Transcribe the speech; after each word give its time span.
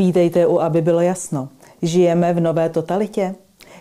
Vítejte 0.00 0.46
u, 0.46 0.60
aby 0.60 0.82
bylo 0.82 1.00
jasno. 1.00 1.48
Žijeme 1.82 2.32
v 2.32 2.40
nové 2.40 2.68
totalitě? 2.68 3.34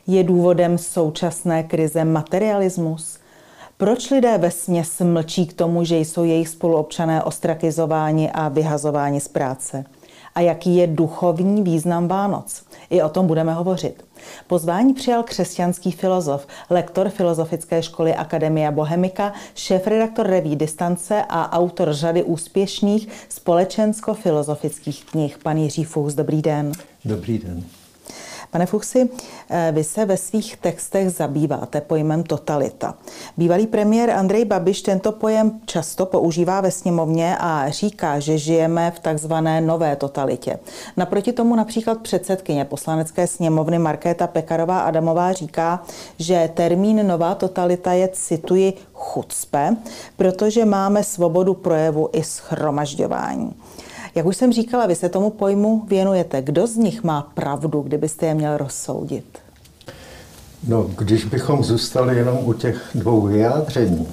Je 0.08 0.24
důvodem 0.24 0.78
současné 0.78 1.64
krize 1.64 2.06
materialismus? 2.06 3.20
Proč 3.78 4.12
lidé 4.12 4.38
ve 4.38 4.52
směs 4.52 5.02
mlčí 5.04 5.48
k 5.48 5.54
tomu, 5.54 5.84
že 5.84 5.98
jsou 5.98 6.24
jejich 6.24 6.50
spoluobčané 6.50 7.24
ostrakizováni 7.24 8.32
a 8.32 8.50
vyhazováni 8.50 9.20
z 9.20 9.28
práce? 9.28 9.84
A 10.40 10.42
jaký 10.42 10.76
je 10.76 10.88
duchovní 10.88 11.64
význam 11.64 12.08
Vánoc? 12.08 12.64
I 12.90 13.02
o 13.02 13.10
tom 13.10 13.28
budeme 13.28 13.54
hovořit. 13.54 14.06
Pozvání 14.48 14.94
přijal 14.94 15.24
křesťanský 15.24 15.92
filozof, 15.92 16.48
lektor 16.70 17.10
Filozofické 17.10 17.84
školy 17.84 18.16
Akademia 18.16 18.72
Bohemika, 18.72 19.34
šéf-redaktor 19.56 20.28
reví 20.28 20.56
Distance 20.56 21.24
a 21.30 21.52
autor 21.52 21.94
řady 21.94 22.24
úspěšných 22.24 23.08
společensko-filozofických 23.30 25.06
knih. 25.06 25.38
Pan 25.38 25.58
Jiří 25.58 25.84
Fuchs, 25.84 26.16
dobrý 26.16 26.42
den. 26.42 26.72
Dobrý 27.06 27.38
den. 27.38 27.64
Pane 28.52 28.66
Fuchsi, 28.66 29.10
eh, 29.50 29.72
vy 29.76 29.84
se 29.84 30.06
ve 30.06 30.18
svých 30.18 30.58
textech 30.58 31.10
zabýváte 31.10 31.82
pojmem 31.82 32.24
totalita. 32.24 32.96
Bývalý 33.38 33.68
premiér 33.68 34.10
Andrej 34.10 34.46
Babiš 34.46 34.82
tento 34.82 35.12
pojem 35.12 35.60
často 35.66 36.06
používá 36.06 36.62
ve 36.62 36.72
sněmovně 36.72 37.38
a 37.40 37.70
říká, 37.70 38.20
že 38.20 38.38
žijeme 38.38 38.92
v 38.92 39.00
takzvané 39.00 39.62
nové 39.62 39.96
totalitě. 39.96 40.60
Naproti 40.98 41.34
tomu 41.34 41.56
například 41.56 42.02
předsedkyně 42.02 42.66
poslanecké 42.66 43.28
sněmovny 43.28 43.80
Markéta 43.80 44.28
Pekarová 44.28 44.80
Adamová 44.80 45.34
říká, 45.34 45.84
že 46.20 46.50
termín 46.54 47.08
nová 47.08 47.36
totalita 47.36 47.94
je, 47.94 48.10
cituji, 48.14 48.74
chucpe, 48.94 49.76
protože 50.18 50.66
máme 50.66 51.04
svobodu 51.04 51.54
projevu 51.54 52.10
i 52.14 52.24
schromažďování. 52.24 53.56
Jak 54.16 54.26
už 54.26 54.38
jsem 54.38 54.54
říkala, 54.54 54.86
vy 54.86 54.96
se 54.96 55.10
tomu 55.10 55.30
pojmu 55.30 55.86
věnujete. 55.88 56.42
Kdo 56.42 56.68
z 56.68 56.76
nich 56.76 57.04
má 57.04 57.22
pravdu, 57.22 57.82
kdybyste 57.82 58.26
je 58.26 58.34
měl 58.34 58.58
rozsoudit? 58.58 59.40
No, 60.68 60.84
když 60.84 61.26
bychom 61.26 61.64
zůstali 61.64 62.18
jenom 62.18 62.38
u 62.44 62.54
těch 62.54 62.90
dvou 62.96 63.22
vyjádření, 63.22 64.08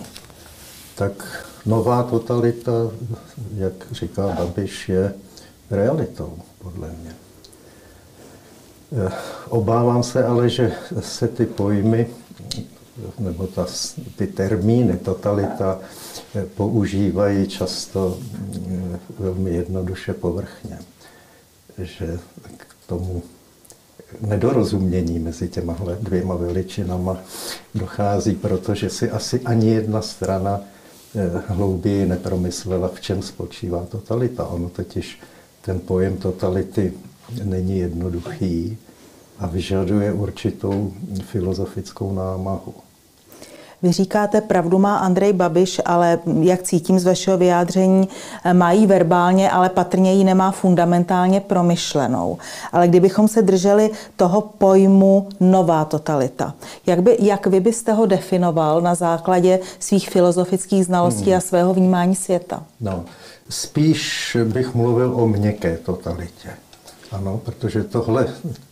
tak 0.94 1.46
nová 1.66 2.02
totalita, 2.02 2.72
jak 3.56 3.72
říká 3.90 4.28
Babiš, 4.28 4.88
je 4.88 5.14
realitou, 5.70 6.32
podle 6.62 6.88
mě. 6.88 7.14
Eh, 9.06 9.12
obávám 9.48 10.02
se 10.02 10.24
ale, 10.24 10.48
že 10.48 10.72
se 11.00 11.28
ty 11.28 11.46
pojmy 11.46 12.06
nebo 13.18 13.46
ta, 13.46 13.66
ty 14.16 14.26
termíny 14.26 14.96
totalita 14.96 15.78
používají 16.56 17.48
často 17.48 18.18
eh, 18.18 18.98
velmi 19.18 19.50
jednoduše 19.50 20.12
povrchně. 20.12 20.78
Že 21.78 22.18
k 22.56 22.66
tomu 22.86 23.22
nedorozumění 24.20 25.18
mezi 25.18 25.48
těma 25.48 25.76
dvěma 26.00 26.34
veličinama 26.34 27.16
dochází, 27.74 28.34
protože 28.34 28.90
si 28.90 29.10
asi 29.10 29.40
ani 29.40 29.70
jedna 29.70 30.02
strana 30.02 30.60
eh, 31.14 31.42
hlouběji 31.46 32.06
nepromyslela, 32.06 32.88
v 32.88 33.00
čem 33.00 33.22
spočívá 33.22 33.86
totalita. 33.86 34.46
Ono 34.46 34.68
totiž 34.68 35.20
ten 35.60 35.80
pojem 35.80 36.16
totality 36.16 36.92
není 37.44 37.78
jednoduchý 37.78 38.78
a 39.38 39.46
vyžaduje 39.46 40.12
určitou 40.12 40.92
filozofickou 41.24 42.12
námahu. 42.12 42.74
Vy 43.82 43.92
říkáte, 43.92 44.40
pravdu 44.40 44.78
má 44.78 44.96
Andrej 44.96 45.32
Babiš, 45.32 45.80
ale 45.84 46.18
jak 46.40 46.62
cítím 46.62 46.98
z 46.98 47.04
vašeho 47.04 47.38
vyjádření, 47.38 48.08
mají 48.52 48.86
verbálně, 48.86 49.50
ale 49.50 49.68
patrně 49.68 50.14
ji 50.14 50.24
nemá 50.24 50.50
fundamentálně 50.50 51.40
promyšlenou. 51.40 52.38
Ale 52.72 52.88
kdybychom 52.88 53.28
se 53.28 53.42
drželi 53.42 53.90
toho 54.16 54.40
pojmu 54.40 55.28
nová 55.40 55.84
totalita, 55.84 56.54
jak, 56.86 57.02
by, 57.02 57.16
jak 57.20 57.46
vy 57.46 57.60
byste 57.60 57.92
ho 57.92 58.06
definoval 58.06 58.80
na 58.80 58.94
základě 58.94 59.60
svých 59.78 60.10
filozofických 60.10 60.84
znalostí 60.84 61.30
hmm. 61.30 61.36
a 61.36 61.40
svého 61.40 61.74
vnímání 61.74 62.14
světa? 62.14 62.62
No, 62.80 63.04
spíš 63.48 64.36
bych 64.44 64.74
mluvil 64.74 65.12
o 65.14 65.28
měkké 65.28 65.76
totalitě. 65.76 66.48
Ano, 67.12 67.40
protože 67.44 67.84
tohle, 67.84 68.26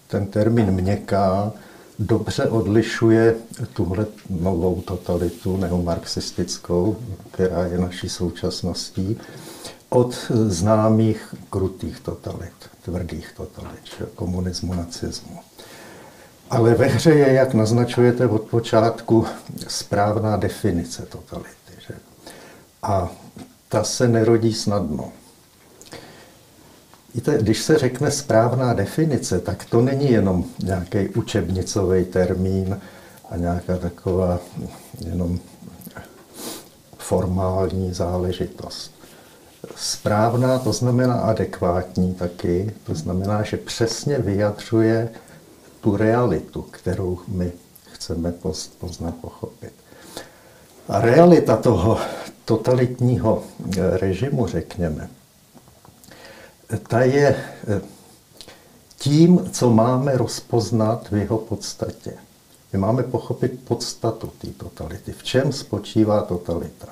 ten 0.09 0.27
termín 0.27 0.71
měkká, 0.71 1.53
dobře 1.99 2.49
odlišuje 2.49 3.34
tuhle 3.72 4.06
novou 4.31 4.82
totalitu 4.82 5.56
neomarxistickou, 5.56 6.97
která 7.31 7.66
je 7.66 7.78
naší 7.78 8.09
současností, 8.09 9.19
od 9.88 10.15
známých 10.31 11.34
krutých 11.50 12.00
totalit, 12.00 12.53
tvrdých 12.83 13.33
totalit, 13.37 14.03
komunismu, 14.15 14.75
nacismu. 14.75 15.38
Ale 16.50 16.75
ve 16.75 16.87
hře 16.87 17.10
je, 17.10 17.33
jak 17.33 17.54
naznačujete 17.54 18.27
od 18.27 18.43
počátku, 18.43 19.27
správná 19.69 20.37
definice 20.37 21.03
totality. 21.03 21.72
Že? 21.87 21.94
A 22.83 23.09
ta 23.69 23.84
se 23.84 24.09
nerodí 24.09 24.54
snadno. 24.54 25.12
Víte, 27.15 27.39
když 27.39 27.63
se 27.63 27.79
řekne 27.79 28.11
správná 28.11 28.73
definice, 28.73 29.41
tak 29.41 29.65
to 29.65 29.81
není 29.81 30.13
jenom 30.13 30.45
nějaký 30.65 31.09
učebnicový 31.09 32.05
termín 32.05 32.81
a 33.31 33.37
nějaká 33.37 33.77
taková 33.77 34.39
jenom 35.07 35.39
formální 36.99 37.93
záležitost. 37.93 38.95
Správná 39.77 40.59
to 40.59 40.73
znamená 40.73 41.15
adekvátní 41.15 42.15
taky, 42.15 42.75
to 42.85 42.95
znamená, 42.95 43.43
že 43.43 43.57
přesně 43.57 44.19
vyjadřuje 44.19 45.09
tu 45.81 45.97
realitu, 45.97 46.63
kterou 46.63 47.19
my 47.29 47.53
chceme 47.93 48.33
poznat, 48.79 49.15
pochopit. 49.21 49.73
A 50.89 51.01
realita 51.01 51.57
toho 51.57 51.99
totalitního 52.45 53.43
režimu, 53.77 54.47
řekněme, 54.47 55.09
ta 56.89 57.01
je 57.01 57.37
eh, 57.69 57.81
tím, 58.99 59.51
co 59.51 59.71
máme 59.71 60.17
rozpoznat 60.17 61.11
v 61.11 61.17
jeho 61.17 61.39
podstatě. 61.39 62.13
My 62.73 62.79
máme 62.79 63.03
pochopit 63.03 63.61
podstatu 63.65 64.33
té 64.39 64.47
totality. 64.47 65.13
V 65.13 65.23
čem 65.23 65.53
spočívá 65.53 66.23
totalita? 66.23 66.87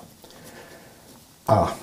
A 1.46 1.76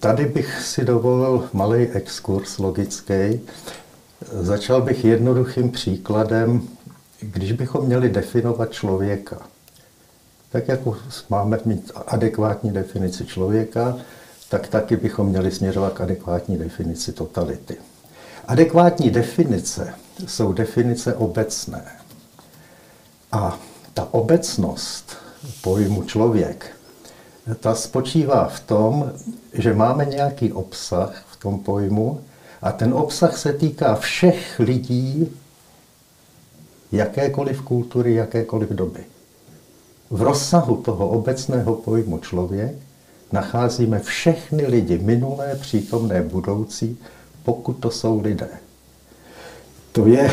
tady 0.00 0.24
bych 0.24 0.62
si 0.62 0.84
dovolil 0.84 1.48
malý 1.52 1.88
exkurs 1.88 2.58
logický. 2.58 3.40
Začal 4.32 4.82
bych 4.82 5.04
jednoduchým 5.04 5.70
příkladem, 5.70 6.68
když 7.20 7.52
bychom 7.52 7.86
měli 7.86 8.08
definovat 8.08 8.72
člověka. 8.72 9.38
Tak 10.52 10.68
jako 10.68 10.96
máme 11.28 11.58
mít 11.64 11.92
adekvátní 12.06 12.70
definici 12.70 13.26
člověka, 13.26 13.96
tak 14.48 14.68
taky 14.68 14.96
bychom 14.96 15.26
měli 15.26 15.50
směřovat 15.50 15.92
k 15.92 16.00
adekvátní 16.00 16.58
definici 16.58 17.12
totality. 17.12 17.76
Adekvátní 18.46 19.10
definice 19.10 19.94
jsou 20.26 20.52
definice 20.52 21.14
obecné. 21.14 21.84
A 23.32 23.58
ta 23.94 24.08
obecnost 24.10 25.16
pojmu 25.62 26.02
člověk, 26.02 26.76
ta 27.60 27.74
spočívá 27.74 28.48
v 28.48 28.60
tom, 28.60 29.12
že 29.52 29.74
máme 29.74 30.04
nějaký 30.04 30.52
obsah 30.52 31.24
v 31.30 31.36
tom 31.36 31.58
pojmu 31.58 32.20
a 32.62 32.72
ten 32.72 32.94
obsah 32.94 33.38
se 33.38 33.52
týká 33.52 33.94
všech 33.94 34.58
lidí 34.58 35.36
jakékoliv 36.92 37.62
kultury, 37.62 38.14
jakékoliv 38.14 38.68
doby. 38.68 39.04
V 40.10 40.22
rozsahu 40.22 40.76
toho 40.76 41.08
obecného 41.08 41.74
pojmu 41.74 42.18
člověk 42.18 42.87
nacházíme 43.32 43.98
všechny 43.98 44.66
lidi, 44.66 44.98
minulé, 44.98 45.54
přítomné, 45.60 46.22
budoucí, 46.22 46.98
pokud 47.42 47.72
to 47.72 47.90
jsou 47.90 48.20
lidé. 48.20 48.48
To 49.92 50.06
je 50.06 50.30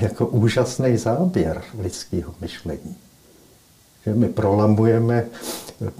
jako 0.00 0.26
úžasný 0.26 0.96
záběr 0.96 1.62
lidského 1.78 2.34
myšlení. 2.40 2.96
Že 4.06 4.14
my 4.14 4.28
prolamujeme 4.28 5.26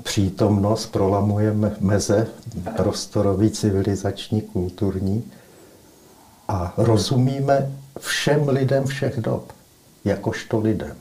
přítomnost, 0.02 0.86
prolamujeme 0.86 1.76
meze 1.80 2.26
prostorový, 2.76 3.50
civilizační, 3.50 4.40
kulturní 4.40 5.24
a 6.48 6.74
rozumíme 6.76 7.72
všem 7.98 8.48
lidem 8.48 8.86
všech 8.86 9.20
dob, 9.20 9.52
jakožto 10.04 10.60
lidem. 10.60 10.96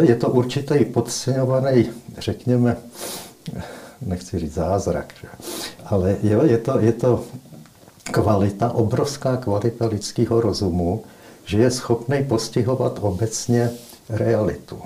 Je 0.00 0.16
to 0.16 0.30
určitý 0.30 0.84
podceňovaný, 0.84 1.90
řekněme, 2.18 2.76
nechci 4.00 4.38
říct 4.38 4.54
zázrak, 4.54 5.14
že? 5.22 5.28
ale 5.84 6.16
jo, 6.22 6.42
je, 6.44 6.58
to, 6.58 6.78
je 6.78 6.92
to 6.92 7.24
kvalita, 8.02 8.72
obrovská 8.72 9.36
kvalita 9.36 9.86
lidského 9.86 10.40
rozumu, 10.40 11.04
že 11.44 11.58
je 11.58 11.70
schopný 11.70 12.24
postihovat 12.24 12.98
obecně 13.00 13.70
realitu. 14.08 14.82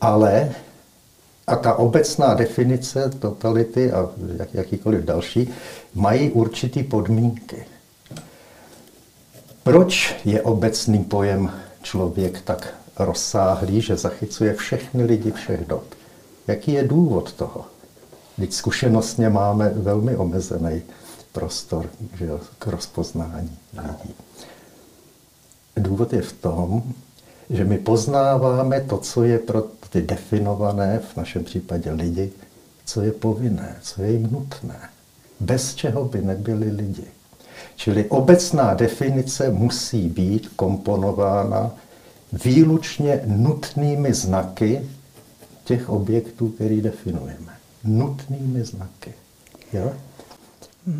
Ale 0.00 0.54
a 1.46 1.56
ta 1.56 1.74
obecná 1.74 2.34
definice 2.34 3.10
totality 3.18 3.92
a 3.92 4.10
jak, 4.38 4.54
jakýkoliv 4.54 5.04
další 5.04 5.50
mají 5.94 6.30
určitý 6.30 6.82
podmínky. 6.82 7.64
Proč 9.62 10.14
je 10.24 10.42
obecný 10.42 11.04
pojem 11.04 11.50
člověk 11.82 12.40
tak 12.40 12.74
rozsáhlý, 12.98 13.80
že 13.80 13.96
zachycuje 13.96 14.54
všechny 14.54 15.04
lidi 15.04 15.30
všech 15.30 15.66
dob? 15.66 15.84
Jaký 16.46 16.72
je 16.72 16.88
důvod 16.88 17.32
toho? 17.32 17.64
Teď 18.36 18.52
zkušenostně 18.52 19.28
máme 19.28 19.68
velmi 19.68 20.16
omezený 20.16 20.82
prostor 21.32 21.90
že 22.18 22.24
jo, 22.24 22.40
k 22.58 22.66
rozpoznání 22.66 23.58
lidí. 23.72 24.14
Důvod 25.76 26.12
je 26.12 26.22
v 26.22 26.32
tom, 26.32 26.82
že 27.50 27.64
my 27.64 27.78
poznáváme 27.78 28.80
to, 28.80 28.98
co 28.98 29.24
je 29.24 29.38
pro 29.38 29.64
ty 29.90 30.02
definované, 30.02 31.00
v 31.12 31.16
našem 31.16 31.44
případě 31.44 31.92
lidi, 31.92 32.32
co 32.84 33.02
je 33.02 33.12
povinné, 33.12 33.76
co 33.82 34.02
je 34.02 34.12
jim 34.12 34.28
nutné, 34.32 34.90
bez 35.40 35.74
čeho 35.74 36.04
by 36.04 36.22
nebyli 36.22 36.70
lidi. 36.70 37.04
Čili 37.76 38.04
obecná 38.04 38.74
definice 38.74 39.50
musí 39.50 40.08
být 40.08 40.48
komponována 40.56 41.70
výlučně 42.32 43.20
nutnými 43.26 44.14
znaky 44.14 44.88
těch 45.64 45.88
objektů, 45.88 46.48
který 46.48 46.80
definujeme. 46.80 47.52
Nutnými 47.84 48.64
znaky. 48.64 49.14
Jo? 49.72 49.92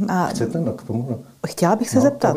A 0.08 0.26
Chcete 0.26 0.60
no, 0.60 0.72
k 0.72 0.82
tomu? 0.82 1.06
No? 1.10 1.18
Chtěla 1.46 1.76
bych 1.76 1.90
se 1.90 1.96
no, 1.96 2.02
zeptat, 2.02 2.36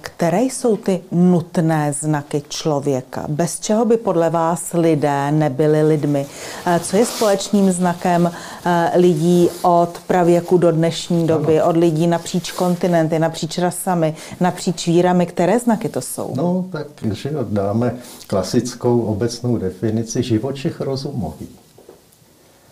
které 0.00 0.42
jsou 0.42 0.76
ty 0.76 1.02
nutné 1.12 1.92
znaky 1.92 2.42
člověka? 2.48 3.24
Bez 3.28 3.60
čeho 3.60 3.84
by 3.84 3.96
podle 3.96 4.30
vás 4.30 4.72
lidé 4.72 5.32
nebyli 5.32 5.82
lidmi? 5.82 6.26
Eh, 6.66 6.80
co 6.80 6.96
je 6.96 7.06
společným 7.06 7.72
znakem 7.72 8.32
eh, 8.64 8.90
lidí 8.98 9.48
od 9.62 10.00
pravěku 10.06 10.58
do 10.58 10.72
dnešní 10.72 11.26
doby, 11.26 11.62
od 11.62 11.76
lidí 11.76 12.06
napříč 12.06 12.52
kontinenty, 12.52 13.18
napříč 13.18 13.58
rasami, 13.58 14.16
napříč 14.40 14.86
vírami? 14.86 15.26
Které 15.26 15.58
znaky 15.58 15.88
to 15.88 16.00
jsou? 16.00 16.32
No, 16.36 16.64
tak 16.72 16.86
že 17.12 17.30
dáme 17.48 17.96
klasickou 18.26 19.00
obecnou 19.00 19.58
definici 19.58 20.22
živočich 20.22 20.80
rozumový. 20.80 21.48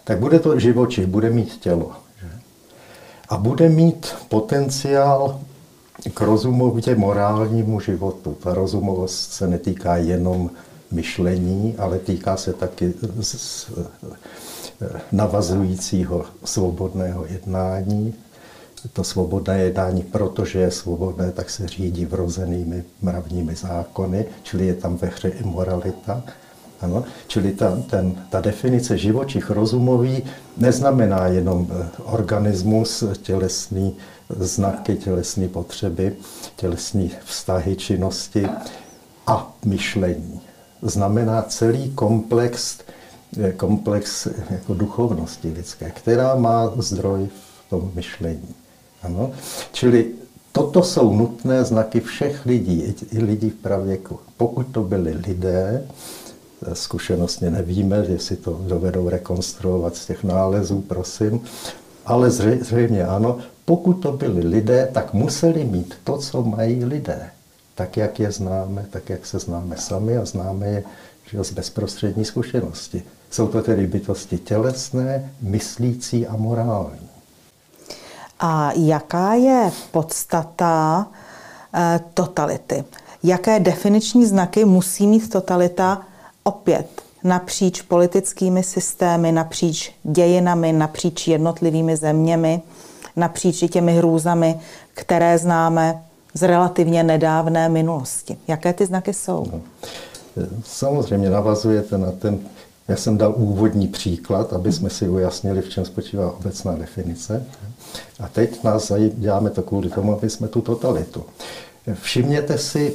Tak 0.04 0.18
bude 0.18 0.38
to 0.38 0.58
živočich, 0.58 1.06
bude 1.06 1.30
mít 1.30 1.56
tělo. 1.60 1.92
Že? 2.20 2.28
A 3.28 3.36
bude 3.36 3.68
mít 3.68 4.14
potenciál 4.28 5.40
k 6.14 6.20
rozumově 6.20 6.96
morálnímu 6.96 7.80
životu. 7.80 8.36
Ta 8.42 8.54
rozumovost 8.54 9.32
se 9.32 9.46
netýká 9.46 9.96
jenom 9.96 10.50
myšlení, 10.90 11.74
ale 11.78 11.98
týká 11.98 12.36
se 12.36 12.52
taky 12.52 12.94
navazujícího 15.12 16.24
svobodného 16.44 17.26
jednání. 17.26 18.14
To 18.92 19.04
svobodné 19.04 19.58
jednání, 19.58 20.02
protože 20.02 20.58
je 20.58 20.70
svobodné, 20.70 21.32
tak 21.32 21.50
se 21.50 21.68
řídí 21.68 22.04
vrozenými 22.04 22.84
mravními 23.02 23.54
zákony, 23.54 24.26
čili 24.42 24.66
je 24.66 24.74
tam 24.74 24.96
ve 24.96 25.08
hře 25.08 25.28
i 25.28 25.44
moralita. 25.44 26.22
Ano? 26.80 27.04
Čili 27.26 27.52
ta, 27.52 27.76
ten, 27.90 28.24
ta 28.30 28.40
definice 28.40 28.98
živočich 28.98 29.50
rozumový 29.50 30.22
neznamená 30.56 31.26
jenom 31.26 31.66
eh, 31.70 31.88
organismus 32.04 33.04
tělesný, 33.22 33.96
znaky 34.36 34.96
tělesné 34.96 35.48
potřeby, 35.48 36.16
tělesné 36.56 37.08
vztahy, 37.24 37.76
činnosti 37.76 38.48
a 39.26 39.52
myšlení. 39.64 40.40
Znamená 40.82 41.42
celý 41.42 41.90
komplex, 41.90 42.78
eh, 43.40 43.52
komplex 43.52 44.28
jako 44.50 44.74
duchovnosti 44.74 45.52
lidské, 45.52 45.90
která 45.90 46.34
má 46.34 46.72
zdroj 46.76 47.28
v 47.66 47.70
tom 47.70 47.90
myšlení. 47.94 48.54
Ano? 49.02 49.30
Čili 49.72 50.06
toto 50.52 50.82
jsou 50.82 51.12
nutné 51.16 51.64
znaky 51.64 52.00
všech 52.00 52.46
lidí, 52.46 52.94
i 53.12 53.18
lidí 53.18 53.50
v 53.50 53.54
pravěku. 53.54 54.18
Pokud 54.36 54.66
to 54.66 54.82
byli 54.82 55.12
lidé, 55.12 55.86
zkušenostně 56.72 57.50
nevíme, 57.50 58.04
jestli 58.08 58.36
to 58.36 58.60
dovedou 58.68 59.08
rekonstruovat 59.08 59.96
z 59.96 60.06
těch 60.06 60.24
nálezů, 60.24 60.80
prosím, 60.80 61.40
ale 62.06 62.30
zřejmě 62.30 63.04
ano, 63.04 63.38
pokud 63.64 63.94
to 63.94 64.12
byli 64.12 64.40
lidé, 64.46 64.88
tak 64.92 65.14
museli 65.14 65.64
mít 65.64 65.94
to, 66.04 66.18
co 66.18 66.42
mají 66.42 66.84
lidé. 66.84 67.30
Tak, 67.74 67.96
jak 67.96 68.20
je 68.20 68.32
známe, 68.32 68.86
tak, 68.90 69.10
jak 69.10 69.26
se 69.26 69.38
známe 69.38 69.76
sami 69.76 70.16
a 70.16 70.24
známe 70.24 70.66
je 70.66 70.84
že 71.30 71.44
z 71.44 71.52
bezprostřední 71.52 72.24
zkušenosti. 72.24 73.02
Jsou 73.30 73.48
to 73.48 73.62
tedy 73.62 73.86
bytosti 73.86 74.38
tělesné, 74.38 75.32
myslící 75.40 76.26
a 76.26 76.36
morální. 76.36 77.08
A 78.40 78.72
jaká 78.76 79.34
je 79.34 79.72
podstata 79.90 81.06
e, 81.74 82.00
totality? 82.14 82.84
Jaké 83.22 83.60
definiční 83.60 84.26
znaky 84.26 84.64
musí 84.64 85.06
mít 85.06 85.30
totalita 85.30 86.06
opět 86.48 87.02
napříč 87.24 87.82
politickými 87.82 88.62
systémy, 88.62 89.32
napříč 89.32 89.92
dějinami, 90.02 90.72
napříč 90.72 91.28
jednotlivými 91.28 91.96
zeměmi, 91.96 92.62
napříč 93.16 93.64
těmi 93.70 93.96
hrůzami, 93.96 94.60
které 94.94 95.38
známe 95.38 96.02
z 96.34 96.42
relativně 96.42 97.02
nedávné 97.02 97.68
minulosti. 97.68 98.36
Jaké 98.48 98.72
ty 98.72 98.86
znaky 98.86 99.14
jsou? 99.14 99.46
No, 99.52 99.60
samozřejmě 100.64 101.30
navazujete 101.30 101.98
na 101.98 102.12
ten, 102.12 102.38
já 102.88 102.96
jsem 102.96 103.18
dal 103.18 103.34
úvodní 103.36 103.88
příklad, 103.88 104.52
aby 104.52 104.72
jsme 104.72 104.90
si 104.90 105.08
ujasnili, 105.08 105.62
v 105.62 105.68
čem 105.68 105.84
spočívá 105.84 106.32
obecná 106.32 106.74
definice. 106.74 107.44
A 108.20 108.28
teď 108.28 108.64
nás 108.64 108.92
děláme 109.14 109.50
to 109.50 109.62
kvůli 109.62 109.90
tomu, 109.90 110.12
aby 110.12 110.30
jsme 110.30 110.48
tu 110.48 110.60
totalitu. 110.60 111.24
Všimněte 111.94 112.58
si, 112.58 112.94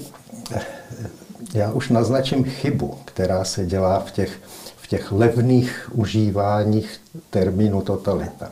já 1.53 1.71
už 1.71 1.89
naznačím 1.89 2.43
chybu, 2.43 2.97
která 3.05 3.43
se 3.43 3.65
dělá 3.65 3.99
v 3.99 4.11
těch, 4.11 4.39
v 4.77 4.87
těch 4.87 5.11
levných 5.11 5.89
užíváních 5.93 7.01
termínu 7.29 7.81
totalita. 7.81 8.51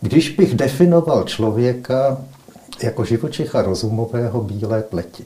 Když 0.00 0.30
bych 0.30 0.54
definoval 0.54 1.24
člověka 1.24 2.18
jako 2.82 3.04
živočicha 3.04 3.62
rozumového 3.62 4.40
bílé 4.42 4.82
pleti, 4.82 5.24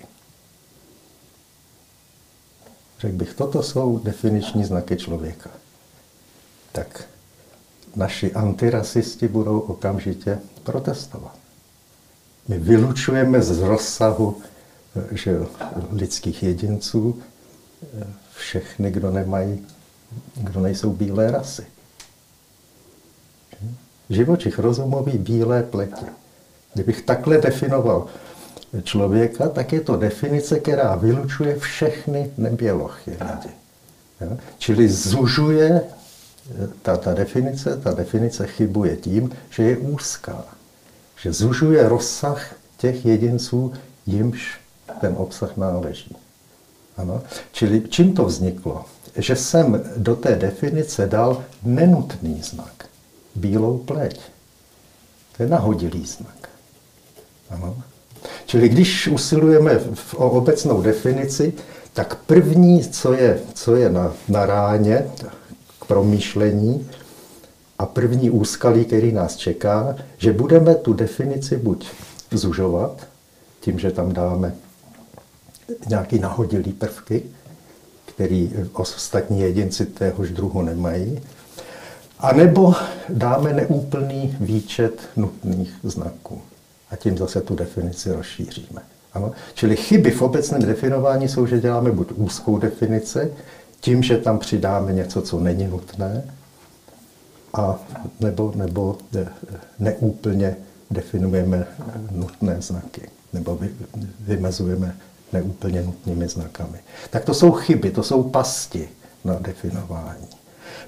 řekl 3.01 3.17
bych, 3.17 3.35
toto 3.35 3.63
jsou 3.63 3.99
definiční 3.99 4.65
znaky 4.65 4.97
člověka, 4.97 5.51
tak 6.73 7.05
naši 7.97 8.33
antirasisti 8.33 9.29
budou 9.29 9.59
okamžitě 9.59 10.39
protestovat. 10.63 11.37
My 12.49 12.59
vylučujeme 12.59 13.43
z 13.43 13.59
rozsahu 13.59 14.43
že 15.11 15.39
lidských 15.93 16.43
jedinců 16.43 17.23
všechny, 18.35 18.91
kdo 18.91 19.11
nemají, 19.11 19.67
kdo 20.37 20.61
nejsou 20.61 20.93
bílé 20.93 21.31
rasy. 21.31 21.67
Živočich 24.11 24.59
rozumový 24.59 25.19
bílé 25.19 25.63
pleti. 25.63 26.07
Kdybych 26.75 27.03
takhle 27.03 27.39
definoval 27.39 28.07
člověka, 28.83 29.49
tak 29.49 29.73
je 29.73 29.81
to 29.81 29.97
definice, 29.97 30.61
která 30.61 30.95
vylučuje 30.95 31.59
všechny 31.59 32.31
nebělochy 32.37 33.11
lidi. 33.11 33.55
Čili 34.59 34.89
zužuje 34.89 35.83
ta, 36.83 36.97
ta 36.97 37.15
definice, 37.15 37.77
ta 37.77 37.93
definice 37.93 38.47
chybuje 38.47 38.97
tím, 38.97 39.31
že 39.51 39.63
je 39.63 39.77
úzká. 39.77 40.45
Že 41.23 41.33
zužuje 41.33 41.89
rozsah 41.89 42.55
těch 42.77 43.07
jedinců, 43.07 43.73
jimž 44.07 44.61
ten 45.01 45.15
obsah 45.17 45.57
náleží. 45.57 46.17
Ano? 46.97 47.23
Čili 47.53 47.83
čím 47.89 48.15
to 48.15 48.25
vzniklo? 48.25 48.85
Že 49.17 49.37
jsem 49.37 49.83
do 49.97 50.17
té 50.17 50.37
definice 50.37 51.07
dal 51.07 51.45
nenutný 51.63 52.43
znak. 52.43 52.85
Bílou 53.35 53.79
pleť. 53.79 54.21
To 55.37 55.43
je 55.43 55.49
nahodilý 55.49 56.07
znak. 56.07 56.49
Ano? 57.51 57.77
Čili 58.47 58.69
když 58.69 59.09
usilujeme 59.09 59.81
o 60.17 60.31
obecnou 60.31 60.83
definici, 60.83 61.53
tak 61.93 62.15
první, 62.15 62.83
co 62.83 63.13
je, 63.13 63.41
co 63.55 63.77
je 63.77 63.91
na, 63.91 64.13
na 64.29 64.47
ráně 64.47 65.11
k 65.81 65.85
promýšlení, 65.85 66.89
a 67.81 67.87
první 67.87 68.31
úskalí, 68.31 68.85
který 68.85 69.13
nás 69.13 69.37
čeká, 69.37 69.97
že 70.19 70.33
budeme 70.33 70.75
tu 70.75 70.93
definici 70.93 71.57
buď 71.57 71.87
zužovat, 72.31 73.07
tím, 73.61 73.79
že 73.79 73.91
tam 73.91 74.13
dáme 74.13 74.55
nějaký 75.89 76.19
nahodilý 76.19 76.73
prvky, 76.73 77.23
který 78.05 78.53
ostatní 78.73 79.41
jedinci 79.41 79.87
téhož 79.87 80.31
druhu 80.31 80.63
nemají. 80.63 81.21
A 82.19 82.33
nebo 82.33 82.75
dáme 83.09 83.53
neúplný 83.53 84.37
výčet 84.41 85.01
nutných 85.17 85.75
znaků. 85.83 86.41
A 86.91 86.97
tím 86.97 87.19
zase 87.19 87.41
tu 87.41 87.55
definici 87.55 88.13
rozšíříme. 88.13 88.83
Ano? 89.13 89.33
Čili 89.55 89.77
chyby 89.77 90.11
v 90.11 90.23
obecném 90.23 90.63
definování 90.63 91.29
jsou, 91.29 91.47
že 91.47 91.61
děláme 91.61 91.93
buď 91.93 92.13
úzkou 92.13 92.59
definici, 92.59 93.33
tím, 93.81 94.03
že 94.03 94.19
tam 94.19 94.39
přidáme 94.39 94.93
něco, 94.93 95.23
co 95.23 95.41
není 95.41 95.67
nutné, 95.67 96.25
a 97.55 97.79
nebo, 98.21 98.53
nebo 98.57 98.99
neúplně 99.79 100.57
definujeme 100.91 101.67
nutné 102.11 102.57
znaky. 102.61 103.03
nebo 103.33 103.57
vy, 103.57 103.71
vymezujeme 104.21 104.97
neúplně 105.33 105.83
nutnými 105.83 106.29
znakami. 106.29 106.79
Tak 107.11 107.25
to 107.25 107.35
jsou 107.35 107.53
chyby, 107.53 107.91
to 107.91 108.03
jsou 108.03 108.23
pasti 108.23 108.89
na 109.25 109.35
definování. 109.41 110.29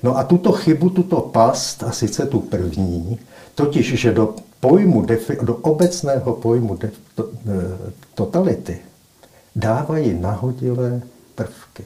No 0.03 0.19
a 0.19 0.25
tuto 0.25 0.53
chybu, 0.53 0.91
tuto 0.91 1.21
past, 1.21 1.83
a 1.83 1.93
sice 1.93 2.27
tu 2.27 2.41
první, 2.41 3.19
totiž, 3.55 3.95
že 3.95 4.13
do 4.13 4.35
pojmu, 4.61 5.07
do 5.43 5.57
obecného 5.57 6.33
pojmu 6.33 6.79
e, 6.85 6.91
totality 8.15 8.79
dávají 9.57 10.15
nahodilé 10.15 11.03
prvky. 11.35 11.85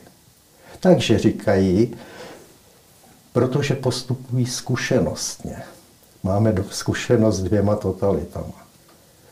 Takže 0.80 1.18
říkají, 1.18 1.94
protože 3.32 3.74
postupují 3.74 4.46
zkušenostně. 4.46 5.56
Máme 6.22 6.54
zkušenost 6.70 7.36
s 7.36 7.42
dvěma 7.42 7.76
totalitama. 7.76 8.65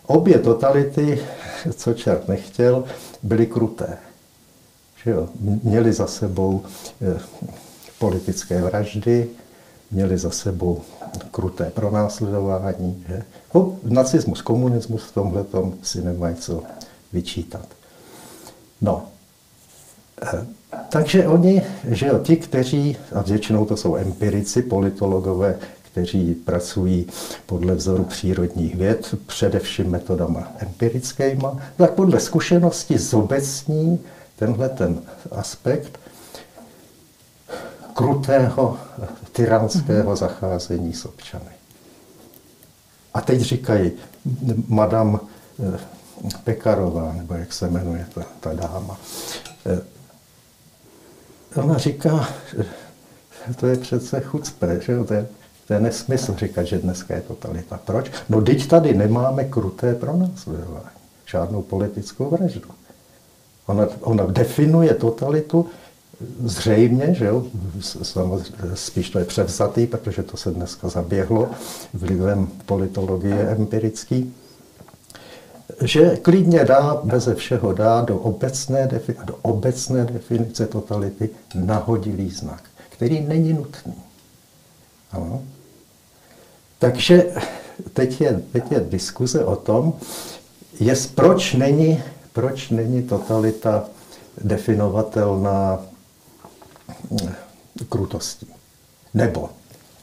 Obě 0.06 0.38
totality, 0.38 1.22
co 1.76 1.94
čert 1.94 2.28
nechtěl, 2.28 2.84
byly 3.22 3.46
kruté. 3.46 3.98
Že 5.04 5.10
jo? 5.10 5.28
Měli 5.62 5.92
za 5.92 6.06
sebou 6.06 6.62
eh, 7.02 7.20
politické 7.98 8.62
vraždy, 8.62 9.28
měli 9.90 10.18
za 10.18 10.30
sebou 10.30 10.82
kruté 11.30 11.70
pronásledování. 11.70 13.04
Že? 13.08 13.22
No, 13.54 13.76
nacismus, 13.84 14.42
komunismus 14.42 15.02
v 15.02 15.14
tomhle 15.14 15.44
si 15.82 16.02
nemají 16.02 16.36
co 16.36 16.62
vyčítat. 17.12 17.66
No, 18.80 19.06
eh, 20.22 20.46
takže 20.88 21.28
oni, 21.28 21.62
že 21.88 22.06
jo, 22.06 22.18
ti, 22.18 22.36
kteří, 22.36 22.96
a 23.14 23.22
většinou 23.22 23.64
to 23.64 23.76
jsou 23.76 23.96
empirici, 23.96 24.62
politologové, 24.62 25.58
kteří 25.94 26.34
pracují 26.34 27.06
podle 27.46 27.74
vzoru 27.74 28.04
přírodních 28.04 28.76
věd, 28.76 29.14
především 29.26 29.90
metodama 29.90 30.52
empirickýma, 30.58 31.58
tak 31.76 31.94
podle 31.94 32.20
zkušenosti 32.20 32.98
zobecní 32.98 34.00
tenhle 34.36 34.68
ten 34.68 35.02
aspekt 35.30 35.98
krutého, 37.94 38.78
tyranského 39.32 40.08
mhm. 40.08 40.16
zacházení 40.16 40.92
s 40.92 41.04
občany. 41.04 41.50
A 43.14 43.20
teď 43.20 43.40
říkají, 43.40 43.92
madam 44.68 45.20
eh, 45.74 45.78
Pekarová, 46.44 47.12
nebo 47.12 47.34
jak 47.34 47.52
se 47.52 47.70
jmenuje 47.70 48.06
ta, 48.14 48.22
ta 48.40 48.54
dáma, 48.54 48.98
eh, 49.66 49.80
ona 51.60 51.78
říká, 51.78 52.28
to 53.56 53.66
je 53.66 53.76
přece 53.76 54.20
chucpe, 54.20 54.80
že 54.80 54.92
jo? 54.92 55.04
To, 55.04 55.14
je, 55.14 55.26
to 55.66 55.74
je 55.74 55.80
nesmysl 55.80 56.34
říkat, 56.38 56.64
že 56.64 56.78
dneska 56.78 57.14
je 57.14 57.20
totalita. 57.20 57.80
Proč? 57.84 58.10
No 58.28 58.42
teď 58.42 58.66
tady 58.66 58.94
nemáme 58.94 59.44
kruté 59.44 59.94
pronásledování, 59.94 60.96
žádnou 61.26 61.62
politickou 61.62 62.30
vraždu. 62.30 62.68
Ona, 63.66 63.86
ona 64.00 64.26
definuje 64.26 64.94
totalitu 64.94 65.66
zřejmě, 66.44 67.14
že 67.14 67.24
jo, 67.24 67.44
spíš 68.74 69.10
to 69.10 69.18
je 69.18 69.24
převzatý, 69.24 69.86
protože 69.86 70.22
to 70.22 70.36
se 70.36 70.50
dneska 70.50 70.88
zaběhlo 70.88 71.50
vlivem 71.94 72.48
politologie 72.66 73.48
empirický, 73.48 74.34
že 75.82 76.16
klidně 76.16 76.64
dá, 76.64 77.00
beze 77.04 77.34
všeho 77.34 77.72
dá 77.72 78.00
do 78.00 78.18
obecné, 78.18 78.86
definice, 78.86 79.24
do 79.24 79.36
obecné 79.42 80.04
definice 80.04 80.66
totality 80.66 81.30
nahodilý 81.54 82.30
znak, 82.30 82.62
který 82.88 83.20
není 83.20 83.52
nutný. 83.52 83.94
Ano. 85.12 85.42
Takže 86.84 87.26
teď 87.92 88.20
je, 88.20 88.42
teď 88.52 88.72
je 88.72 88.80
diskuze 88.80 89.44
o 89.44 89.56
tom, 89.56 89.92
jest, 90.80 91.14
proč, 91.14 91.54
není, 91.54 92.02
proč 92.32 92.70
není 92.70 93.02
totalita 93.02 93.84
definovatelná 94.44 95.78
hm, 97.10 97.32
krutostí. 97.88 98.46
Nebo 99.14 99.48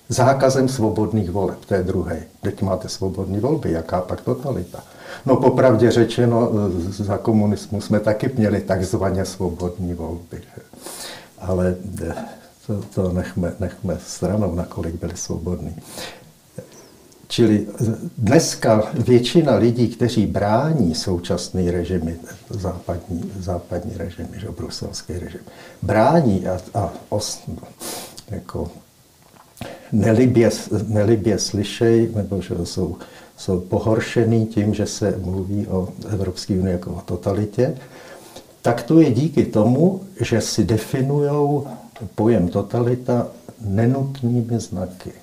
zákazem 0.10 0.70
svobodných 0.70 1.32
voleb, 1.32 1.66
to 1.66 1.74
je 1.74 1.84
druhé. 1.84 2.24
Teď 2.42 2.62
máte 2.62 2.90
svobodné 2.90 3.40
volby, 3.40 3.72
jaká 3.72 4.02
pak 4.02 4.22
totalita? 4.22 4.84
No 5.26 5.36
popravdě 5.36 5.92
řečeno, 5.92 6.50
za 6.90 7.18
komunismu 7.18 7.82
jsme 7.82 8.00
taky 8.00 8.32
měli 8.38 8.62
takzvaně 8.62 9.26
svobodní 9.26 9.94
volby. 9.94 10.42
Ale 11.40 11.76
eh, 12.10 12.16
to, 12.68 12.82
to 12.96 13.14
nechme, 13.14 13.54
nechme 13.60 13.98
stranou, 14.08 14.56
nakolik 14.56 14.96
byli 14.96 15.18
svobodní. 15.18 15.76
Čili 17.32 17.68
dneska 18.18 18.92
většina 18.94 19.56
lidí, 19.56 19.88
kteří 19.88 20.26
brání 20.26 20.96
současný 20.96 21.72
režimy, 21.72 22.16
západní, 22.50 23.32
západní 23.40 23.92
režimy, 23.98 24.40
že 24.40 24.48
bruselský 24.58 25.14
režim, 25.14 25.40
brání 25.82 26.48
a, 26.48 26.60
a 26.74 26.94
os, 27.10 27.40
jako 28.30 28.72
nelibě, 29.92 30.50
nelibě 30.88 31.40
slyšej, 31.40 32.12
nebo 32.16 32.42
že 32.42 32.56
jsou 32.64 32.98
jsou 33.38 33.60
pohoršený 33.60 34.46
tím, 34.46 34.74
že 34.74 34.86
se 34.86 35.18
mluví 35.18 35.68
o 35.68 35.90
Evropské 36.10 36.54
unii 36.54 36.72
jako 36.72 36.92
o 36.92 37.02
totalitě, 37.02 37.78
tak 38.62 38.84
to 38.84 39.00
je 39.00 39.12
díky 39.12 39.46
tomu, 39.46 40.02
že 40.20 40.42
si 40.42 40.64
definují 40.64 41.64
pojem 42.16 42.48
totalita 42.48 43.28
nenutnými 43.62 44.60
znaky. 44.60 45.21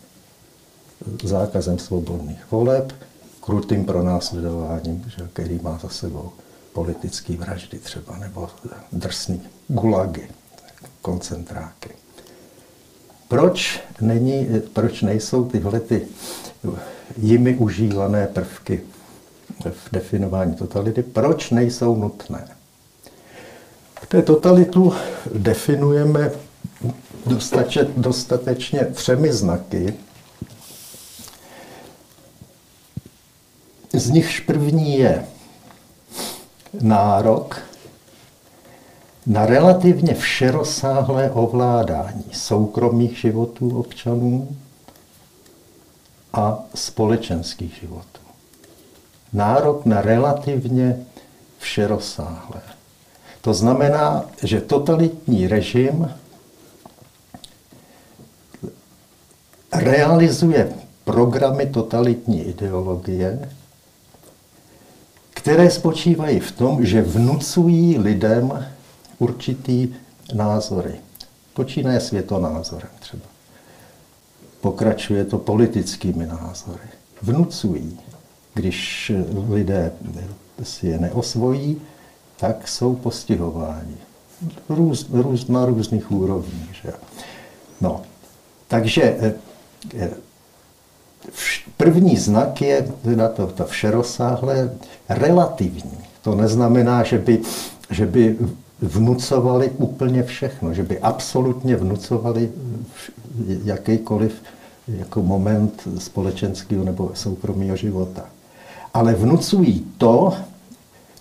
Zákazem 1.25 1.79
svobodných 1.79 2.50
voleb, 2.50 2.93
krutým 3.41 3.85
pronásledováním, 3.85 5.05
že, 5.17 5.29
který 5.33 5.61
má 5.62 5.79
za 5.83 5.88
sebou 5.88 6.33
politické 6.73 7.37
vraždy 7.37 7.79
třeba, 7.79 8.17
nebo 8.17 8.49
drsný 8.93 9.43
gulagy, 9.69 10.29
koncentráky. 11.03 11.91
Proč, 13.29 13.81
není, 14.00 14.49
proč 14.73 15.03
nejsou 15.03 15.45
tyhle 15.45 15.81
ty 15.81 16.07
jimi 17.17 17.55
užívané 17.57 18.27
prvky 18.27 18.81
v 19.71 19.93
definování 19.93 20.55
totality, 20.55 21.03
proč 21.03 21.50
nejsou 21.50 21.97
nutné. 21.97 22.49
Té 24.09 24.23
totalitu 24.23 24.93
definujeme 25.35 26.31
dostatečně 27.97 28.85
třemi 28.85 29.33
znaky. 29.33 29.95
Z 33.92 34.11
nichž 34.11 34.40
první 34.40 34.99
je 34.99 35.26
nárok 36.80 37.61
na 39.26 39.47
relativně 39.47 40.14
všerozsáhlé 40.14 41.30
ovládání 41.30 42.25
soukromých 42.33 43.18
životů 43.18 43.78
občanů, 43.78 44.49
a 46.33 46.64
společenských 46.75 47.75
životů. 47.75 48.21
Nárok 49.33 49.87
na 49.87 50.00
relativně 50.00 51.07
všerozsáhlé. 51.59 52.61
To 53.40 53.54
znamená, 53.54 54.25
že 54.42 54.61
totalitní 54.61 55.49
režim 55.49 56.11
realizuje 59.73 60.73
programy 61.04 61.66
totalitní 61.66 62.42
ideologie, 62.42 63.50
které 65.38 65.71
spočívají 65.71 66.40
v 66.40 66.52
tom, 66.52 66.87
že 66.87 67.02
vnucují 67.02 67.99
lidem 67.99 68.66
určitý 69.18 69.95
názory. 70.35 70.95
Počínaje 71.54 72.00
světonázorem 72.00 72.90
třeba. 72.99 73.23
Pokračuje 74.61 75.25
to 75.25 75.38
politickými 75.38 76.26
názory. 76.26 76.88
Vnucují. 77.23 77.99
Když 78.54 79.12
lidé 79.49 79.92
si 80.62 80.87
je 80.87 80.99
neosvojí, 80.99 81.80
tak 82.37 82.68
jsou 82.68 82.95
postihováni. 82.95 83.97
Růz, 84.68 85.07
růz, 85.11 85.49
na 85.49 85.66
různých 85.66 86.11
úrovních. 86.11 86.75
Že? 86.83 86.92
No, 87.80 88.02
takže 88.68 89.02
eh, 89.02 89.35
eh, 89.99 90.11
první 91.77 92.17
znak 92.17 92.63
je 92.63 92.89
teda 93.03 93.29
to, 93.29 93.47
to 93.47 93.65
všerosáhlé 93.65 94.71
relativní. 95.09 95.99
To 96.23 96.35
neznamená, 96.35 97.03
že 97.03 97.19
by, 97.19 97.41
že 97.91 98.07
by 98.07 98.37
vnucovali 98.83 99.71
úplně 99.71 100.23
všechno, 100.23 100.75
že 100.75 100.83
by 100.83 100.99
absolutně 100.99 101.77
vnucovali 101.77 102.51
jakýkoliv 103.65 104.43
jako 104.89 105.23
moment 105.23 105.89
společenského 105.99 106.85
nebo 106.85 107.11
soukromého 107.15 107.77
života. 107.77 108.25
Ale 108.95 109.15
vnucují 109.15 109.87
to, 109.99 110.35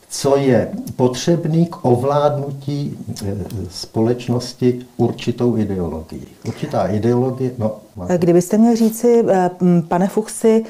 co 0.09 0.37
je 0.37 0.71
potřebný 0.95 1.65
k 1.65 1.85
ovládnutí 1.85 2.97
e, 3.25 3.35
společnosti 3.69 4.85
určitou 4.97 5.57
ideologií. 5.57 6.27
Určitá 6.47 6.87
ideologie, 6.87 7.51
no. 7.57 7.71
Máte. 7.95 8.17
Kdybyste 8.17 8.57
měl 8.57 8.75
říci, 8.75 9.23
e, 9.29 9.49
pane 9.87 10.07
Fuchsi, 10.07 10.65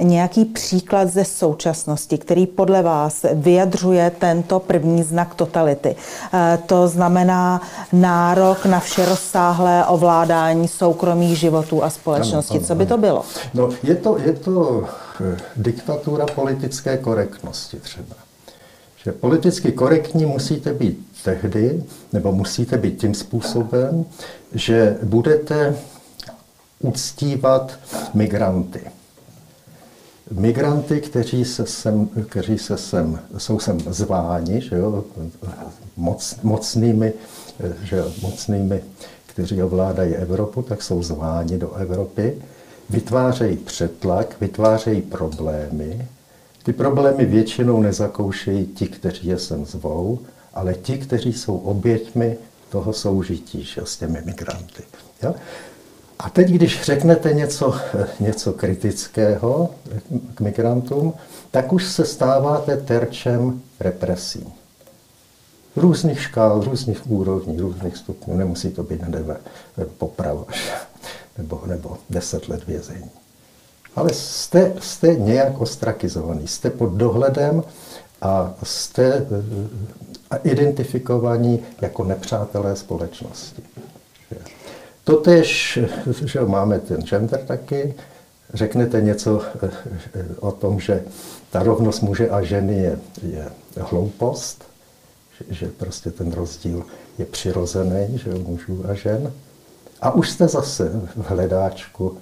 nějaký 0.00 0.44
příklad 0.44 1.08
ze 1.08 1.24
současnosti, 1.24 2.18
který 2.18 2.46
podle 2.46 2.82
vás 2.82 3.26
vyjadřuje 3.34 4.12
tento 4.18 4.60
první 4.60 5.02
znak 5.02 5.34
totality. 5.34 5.96
To 6.66 6.88
znamená 6.88 7.60
nárok 7.92 8.66
na 8.66 8.80
vše 8.80 9.04
rozsáhlé 9.04 9.86
ovládání 9.86 10.68
soukromých 10.68 11.38
životů 11.38 11.84
a 11.84 11.90
společnosti. 11.90 12.50
Ano, 12.50 12.60
ano, 12.60 12.66
Co 12.66 12.74
by 12.74 12.86
to 12.86 12.98
bylo? 12.98 13.22
No, 13.54 13.68
je 13.82 13.94
to, 13.94 14.18
je 14.18 14.32
to 14.32 14.84
diktatura 15.56 16.26
politické 16.34 16.96
korektnosti 16.96 17.76
třeba. 17.76 18.25
Že 19.06 19.12
politicky 19.12 19.72
korektní 19.72 20.26
musíte 20.26 20.72
být 20.72 21.06
tehdy, 21.24 21.84
nebo 22.12 22.32
musíte 22.32 22.78
být 22.78 23.00
tím 23.00 23.14
způsobem, 23.14 24.04
že 24.52 24.98
budete 25.02 25.76
uctívat 26.80 27.78
migranty. 28.14 28.80
Migranty, 30.30 31.00
kteří 31.00 31.44
se 31.44 31.66
sem, 31.66 32.08
kteří 32.28 32.58
se 32.58 32.76
sem, 32.76 33.20
jsou 33.38 33.58
sem 33.58 33.80
zváni, 33.80 34.60
že 34.60 34.76
jo, 34.76 35.04
moc, 35.96 36.36
mocnými, 36.42 37.12
že 37.82 37.96
jo, 37.96 38.12
mocnými, 38.22 38.82
kteří 39.26 39.62
ovládají 39.62 40.14
Evropu, 40.14 40.62
tak 40.62 40.82
jsou 40.82 41.02
zváni 41.02 41.58
do 41.58 41.74
Evropy, 41.74 42.42
vytvářejí 42.90 43.56
přetlak, 43.56 44.36
vytvářejí 44.40 45.02
problémy. 45.02 46.08
Ty 46.66 46.72
problémy 46.72 47.24
většinou 47.24 47.82
nezakoušejí 47.82 48.66
ti, 48.66 48.86
kteří 48.86 49.26
je 49.26 49.38
sem 49.38 49.66
zvou, 49.66 50.18
ale 50.54 50.74
ti, 50.74 50.98
kteří 50.98 51.32
jsou 51.32 51.56
oběťmi 51.56 52.36
toho 52.70 52.92
soužití 52.92 53.64
že, 53.64 53.80
s 53.84 53.96
těmi 53.96 54.22
migranty. 54.24 54.82
Jo? 55.22 55.34
A 56.18 56.30
teď, 56.30 56.48
když 56.48 56.82
řeknete 56.82 57.32
něco, 57.32 57.74
něco 58.20 58.52
kritického 58.52 59.70
k 60.34 60.40
migrantům, 60.40 61.14
tak 61.50 61.72
už 61.72 61.84
se 61.84 62.04
stáváte 62.04 62.76
terčem 62.76 63.62
represí. 63.80 64.52
Různých 65.76 66.22
škál, 66.22 66.60
různých 66.64 67.10
úrovní, 67.10 67.60
různých 67.60 67.96
stupňů. 67.96 68.36
Nemusí 68.36 68.70
to 68.70 68.82
být 68.82 69.02
nedeve 69.02 69.36
poprava 69.98 70.44
nebo, 71.38 71.62
nebo 71.66 71.98
deset 72.10 72.48
let 72.48 72.66
vězení. 72.66 73.10
Ale 73.96 74.12
jste, 74.12 74.72
jste 74.80 75.14
nějak 75.14 75.60
ostrakizovaný, 75.60 76.48
jste 76.48 76.70
pod 76.70 76.92
dohledem 76.92 77.62
a 78.22 78.54
jste 78.62 79.26
identifikovaní 80.44 81.62
jako 81.80 82.04
nepřátelé 82.04 82.76
společnosti. 82.76 83.62
Totež, 85.04 85.78
že 86.24 86.40
máme 86.40 86.78
ten 86.78 87.02
gender 87.02 87.40
taky, 87.40 87.94
řeknete 88.54 89.00
něco 89.00 89.42
eh, 89.62 89.70
o 90.40 90.52
tom, 90.52 90.80
že 90.80 91.04
ta 91.50 91.62
rovnost 91.62 92.00
muže 92.00 92.28
a 92.28 92.42
ženy 92.42 92.74
je, 92.74 92.98
je 93.22 93.48
hloupost, 93.80 94.64
že, 95.48 95.68
prostě 95.68 96.10
ten 96.10 96.32
rozdíl 96.32 96.84
je 97.18 97.24
přirozený, 97.24 98.18
že 98.18 98.30
mužů 98.30 98.84
a 98.88 98.94
žen. 98.94 99.32
A 100.00 100.10
už 100.10 100.30
jste 100.30 100.48
zase 100.48 100.88
v 101.16 101.30
hledáčku 101.30 102.18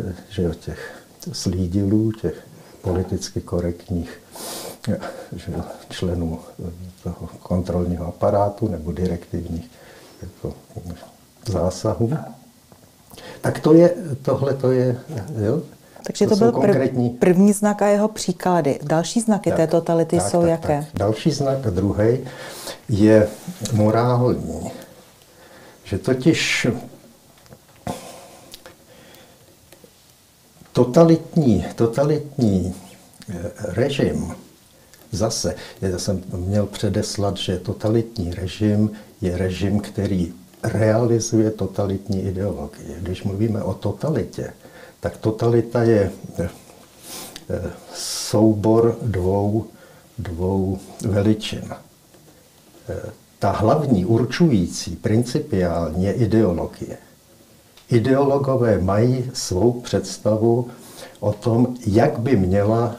eh, 0.00 0.14
že 0.30 0.50
těch 0.60 0.97
slídilů, 1.32 2.12
těch 2.12 2.34
politicky 2.82 3.40
korektních 3.40 4.20
že 5.36 5.52
členů 5.88 6.40
toho 7.02 7.28
kontrolního 7.42 8.06
aparátu 8.06 8.68
nebo 8.68 8.92
direktivních 8.92 9.70
jako 10.22 10.56
zásahů. 11.46 12.18
Tak 13.40 13.60
to 13.60 13.74
je, 13.74 13.94
tohle 14.22 14.54
to 14.54 14.72
je, 14.72 15.00
jo? 15.44 15.62
Takže 16.02 16.24
to, 16.26 16.30
to 16.30 16.36
byl 16.36 16.52
konkrétní... 16.52 17.10
první 17.10 17.52
znak 17.52 17.82
a 17.82 17.86
jeho 17.86 18.08
příklady. 18.08 18.78
Další 18.82 19.20
znaky 19.20 19.50
tak, 19.50 19.56
té 19.56 19.66
totality 19.66 20.16
tak, 20.16 20.30
jsou 20.30 20.40
tak, 20.40 20.50
jaké? 20.50 20.78
Tak. 20.78 20.88
Další 20.94 21.30
znak, 21.30 21.58
druhý, 21.58 22.18
je 22.88 23.28
morální. 23.72 24.70
Že 25.84 25.98
totiž 25.98 26.66
totalitní, 30.78 31.64
totalitní 31.74 32.74
eh, 33.28 33.50
režim, 33.58 34.34
zase, 35.12 35.54
já 35.82 35.98
jsem 35.98 36.22
měl 36.36 36.66
předeslat, 36.66 37.36
že 37.36 37.58
totalitní 37.58 38.34
režim 38.34 38.90
je 39.20 39.38
režim, 39.38 39.80
který 39.80 40.34
realizuje 40.62 41.50
totalitní 41.50 42.22
ideologie. 42.22 43.00
Když 43.00 43.22
mluvíme 43.22 43.62
o 43.62 43.74
totalitě, 43.74 44.52
tak 45.00 45.16
totalita 45.16 45.82
je 45.82 46.12
eh, 46.38 46.50
soubor 47.94 48.98
dvou, 49.02 49.64
dvou 50.18 50.78
veličin. 51.02 51.74
Eh, 52.88 53.10
ta 53.38 53.50
hlavní, 53.50 54.04
určující, 54.04 54.96
principiální 54.96 56.04
je 56.04 56.12
ideologie. 56.12 57.07
Ideologové 57.90 58.78
mají 58.78 59.30
svou 59.34 59.72
představu 59.80 60.68
o 61.20 61.32
tom, 61.32 61.74
jak 61.86 62.18
by 62.18 62.36
měla 62.36 62.96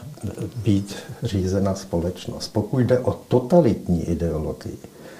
být 0.63 0.95
řízena 1.23 1.75
společnost. 1.75 2.47
Pokud 2.47 2.79
jde 2.79 2.99
o 2.99 3.13
totalitní 3.27 4.03
ideologii, 4.03 4.77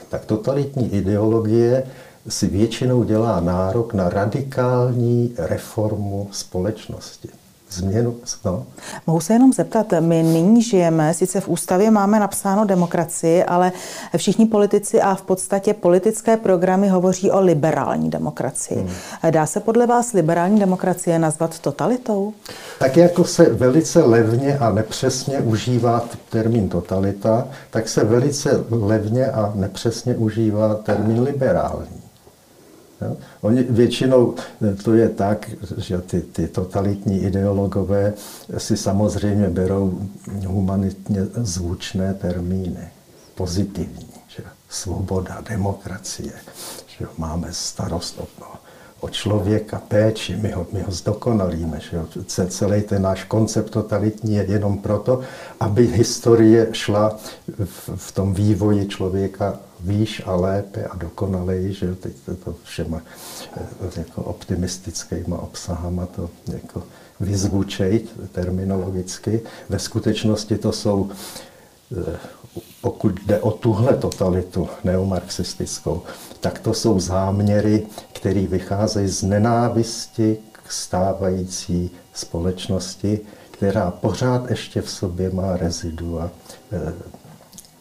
tak 0.09 0.25
totalitní 0.25 0.93
ideologie 0.93 1.83
si 2.27 2.47
většinou 2.47 3.03
dělá 3.03 3.39
nárok 3.39 3.93
na 3.93 4.09
radikální 4.09 5.33
reformu 5.37 6.29
společnosti. 6.31 7.29
Změnu, 7.71 8.15
no. 8.45 8.65
Mohu 9.07 9.19
se 9.19 9.33
jenom 9.33 9.53
zeptat, 9.53 9.93
my 9.99 10.23
nyní 10.23 10.63
žijeme, 10.63 11.13
sice 11.13 11.41
v 11.41 11.47
ústavě 11.49 11.91
máme 11.91 12.19
napsáno 12.19 12.65
demokracii, 12.65 13.43
ale 13.43 13.71
všichni 14.17 14.45
politici 14.45 15.01
a 15.01 15.15
v 15.15 15.21
podstatě 15.21 15.73
politické 15.73 16.37
programy 16.37 16.87
hovoří 16.87 17.31
o 17.31 17.41
liberální 17.41 18.09
demokracii. 18.09 18.77
Hmm. 18.77 19.31
Dá 19.31 19.45
se 19.45 19.59
podle 19.59 19.87
vás 19.87 20.13
liberální 20.13 20.59
demokracie 20.59 21.19
nazvat 21.19 21.59
totalitou? 21.59 22.33
Tak 22.79 22.97
jako 22.97 23.23
se 23.23 23.53
velice 23.53 24.03
levně 24.03 24.57
a 24.57 24.71
nepřesně 24.71 25.39
užívá 25.39 26.03
termín 26.29 26.69
totalita, 26.69 27.47
tak 27.69 27.89
se 27.89 28.03
velice 28.03 28.63
levně 28.69 29.25
a 29.25 29.51
nepřesně 29.55 30.15
užívá 30.15 30.75
termín 30.75 31.21
liberální. 31.21 31.98
Oni 33.41 33.63
většinou 33.63 34.35
to 34.83 34.93
je 34.93 35.09
tak, 35.09 35.49
že 35.77 35.97
ty, 35.97 36.21
ty 36.21 36.47
totalitní 36.47 37.21
ideologové 37.21 38.13
si 38.57 38.77
samozřejmě 38.77 39.49
berou 39.49 39.99
humanitně 40.47 41.21
zvučné 41.35 42.13
termíny, 42.13 42.87
pozitivní. 43.35 44.07
Že? 44.27 44.43
Svoboda, 44.69 45.41
demokracie, 45.49 46.33
že 46.87 47.05
máme 47.17 47.47
starost 47.51 48.19
o, 48.19 48.27
o 48.99 49.09
člověka, 49.09 49.81
péči, 49.87 50.35
my 50.35 50.51
ho, 50.51 50.67
my 50.71 50.81
ho 50.81 50.91
zdokonalíme. 50.91 51.79
Že 51.79 51.97
jo? 51.97 52.07
Celý 52.47 52.81
ten 52.81 53.01
náš 53.01 53.23
koncept 53.23 53.69
totalitní 53.69 54.35
je 54.35 54.43
jenom 54.43 54.77
proto, 54.77 55.21
aby 55.59 55.87
historie 55.87 56.67
šla 56.71 57.17
v, 57.65 57.89
v 57.95 58.11
tom 58.11 58.33
vývoji 58.33 58.87
člověka 58.87 59.59
výš 59.79 60.21
a 60.25 60.35
lépe 60.35 60.83
a 60.83 60.95
dokonaleji, 60.95 61.73
že 61.73 61.95
teď 61.95 62.13
to, 62.25 62.35
to 62.35 62.55
všema 62.63 63.01
eh, 63.57 63.65
jako 63.97 64.23
optimistickýma 64.23 65.37
obsahama 65.37 66.05
to 66.05 66.29
jako 66.53 66.83
vyzvučejt 67.19 68.19
terminologicky. 68.31 69.41
Ve 69.69 69.79
skutečnosti 69.79 70.57
to 70.57 70.71
jsou 70.71 71.09
eh, 72.11 72.17
pokud 72.81 73.19
jde 73.25 73.39
o 73.39 73.51
tuhle 73.51 73.97
totalitu 73.97 74.69
neomarxistickou, 74.83 76.01
tak 76.39 76.59
to 76.59 76.73
jsou 76.73 76.99
záměry, 76.99 77.87
které 78.13 78.47
vycházejí 78.47 79.07
z 79.07 79.23
nenávisti 79.23 80.37
k 80.51 80.71
stávající 80.71 81.91
společnosti, 82.13 83.19
která 83.51 83.91
pořád 83.91 84.49
ještě 84.49 84.81
v 84.81 84.89
sobě 84.89 85.31
má 85.31 85.57
rezidua 85.57 86.31
eh, 86.71 86.93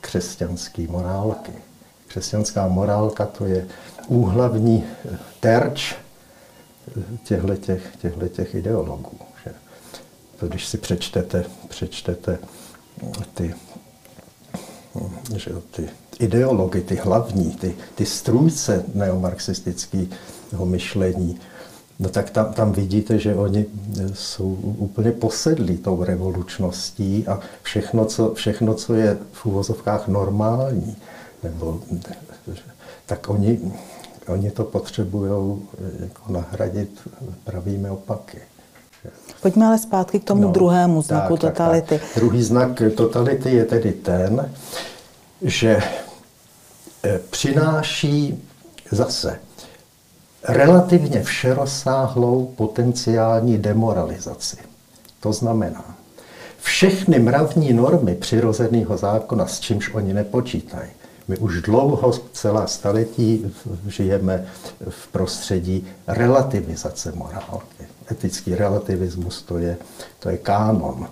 křesťanské 0.01 0.87
morálky. 0.89 1.53
Křesťanská 2.09 2.69
morálka 2.69 3.27
to 3.27 3.45
je 3.45 3.67
úhlavní 4.09 4.85
eh, 4.85 5.19
terč 5.41 5.95
těchto 7.25 8.29
těch 8.29 8.55
ideologů. 8.55 9.19
Že? 9.45 9.55
To, 10.41 10.49
když 10.49 10.67
si 10.67 10.79
přečtete, 10.79 11.45
přečtete 11.69 12.39
ty 13.35 13.55
že 15.37 15.51
ty 15.71 15.89
ideology, 16.19 16.81
ty 16.81 16.97
hlavní, 16.97 17.51
ty, 17.51 17.77
ty 17.95 18.07
strůjce 18.07 18.85
neomarxistického 18.95 20.67
myšlení, 20.67 21.39
no 21.99 22.09
tak 22.09 22.31
tam, 22.31 22.53
tam 22.53 22.73
vidíte, 22.73 23.19
že 23.19 23.35
oni 23.35 23.67
jsou 24.15 24.59
úplně 24.63 25.13
posedlí 25.13 25.77
tou 25.77 26.05
revolučností 26.05 27.29
a 27.29 27.41
všechno, 27.63 28.05
co, 28.05 28.35
všechno, 28.35 28.75
co 28.75 28.95
je 28.95 29.19
v 29.33 29.47
úvozovkách 29.47 30.09
normální, 30.09 30.97
nebo, 31.43 31.81
tak 33.07 33.29
oni, 33.29 33.73
oni 34.29 34.51
to 34.51 34.65
potřebují 34.65 35.61
jako 36.01 36.33
nahradit 36.33 37.09
pravými 37.45 37.91
opaky. 37.91 38.39
Pojďme 39.43 39.67
ale 39.67 39.79
zpátky 39.79 40.21
k 40.21 40.25
tomu 40.25 40.43
no, 40.43 40.53
druhému 40.53 41.03
znaku 41.03 41.37
tak, 41.37 41.41
totality. 41.41 41.99
Tak, 41.99 42.01
tak. 42.01 42.11
Druhý 42.17 42.43
znak 42.43 42.83
totality 42.97 43.51
je 43.51 43.65
tedy 43.65 43.93
ten, 43.93 44.53
že 45.43 45.79
eh, 47.05 47.21
přináší 47.31 48.45
zase 48.91 49.39
relativně 50.49 51.23
všerozsáhlou 51.23 52.53
potenciální 52.57 53.59
demoralizaci. 53.59 54.57
To 55.21 55.33
znamená, 55.33 55.85
všechny 56.61 57.19
mravní 57.19 57.73
normy 57.73 58.15
přirozeného 58.15 58.97
zákona, 58.97 59.47
s 59.47 59.61
čímž 59.61 59.95
oni 59.95 60.15
nepočítají, 60.15 60.91
my 61.29 61.39
už 61.39 61.63
dlouho, 61.63 62.13
celá 62.33 62.67
staletí 62.67 63.55
žijeme 63.87 64.47
v 64.89 65.09
prostředí 65.09 65.87
relativizace 66.07 67.13
morálky. 67.13 67.85
Etický 68.11 68.55
relativismus 68.55 69.43
to 69.43 69.59
je, 69.59 69.77
to 70.19 70.29
je 70.29 70.37
kánon 70.37 71.09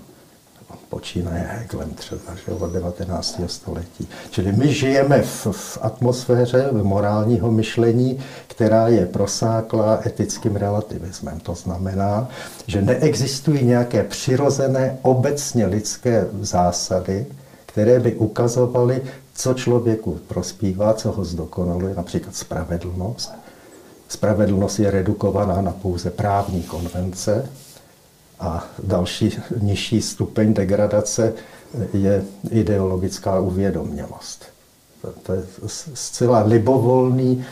počínaje 0.88 1.46
Hegelem 1.50 1.90
třeba 1.90 2.35
že, 2.46 2.52
od 2.52 2.72
19. 2.72 3.40
století. 3.46 4.09
Čili 4.31 4.52
my 4.52 4.74
žijeme 4.74 5.22
v, 5.22 5.46
v 5.50 5.79
atmosféře 5.81 6.68
morálního 6.72 7.50
myšlení, 7.50 8.18
která 8.46 8.88
je 8.88 9.07
prosáklá 9.07 10.00
etickým 10.07 10.57
relativismem. 10.57 11.40
To 11.40 11.55
znamená, 11.55 12.29
že 12.66 12.83
neexistují 12.83 13.64
nějaké 13.64 14.02
přirozené 14.02 14.98
obecně 15.02 15.66
lidské 15.66 16.26
zásady, 16.40 17.26
které 17.66 18.00
by 18.00 18.14
ukazovaly, 18.14 19.02
co 19.37 19.55
člověku 19.55 20.20
prospívá, 20.29 20.94
co 20.94 21.12
ho 21.12 21.25
zdokonaluje, 21.25 21.94
například 21.94 22.37
spravedlnost. 22.37 23.33
Spravedlnost 24.09 24.79
je 24.79 24.90
redukovaná 24.90 25.61
na 25.61 25.72
pouze 25.72 26.11
právní 26.11 26.62
konvence, 26.62 27.49
a 28.40 28.64
další 28.83 29.38
nižší 29.61 30.03
stupeň 30.03 30.55
degradace 30.55 31.33
je 31.92 32.25
ideologická 32.51 33.40
uvědomělost. 33.40 34.44
To 35.22 35.33
je 35.33 35.42
zcela 35.94 36.42
libovolný, 36.42 37.44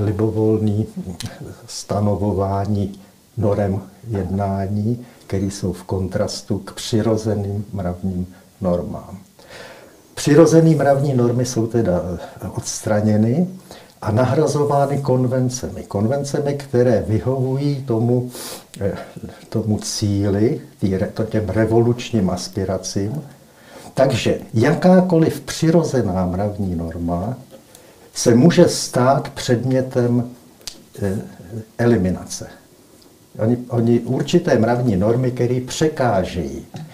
libovolný 0.00 0.86
stanovování 1.66 3.00
norem 3.36 3.80
jednání, 4.08 5.06
které 5.26 5.46
jsou 5.46 5.72
v 5.72 5.82
kontrastu 5.82 6.58
k 6.58 6.72
přirozeným 6.72 7.64
mravním 7.72 8.26
normám. 8.60 9.18
Přirozené 10.16 10.76
mravní 10.76 11.14
normy 11.14 11.44
jsou 11.46 11.66
teda 11.66 12.02
odstraněny 12.54 13.46
a 14.02 14.10
nahrazovány 14.10 14.98
konvencemi. 14.98 15.82
Konvencemi, 15.82 16.54
které 16.54 17.04
vyhovují 17.08 17.82
tomu, 17.82 18.30
eh, 18.80 18.92
tomu 19.48 19.78
cíli, 19.78 20.60
těm 21.28 21.48
revolučním 21.48 22.30
aspiracím. 22.30 23.22
Takže 23.94 24.38
jakákoliv 24.54 25.40
přirozená 25.40 26.26
mravní 26.26 26.76
norma 26.76 27.36
se 28.14 28.34
může 28.34 28.68
stát 28.68 29.28
předmětem 29.28 30.30
eh, 31.02 31.18
eliminace. 31.78 32.46
Oni, 33.38 33.56
oni 33.68 34.00
určité 34.00 34.58
mravní 34.58 34.96
normy, 34.96 35.30
které 35.30 35.60
překážejí 35.60 36.66
Eh, 36.74 36.84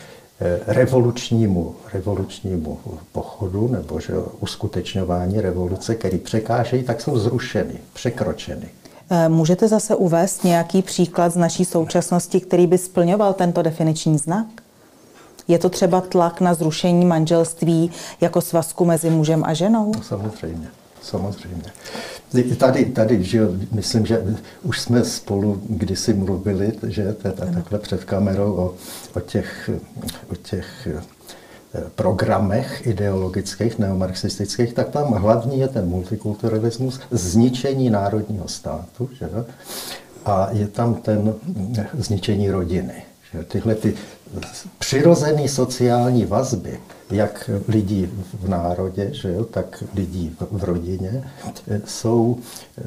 revolučnímu, 0.66 1.74
revolučnímu 1.92 2.78
pochodu 3.12 3.68
nebo 3.68 4.00
že 4.00 4.12
uskutečňování 4.40 5.40
revoluce, 5.40 5.94
který 5.94 6.18
překážejí, 6.18 6.82
tak 6.82 7.00
jsou 7.00 7.18
zrušeny, 7.18 7.74
překročeny. 7.92 8.68
Eh, 9.10 9.28
můžete 9.28 9.68
zase 9.68 9.94
uvést 9.96 10.44
nějaký 10.44 10.82
příklad 10.82 11.32
z 11.32 11.36
naší 11.36 11.64
současnosti, 11.64 12.40
který 12.40 12.66
by 12.66 12.78
splňoval 12.78 13.32
tento 13.32 13.62
definiční 13.62 14.18
znak? 14.18 14.46
Je 15.48 15.58
to 15.58 15.68
třeba 15.68 16.00
tlak 16.00 16.40
na 16.40 16.54
zrušení 16.54 17.04
manželství 17.04 17.90
jako 18.20 18.40
svazku 18.40 18.84
mezi 18.84 19.10
mužem 19.10 19.44
a 19.44 19.54
ženou? 19.54 19.92
No, 19.96 20.02
samozřejmě, 20.02 20.68
samozřejmě. 21.02 21.72
Tady, 22.58 22.84
tady 22.84 23.24
že 23.24 23.40
myslím, 23.72 24.06
že 24.06 24.24
už 24.62 24.80
jsme 24.80 25.04
spolu 25.04 25.62
kdysi 25.68 26.14
mluvili, 26.14 26.72
že 26.86 27.16
takhle 27.36 27.78
před 27.78 28.04
kamerou 28.04 28.52
o, 28.54 28.74
o 29.14 29.20
těch, 29.20 29.70
o 30.30 30.34
těch 30.34 30.88
eh, 30.94 31.02
programech 31.94 32.86
ideologických, 32.86 33.78
neomarxistických, 33.78 34.72
tak 34.72 34.88
tam 34.88 35.12
hlavní 35.12 35.60
je 35.60 35.68
ten 35.68 35.88
multikulturalismus, 35.88 37.00
zničení 37.10 37.90
národního 37.90 38.48
státu, 38.48 39.10
že? 39.18 39.28
a 40.24 40.48
je 40.52 40.68
tam 40.68 40.94
ten 40.94 41.34
zničení 41.98 42.50
rodiny. 42.50 43.02
Že? 43.32 43.44
Tyhle 43.44 43.74
ty 43.74 43.94
přirozené 44.78 45.48
sociální 45.48 46.24
vazby, 46.26 46.80
jak 47.10 47.50
lidí 47.68 48.08
v 48.40 48.48
národě, 48.48 49.08
že 49.12 49.32
jo, 49.32 49.44
tak 49.44 49.84
lidí 49.94 50.36
v 50.50 50.64
rodině, 50.64 51.24
jsou 51.84 52.38
eh, 52.78 52.82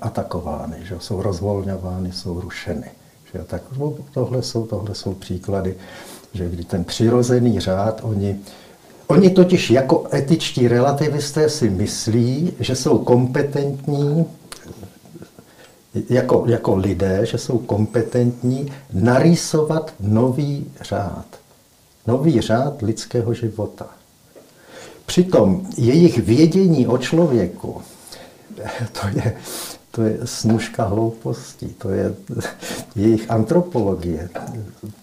atakovány, 0.00 0.76
že 0.82 0.94
jo, 0.94 1.00
jsou 1.00 1.22
rozvolňovány, 1.22 2.12
jsou 2.12 2.40
rušeny. 2.40 2.90
Že 3.32 3.38
jo. 3.38 3.44
Tak 3.46 3.62
tohle 4.14 4.42
jsou, 4.42 4.66
tohle 4.66 4.94
jsou 4.94 5.14
příklady, 5.14 5.74
že 6.34 6.48
kdy 6.48 6.64
ten 6.64 6.84
přirozený 6.84 7.60
řád, 7.60 8.00
oni, 8.02 8.40
oni 9.06 9.30
totiž 9.30 9.70
jako 9.70 10.04
etičtí 10.14 10.68
relativisté 10.68 11.48
si 11.48 11.70
myslí, 11.70 12.52
že 12.60 12.76
jsou 12.76 12.98
kompetentní 12.98 14.24
jako, 16.10 16.44
jako 16.48 16.76
lidé, 16.76 17.26
že 17.26 17.38
jsou 17.38 17.58
kompetentní 17.58 18.72
narýsovat 18.92 19.94
nový 20.00 20.66
řád. 20.80 21.26
Nový 22.06 22.40
řád 22.40 22.82
lidského 22.82 23.34
života. 23.34 23.86
Přitom 25.06 25.66
jejich 25.76 26.18
vědění 26.18 26.86
o 26.86 26.98
člověku, 26.98 27.82
to 28.92 29.08
je, 29.14 29.36
to 29.90 30.02
je 30.02 30.18
snužka 30.24 30.84
hloupostí, 30.84 31.66
to 31.68 31.90
je 31.90 32.14
jejich 32.96 33.30
antropologie, 33.30 34.28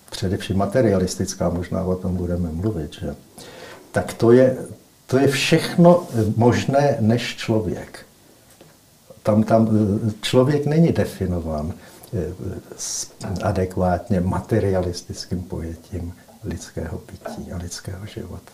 především 0.10 0.58
materialistická, 0.58 1.50
možná 1.50 1.84
o 1.84 1.96
tom 1.96 2.16
budeme 2.16 2.52
mluvit, 2.52 2.94
že? 2.94 3.16
tak 3.92 4.14
to 4.14 4.32
je, 4.32 4.58
to 5.08 5.18
je 5.18 5.28
všechno 5.28 6.08
možné 6.36 6.98
než 7.00 7.36
člověk 7.36 8.06
tam, 9.24 9.44
tam 9.44 9.70
člověk 10.22 10.66
není 10.66 10.92
definován 10.92 11.74
eh, 12.14 12.34
adekvátně 13.44 14.20
materialistickým 14.22 15.44
pojetím 15.44 16.14
lidského 16.44 17.02
bytí 17.12 17.52
a 17.52 17.58
lidského 17.58 18.06
života. 18.06 18.52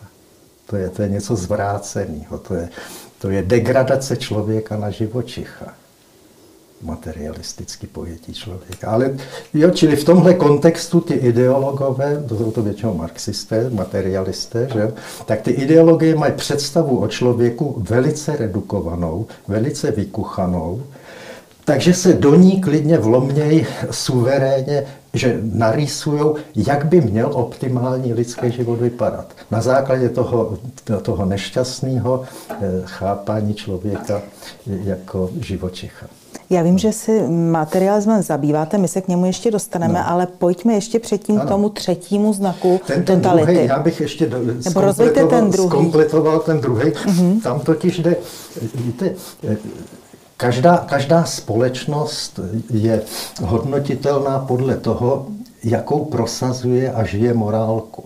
To 0.66 0.76
je, 0.76 0.88
to 0.88 1.02
je 1.02 1.08
něco 1.08 1.36
zvráceného, 1.36 2.38
to 2.38 2.54
je, 2.54 2.68
to 3.18 3.30
je 3.30 3.42
degradace 3.42 4.16
člověka 4.16 4.76
na 4.76 4.90
živočicha 4.90 5.74
materialistický 6.82 7.86
pojetí 7.86 8.34
člověka. 8.34 8.90
Ale 8.90 9.16
jo, 9.54 9.70
čili 9.70 9.96
v 9.96 10.04
tomhle 10.04 10.34
kontextu 10.34 11.00
ty 11.00 11.14
ideologové, 11.14 12.24
to 12.28 12.38
jsou 12.38 12.50
to 12.50 12.62
většinou 12.62 12.94
marxisté, 12.94 13.70
materialisté, 13.70 14.68
že? 14.72 14.92
tak 15.26 15.40
ty 15.40 15.50
ideologie 15.50 16.14
mají 16.14 16.32
představu 16.32 16.98
o 16.98 17.08
člověku 17.08 17.76
velice 17.88 18.36
redukovanou, 18.36 19.26
velice 19.48 19.90
vykuchanou, 19.90 20.82
takže 21.68 21.94
se 21.94 22.12
do 22.12 22.34
ní 22.34 22.60
klidně 22.60 22.98
vlomněj 22.98 23.66
suverénně, 23.90 24.86
že 25.14 25.40
narýsují, 25.42 26.34
jak 26.54 26.84
by 26.84 27.00
měl 27.00 27.30
optimální 27.32 28.14
lidský 28.14 28.52
život 28.52 28.80
vypadat. 28.80 29.32
Na 29.50 29.60
základě 29.60 30.08
toho, 30.08 30.58
toho 31.02 31.24
nešťastného 31.24 32.22
eh, 32.50 32.56
chápání 32.84 33.54
člověka 33.54 34.22
jako 34.66 35.30
živočicha. 35.40 36.06
Já 36.50 36.62
vím, 36.62 36.78
že 36.78 36.92
si 36.92 37.28
materialismem 37.28 38.22
zabýváte, 38.22 38.78
my 38.78 38.88
se 38.88 39.00
k 39.00 39.08
němu 39.08 39.26
ještě 39.26 39.50
dostaneme, 39.50 39.98
no. 39.98 40.10
ale 40.10 40.26
pojďme 40.26 40.74
ještě 40.74 40.98
předtím 40.98 41.36
ano. 41.36 41.44
k 41.44 41.48
tomu 41.48 41.68
třetímu 41.68 42.32
znaku 42.32 42.80
ten, 42.86 43.04
ten 43.04 43.20
totality. 43.20 43.52
Druhý, 43.52 43.68
já 43.68 43.78
bych 43.78 44.00
ještě 44.00 44.26
do, 44.26 44.38
Nebo 44.38 44.60
zkompletoval, 44.62 45.28
ten 45.28 45.50
druhý. 45.50 45.68
zkompletoval 45.68 46.40
ten 46.40 46.60
druhý. 46.60 46.90
Mm-hmm. 46.90 47.42
Tam 47.42 47.60
totiž 47.60 47.98
jde, 47.98 48.16
víte, 48.74 49.14
každá, 50.36 50.76
každá 50.76 51.24
společnost 51.24 52.40
je 52.70 53.02
hodnotitelná 53.42 54.38
podle 54.38 54.76
toho, 54.76 55.26
jakou 55.64 56.04
prosazuje 56.04 56.92
a 56.92 57.04
žije 57.04 57.34
morálku. 57.34 58.04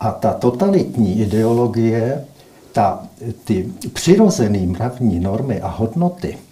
A 0.00 0.10
ta 0.10 0.32
totalitní 0.32 1.20
ideologie, 1.20 2.24
ta, 2.72 3.02
ty 3.44 3.72
přirozené 3.92 4.58
mravní 4.58 5.20
normy 5.20 5.60
a 5.60 5.68
hodnoty, 5.68 6.38
Eh, 6.38 6.42
eh, 6.42 6.45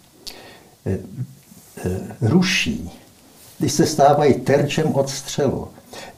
ruší, 2.20 2.90
když 3.58 3.72
se 3.72 3.86
stávají 3.86 4.34
terčem 4.34 4.94
od 4.94 5.10
střelu. 5.10 5.68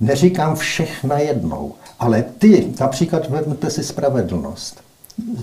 Neříkám 0.01 0.57
všech 0.57 1.05
najednou, 1.05 1.75
ale 1.99 2.25
ty, 2.39 2.73
například 2.81 3.31
vezmete 3.31 3.71
si 3.71 3.85
spravedlnost. 3.85 4.81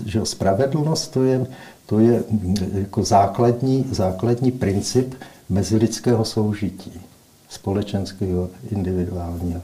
Že 0.06 0.26
spravedlnost 0.26 1.12
to 1.12 1.22
je, 1.22 1.46
to 1.86 1.98
je 1.98 2.22
mm, 2.30 2.54
jako 2.72 3.04
základní, 3.04 3.86
základní 3.90 4.52
princip 4.52 5.14
mezilidského 5.48 6.24
soužití. 6.24 7.00
společenského, 7.48 8.48
individuálního. 8.70 9.60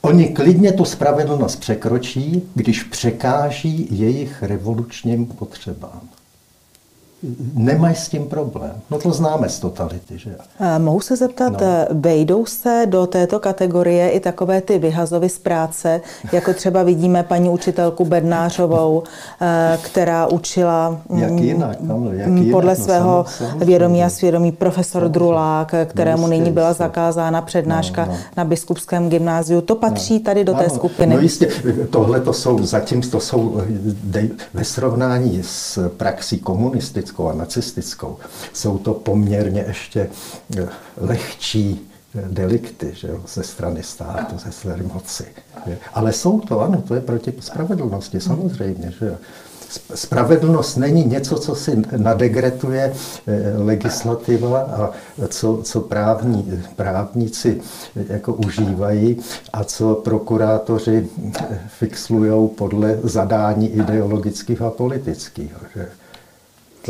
Oni 0.00 0.28
klidně 0.28 0.72
tu 0.72 0.84
spravedlnost 0.84 1.60
překročí, 1.60 2.42
když 2.54 2.82
překáží 2.82 3.88
jejich 3.90 4.42
revolučním 4.42 5.26
potřebám 5.26 6.08
nemají 7.54 7.96
s 7.96 8.08
tím 8.08 8.26
problém. 8.26 8.72
No 8.90 8.98
to 8.98 9.12
známe 9.12 9.48
z 9.48 9.58
totality, 9.58 10.18
že? 10.18 10.36
Mohu 10.78 11.00
se 11.00 11.16
zeptat, 11.16 11.52
no. 11.52 11.66
vejdou 11.90 12.46
se 12.46 12.86
do 12.86 13.06
této 13.06 13.40
kategorie 13.40 14.10
i 14.10 14.20
takové 14.20 14.60
ty 14.60 14.78
vyhazovy 14.78 15.28
z 15.28 15.38
práce, 15.38 16.00
jako 16.32 16.54
třeba 16.54 16.82
vidíme 16.82 17.22
paní 17.22 17.48
učitelku 17.48 18.04
Bednářovou, 18.04 19.02
eh, 19.40 19.78
která 19.82 20.26
učila 20.26 21.00
jak 21.16 21.30
mm, 21.30 21.38
jinak, 21.38 21.76
ano, 21.90 22.12
jak 22.12 22.28
mm, 22.28 22.36
jinak, 22.36 22.52
podle 22.52 22.74
no, 22.78 22.84
svého 22.84 23.24
samozřejmě. 23.28 23.64
vědomí 23.64 24.04
a 24.04 24.10
svědomí 24.10 24.52
profesor 24.52 24.92
samozřejmě. 24.92 25.12
Drulák, 25.12 25.74
kterému 25.86 26.26
nyní 26.26 26.52
byla 26.52 26.72
zakázána 26.72 27.42
přednáška 27.42 28.04
no, 28.04 28.12
no. 28.12 28.18
na 28.36 28.44
biskupském 28.44 29.08
gymnáziu. 29.08 29.60
To 29.60 29.74
patří 29.74 30.14
no. 30.14 30.20
tady 30.20 30.44
do 30.44 30.54
té 30.54 30.64
ano, 30.64 30.74
skupiny. 30.74 31.14
No 31.14 31.20
jistě, 31.20 31.48
tohle 31.90 32.20
to 32.20 32.32
jsou, 32.32 32.66
zatím 32.66 33.02
to 33.02 33.20
jsou 33.20 33.60
ve 34.54 34.64
srovnání 34.64 35.40
s 35.42 35.88
praxí 35.88 36.38
komunistické 36.38 37.11
komunistickou 37.12 37.28
a 37.28 37.34
nacistickou, 37.34 38.18
jsou 38.52 38.78
to 38.78 38.94
poměrně 38.94 39.64
ještě 39.68 40.08
eh, 40.56 40.68
lehčí 40.96 41.90
eh, 42.14 42.28
delikty 42.28 42.92
že 42.94 43.08
jo, 43.08 43.20
ze 43.26 43.42
strany 43.42 43.82
státu, 43.82 44.38
ze 44.38 44.52
strany 44.52 44.82
moci. 44.82 45.24
Že? 45.66 45.78
Ale 45.94 46.12
jsou 46.12 46.40
to, 46.40 46.60
ano, 46.60 46.82
to 46.82 46.94
je 46.94 47.00
proti 47.00 47.32
spravedlnosti, 47.40 48.20
samozřejmě. 48.20 48.92
Že 48.98 49.06
jo. 49.06 49.16
Spravedlnost 49.94 50.76
není 50.76 51.04
něco, 51.04 51.38
co 51.38 51.54
si 51.54 51.82
nadegretuje 51.96 52.92
eh, 52.92 53.52
legislativa 53.56 54.60
a 54.60 54.90
co, 55.28 55.60
co 55.62 55.80
právní, 55.80 56.62
právníci 56.76 57.60
jako 58.08 58.34
užívají 58.34 59.16
a 59.52 59.64
co 59.64 59.94
prokurátoři 59.94 61.08
fixlují 61.78 62.48
podle 62.48 62.98
zadání 63.02 63.68
ideologických 63.68 64.62
a 64.62 64.70
politických. 64.70 65.52
Že? 65.74 65.88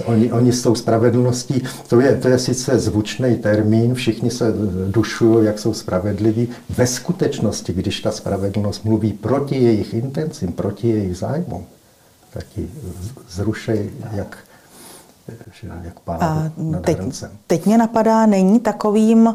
Oni, 0.05 0.33
oni 0.33 0.53
s 0.53 0.63
tou 0.63 0.75
spravedlností, 0.75 1.63
to 1.89 2.01
je, 2.01 2.17
to 2.17 2.29
je 2.29 2.39
sice 2.39 2.79
zvučný 2.79 3.37
termín, 3.37 3.95
všichni 3.95 4.31
se 4.31 4.55
dušují, 4.89 5.47
jak 5.47 5.59
jsou 5.59 5.75
spravedliví. 5.75 6.49
Ve 6.77 6.87
skutečnosti, 6.87 7.73
když 7.73 8.01
ta 8.01 8.11
spravedlnost 8.11 8.85
mluví 8.85 9.13
proti 9.13 9.55
jejich 9.55 9.95
intencím, 9.95 10.53
proti 10.53 10.89
jejich 10.89 11.17
zájmům, 11.17 11.65
tak 12.33 12.45
ji 12.57 12.71
zrušej 13.29 13.91
jak, 14.13 14.39
jak 15.83 16.01
pád 16.01 16.53
nad 16.57 16.83
teď, 16.83 16.99
hrncem. 16.99 17.31
teď 17.47 17.67
mě 17.67 17.79
napadá, 17.79 18.27
není 18.27 18.61
takovým 18.61 19.29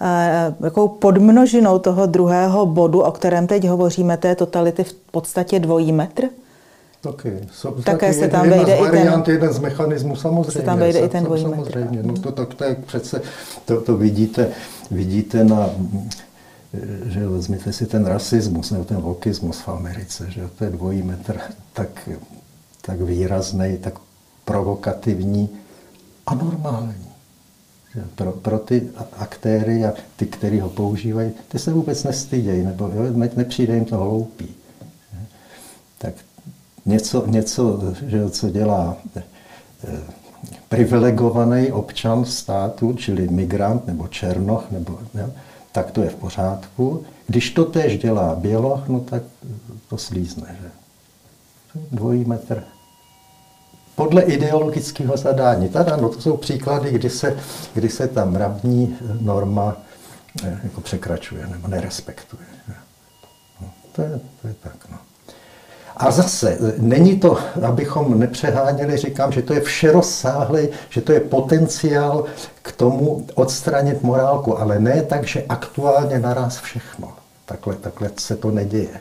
eh, 0.00 0.54
jakou 0.64 0.88
podmnožinou 0.88 1.78
toho 1.78 2.06
druhého 2.06 2.66
bodu, 2.66 3.00
o 3.00 3.12
kterém 3.12 3.46
teď 3.46 3.68
hovoříme, 3.68 4.16
té 4.16 4.34
totality 4.34 4.84
v 4.84 4.94
podstatě 4.94 5.58
dvojí 5.58 5.92
metr? 5.92 6.24
Taky. 7.04 7.40
So, 7.52 7.82
Také 7.82 8.06
taky 8.06 8.18
se 8.20 8.28
tam 8.28 8.50
vejde 8.50 8.76
i 8.76 8.90
ten... 8.90 9.22
jeden 9.26 9.52
z 9.52 9.58
mechanismů, 9.58 10.16
samozřejmě. 10.16 10.52
Se 10.52 10.62
tam 10.62 10.78
vejde 10.78 10.98
i 10.98 11.08
ten 11.08 11.24
dvojí 11.24 11.42
Samozřejmě, 11.42 12.02
no 12.02 12.14
to, 12.14 12.32
tak 12.32 12.54
to 12.54 12.64
je 12.64 12.76
přece, 12.86 13.22
to, 13.64 13.80
to 13.80 13.96
vidíte, 13.96 14.48
vidíte 14.90 15.44
na, 15.44 15.70
že 17.06 17.28
vezměte 17.28 17.72
si 17.72 17.86
ten 17.86 18.06
rasismus 18.06 18.70
nebo 18.70 18.84
ten 18.84 18.96
vokismus 18.96 19.60
v 19.60 19.68
Americe, 19.68 20.30
že 20.30 20.48
to 20.58 20.64
je 20.64 20.70
dvojí 20.70 21.02
metr 21.02 21.40
tak, 21.72 22.08
tak 22.80 23.00
výrazný, 23.00 23.78
tak 23.78 23.94
provokativní 24.44 25.48
a 26.26 26.34
normální. 26.34 27.06
Pro, 28.14 28.32
pro 28.32 28.58
ty 28.58 28.88
aktéry 29.12 29.84
a 29.84 29.92
ty, 30.16 30.26
kteří 30.26 30.60
ho 30.60 30.68
používají, 30.68 31.32
ty 31.48 31.58
se 31.58 31.72
vůbec 31.72 32.04
nestydějí, 32.04 32.64
nebo 32.64 32.90
jo, 32.94 33.12
ne, 33.12 33.30
nepřijde 33.36 33.74
jim 33.74 33.84
to 33.84 33.96
hloupý. 33.96 34.63
Něco, 36.86 37.26
něco 37.26 37.80
že, 38.06 38.30
co 38.30 38.50
dělá 38.50 38.96
eh, 39.16 39.22
privilegovaný 40.68 41.72
občan 41.72 42.24
státu, 42.24 42.92
čili 42.92 43.28
migrant 43.28 43.86
nebo 43.86 44.08
černoch, 44.08 44.70
nebo, 44.70 44.98
ne, 45.14 45.32
tak 45.72 45.90
to 45.90 46.02
je 46.02 46.10
v 46.10 46.14
pořádku. 46.14 47.04
Když 47.26 47.50
to 47.50 47.64
tež 47.64 47.98
dělá 47.98 48.34
běloch, 48.34 48.88
no 48.88 49.00
tak 49.00 49.22
to 49.88 49.98
slízne. 49.98 50.58
Že? 50.62 50.70
Dvojí 51.92 52.24
metr. 52.24 52.64
Podle 53.96 54.22
ideologického 54.22 55.16
zadání. 55.16 55.68
Tada, 55.68 55.96
no 55.96 56.08
to 56.08 56.20
jsou 56.20 56.36
příklady, 56.36 56.90
kdy 56.90 57.10
se, 57.10 57.36
kdy 57.74 57.88
se 57.88 58.08
ta 58.08 58.24
mravní 58.24 58.96
norma 59.20 59.76
eh, 60.44 60.60
jako 60.64 60.80
překračuje 60.80 61.46
nebo 61.46 61.68
nerespektuje. 61.68 62.46
No, 63.60 63.68
to, 63.92 64.02
je, 64.02 64.20
to 64.42 64.48
je 64.48 64.54
tak. 64.62 64.90
No. 64.90 64.98
A 65.96 66.10
zase, 66.10 66.58
není 66.78 67.18
to, 67.18 67.38
abychom 67.62 68.18
nepřeháněli, 68.18 68.96
říkám, 68.96 69.32
že 69.32 69.42
to 69.42 69.54
je 69.54 69.60
všerozsáhlý, 69.60 70.68
že 70.90 71.00
to 71.00 71.12
je 71.12 71.20
potenciál 71.20 72.24
k 72.62 72.72
tomu 72.72 73.26
odstranit 73.34 74.02
morálku, 74.02 74.58
ale 74.58 74.78
ne 74.78 75.02
tak, 75.02 75.26
že 75.26 75.44
aktuálně 75.48 76.18
naraz 76.18 76.60
všechno. 76.60 77.12
Takhle, 77.46 77.74
takhle 77.74 78.10
se 78.18 78.36
to 78.36 78.50
neděje. 78.50 79.00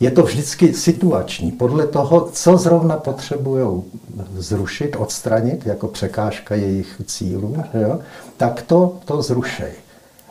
Je 0.00 0.10
to 0.10 0.22
vždycky 0.22 0.74
situační, 0.74 1.52
podle 1.52 1.86
toho, 1.86 2.28
co 2.32 2.56
zrovna 2.56 2.96
potřebují 2.96 3.82
zrušit, 4.36 4.96
odstranit 4.98 5.66
jako 5.66 5.88
překážka 5.88 6.54
jejich 6.54 7.02
cílů, 7.06 7.56
jo, 7.74 7.98
tak 8.36 8.62
to, 8.62 8.96
to 9.04 9.22
zrušej. 9.22 9.72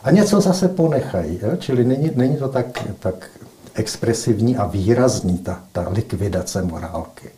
A 0.04 0.12
něco 0.12 0.42
zase 0.42 0.68
ponechají, 0.68 1.40
jo? 1.44 1.50
čili 1.60 1.84
není, 1.84 2.12
není 2.16 2.38
to 2.38 2.48
tak, 2.48 2.66
tak 3.00 3.30
expresivní 3.74 4.58
a 4.58 4.66
výrazný, 4.66 5.38
ta, 5.38 5.64
ta 5.72 5.90
likvidace 5.90 6.62
morálky. 6.62 7.30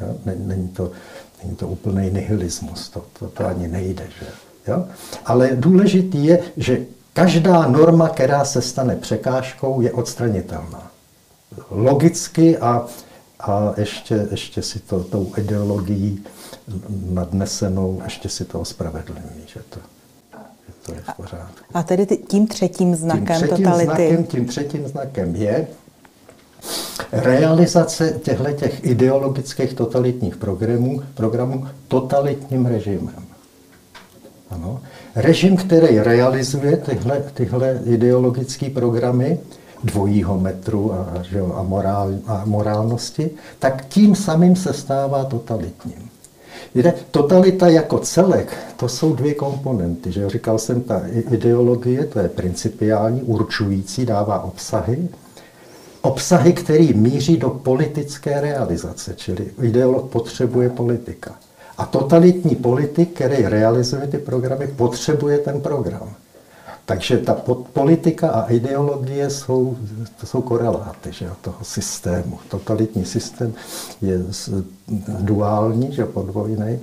Jo? 0.00 0.14
Není, 0.24 0.68
to, 0.68 0.90
není 1.44 1.56
to 1.56 1.68
úplný 1.68 2.10
nihilismus, 2.10 2.88
to, 2.88 3.04
to, 3.18 3.28
to 3.28 3.46
ani 3.46 3.68
nejde. 3.68 4.06
Že? 4.18 4.26
Jo? 4.72 4.84
Ale 5.24 5.50
důležitý 5.54 6.24
je, 6.24 6.42
že 6.56 6.80
každá 7.12 7.68
norma, 7.68 8.08
která 8.08 8.44
se 8.44 8.62
stane 8.62 8.96
překážkou, 8.96 9.80
je 9.80 9.92
odstranitelná. 9.92 10.90
Logicky 11.70 12.58
a, 12.58 12.86
a 13.40 13.74
ještě, 13.76 14.28
ještě 14.30 14.62
si 14.62 14.78
to 14.78 15.04
tou 15.04 15.32
ideologií 15.36 16.24
nadnesenou, 17.06 18.00
ještě 18.04 18.28
si 18.28 18.44
to 18.44 18.60
ospravedlní, 18.60 19.44
že 19.46 19.60
to, 19.70 19.80
to 20.88 20.94
je 20.94 21.00
v 21.00 21.16
pořádku. 21.16 21.64
A 21.74 21.82
tedy 21.82 22.06
tím 22.06 22.46
třetím 22.46 22.94
znakem 22.94 23.26
tím 23.26 23.36
třetím 23.36 23.64
totality? 23.64 23.86
Znakem, 23.86 24.24
tím 24.24 24.46
třetím 24.46 24.88
znakem 24.88 25.36
je 25.36 25.66
realizace 27.12 28.20
těchto 28.22 28.52
těch 28.52 28.84
ideologických 28.84 29.74
totalitních 29.74 30.36
programů, 30.36 31.02
programů 31.14 31.66
totalitním 31.88 32.66
režimem. 32.66 33.24
Ano. 34.50 34.80
Režim, 35.14 35.56
který 35.56 36.00
realizuje 36.00 36.76
tyhle, 36.76 37.22
tyhle 37.34 37.80
ideologické 37.84 38.70
programy 38.70 39.38
dvojího 39.84 40.40
metru 40.40 40.92
a, 40.92 41.22
a, 41.54 41.62
morál, 41.62 42.14
a 42.26 42.42
morálnosti, 42.44 43.30
tak 43.58 43.86
tím 43.88 44.14
samým 44.14 44.56
se 44.56 44.72
stává 44.72 45.24
totalitním. 45.24 46.10
Víte, 46.74 46.94
totalita 47.10 47.68
jako 47.68 47.98
celek, 47.98 48.56
to 48.76 48.88
jsou 48.88 49.12
dvě 49.12 49.34
komponenty. 49.34 50.12
Že? 50.12 50.28
Říkal 50.28 50.58
jsem, 50.58 50.80
ta 50.80 51.02
ideologie, 51.30 52.04
to 52.04 52.18
je 52.18 52.28
principiální, 52.28 53.22
určující, 53.22 54.06
dává 54.06 54.42
obsahy. 54.42 55.08
Obsahy, 56.02 56.52
které 56.52 56.88
míří 56.94 57.36
do 57.36 57.50
politické 57.50 58.40
realizace, 58.40 59.14
čili 59.16 59.46
ideolog 59.62 60.10
potřebuje 60.10 60.68
politika. 60.68 61.34
A 61.78 61.86
totalitní 61.86 62.56
politik, 62.56 63.14
který 63.14 63.36
realizuje 63.36 64.06
ty 64.06 64.18
programy, 64.18 64.66
potřebuje 64.66 65.38
ten 65.38 65.60
program. 65.60 66.14
Takže 66.88 67.18
ta 67.18 67.34
politika 67.72 68.28
a 68.30 68.46
ideologie 68.50 69.30
jsou, 69.30 69.76
to 70.20 70.26
jsou 70.26 70.42
koreláty 70.42 71.12
že, 71.12 71.30
toho 71.40 71.58
systému. 71.62 72.38
Totalitní 72.48 73.04
systém 73.04 73.54
je 74.02 74.18
duální, 75.20 75.92
že, 75.92 76.04
podvojný, 76.04 76.78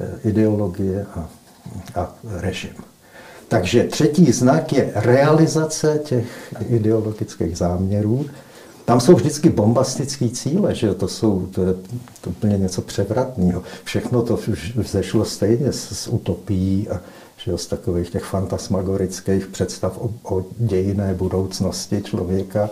eh, 0.00 0.08
ideologie 0.24 1.06
a, 1.14 1.28
a 1.94 2.12
režim. 2.24 2.74
Takže 3.48 3.84
třetí 3.84 4.32
znak 4.32 4.72
je 4.72 4.92
realizace 4.94 6.00
těch 6.04 6.54
ideologických 6.68 7.56
záměrů. 7.58 8.26
Tam 8.84 9.00
jsou 9.00 9.14
vždycky 9.14 9.48
bombastické 9.48 10.28
cíle, 10.28 10.74
že 10.74 10.94
to 10.94 11.08
jsou 11.08 11.46
to 11.46 11.62
je 11.62 11.74
to 12.20 12.30
úplně 12.30 12.58
něco 12.58 12.82
převratného. 12.82 13.62
Všechno 13.84 14.22
to 14.22 14.38
vzešlo 14.76 15.24
stejně 15.24 15.72
z, 15.72 15.92
z 15.92 16.08
utopií 16.08 16.88
a 16.88 17.00
že 17.44 17.58
z 17.58 17.66
takových 17.66 18.10
těch 18.10 18.24
fantasmagorických 18.24 19.46
představ 19.46 19.98
o, 19.98 20.36
o 20.36 20.44
dějiné 20.58 21.14
budoucnosti 21.14 22.02
člověka, 22.02 22.70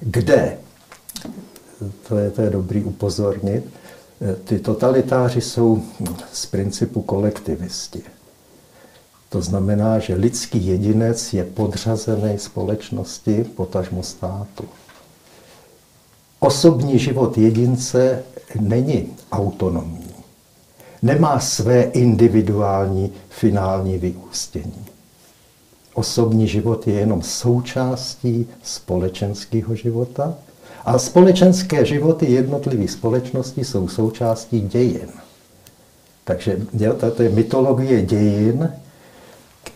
kde, 0.00 0.58
to 2.08 2.18
je, 2.18 2.30
to 2.30 2.42
je 2.42 2.50
dobrý 2.50 2.84
upozornit, 2.84 3.64
ty 4.44 4.58
totalitáři 4.58 5.40
jsou 5.40 5.82
z 6.32 6.46
principu 6.46 7.02
kolektivisti. 7.02 8.02
To 9.28 9.42
znamená, 9.42 9.98
že 9.98 10.14
lidský 10.14 10.66
jedinec 10.66 11.32
je 11.32 11.44
podřazený 11.44 12.38
společnosti, 12.38 13.44
potažmo 13.44 14.02
státu. 14.02 14.64
Osobní 16.40 16.98
život 16.98 17.38
jedince 17.38 18.22
není 18.60 19.16
autonomní. 19.32 20.05
Nemá 21.06 21.40
své 21.40 21.82
individuální 21.82 23.12
finální 23.28 23.98
vyústění. 23.98 24.86
Osobní 25.94 26.48
život 26.48 26.86
je 26.86 26.94
jenom 26.94 27.22
součástí 27.22 28.46
společenského 28.62 29.74
života 29.74 30.34
a 30.84 30.98
společenské 30.98 31.84
životy 31.84 32.32
jednotlivých 32.32 32.90
společností 32.90 33.64
jsou 33.64 33.88
součástí 33.88 34.60
dějin. 34.60 35.08
Takže 36.24 36.58
to 37.16 37.22
je 37.22 37.30
mytologie 37.30 38.02
dějin, 38.02 38.72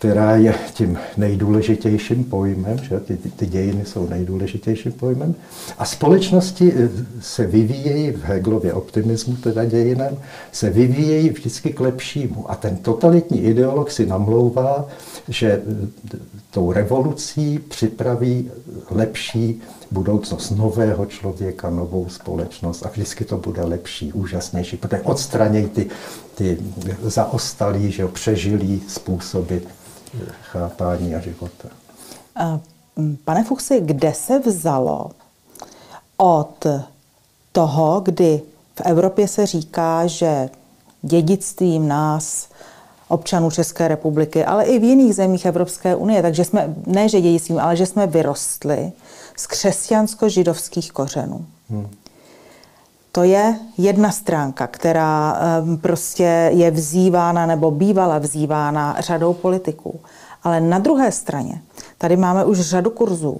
která 0.01 0.35
je 0.35 0.55
tím 0.73 0.99
nejdůležitějším 1.17 2.23
pojmem, 2.23 2.77
že 2.77 2.99
ty, 2.99 3.17
ty 3.17 3.45
dějiny 3.45 3.85
jsou 3.85 4.07
nejdůležitějším 4.07 4.91
pojmem. 4.91 5.35
A 5.77 5.85
společnosti 5.85 6.73
eh, 6.75 6.89
se 7.19 7.47
vyvíjejí 7.47 8.11
v 8.11 8.23
Hegelově 8.23 8.73
optimismu, 8.73 9.35
teda 9.35 9.65
dějinem, 9.65 10.17
se 10.51 10.69
vyvíjejí 10.69 11.29
vždycky 11.29 11.73
k 11.73 11.79
lepšímu. 11.79 12.51
A 12.51 12.55
ten 12.55 12.77
totalitní 12.77 13.41
ideolog 13.43 13.91
si 13.91 14.05
namlouvá, 14.05 14.87
že 15.27 15.51
eh, 15.51 16.17
tou 16.51 16.71
revolucí 16.71 17.59
připraví 17.59 18.51
lepší 18.89 19.61
budoucnost 19.91 20.51
nového 20.51 21.05
člověka, 21.05 21.69
novou 21.69 22.09
společnost 22.09 22.85
a 22.85 22.89
vždycky 22.89 23.25
to 23.25 23.37
bude 23.37 23.61
lepší, 23.63 24.13
úžasnější, 24.13 24.77
protože 24.77 25.01
odstranějí 25.01 25.69
ty, 25.69 25.87
ty 26.35 26.57
zaostalí, 27.01 27.91
že 27.91 28.07
přežilí 28.07 28.81
způsoby 28.87 29.57
chápání 30.41 31.15
a 31.15 31.19
života. 31.19 31.69
Pane 33.25 33.43
Fuchsi, 33.43 33.81
kde 33.81 34.13
se 34.13 34.39
vzalo 34.39 35.11
od 36.17 36.65
toho, 37.51 37.99
kdy 37.99 38.41
v 38.75 38.81
Evropě 38.81 39.27
se 39.27 39.45
říká, 39.45 40.07
že 40.07 40.49
dědictvím 41.01 41.87
nás, 41.87 42.49
občanů 43.07 43.51
České 43.51 43.87
republiky, 43.87 44.45
ale 44.45 44.65
i 44.65 44.79
v 44.79 44.83
jiných 44.83 45.15
zemích 45.15 45.45
Evropské 45.45 45.95
unie, 45.95 46.21
takže 46.21 46.45
jsme, 46.45 46.75
ne 46.85 47.09
že 47.09 47.21
dědictvím, 47.21 47.59
ale 47.59 47.75
že 47.75 47.85
jsme 47.85 48.07
vyrostli 48.07 48.91
z 49.37 49.47
křesťansko-židovských 49.47 50.91
kořenů. 50.91 51.45
Hmm. 51.69 51.89
To 53.11 53.23
je 53.23 53.59
jedna 53.77 54.11
stránka, 54.11 54.67
která 54.67 55.37
prostě 55.81 56.49
je 56.53 56.71
vzývána 56.71 57.45
nebo 57.45 57.71
bývala 57.71 58.17
vzývána 58.17 58.95
řadou 58.99 59.33
politiků. 59.33 59.99
Ale 60.43 60.61
na 60.61 60.79
druhé 60.79 61.11
straně 61.11 61.61
tady 61.97 62.17
máme 62.17 62.45
už 62.45 62.61
řadu 62.61 62.89
kurzů, 62.89 63.37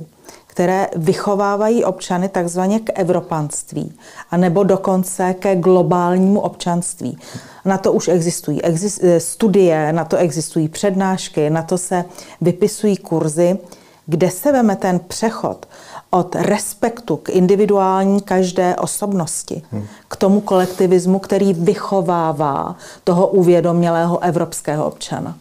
které 0.48 0.88
vychovávají 0.96 1.86
občany 1.86 2.30
takzvaně 2.30 2.80
k 2.80 2.92
evropanství, 2.96 3.94
anebo 4.32 4.64
dokonce 4.64 5.34
ke 5.34 5.56
globálnímu 5.56 6.40
občanství. 6.40 7.18
Na 7.66 7.78
to 7.78 7.94
už 7.94 8.08
existují 8.08 8.64
exist, 8.64 9.02
studie, 9.18 9.94
na 9.94 10.06
to 10.06 10.18
existují 10.18 10.68
přednášky, 10.68 11.50
na 11.50 11.64
to 11.64 11.78
se 11.78 12.06
vypisují 12.42 12.98
kurzy, 12.98 13.58
kde 14.06 14.32
se 14.32 14.52
veme 14.52 14.76
ten 14.76 15.00
přechod 15.00 15.66
od 16.12 16.36
respektu 16.36 17.18
k 17.18 17.30
individuální 17.30 18.22
každé 18.22 18.76
osobnosti, 18.76 19.62
hmm. 19.72 19.84
k 20.08 20.16
tomu 20.16 20.42
kolektivismu, 20.42 21.20
který 21.20 21.54
vychovává 21.54 22.76
toho 23.04 23.28
uvědomělého 23.28 24.24
evropského 24.24 24.86
občana. 24.86 25.38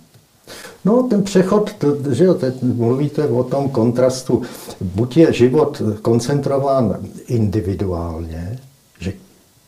No, 0.85 1.03
ten 1.03 1.23
přechod, 1.23 1.71
že 2.11 2.25
jo, 2.25 2.35
teď 2.35 2.63
mluvíte 2.63 3.29
o 3.29 3.45
tom 3.45 3.69
kontrastu. 3.69 4.43
Buď 4.81 5.17
je 5.17 5.33
život 5.33 5.83
koncentrován 6.03 6.97
individuálně, 7.27 8.59
že 9.01 9.13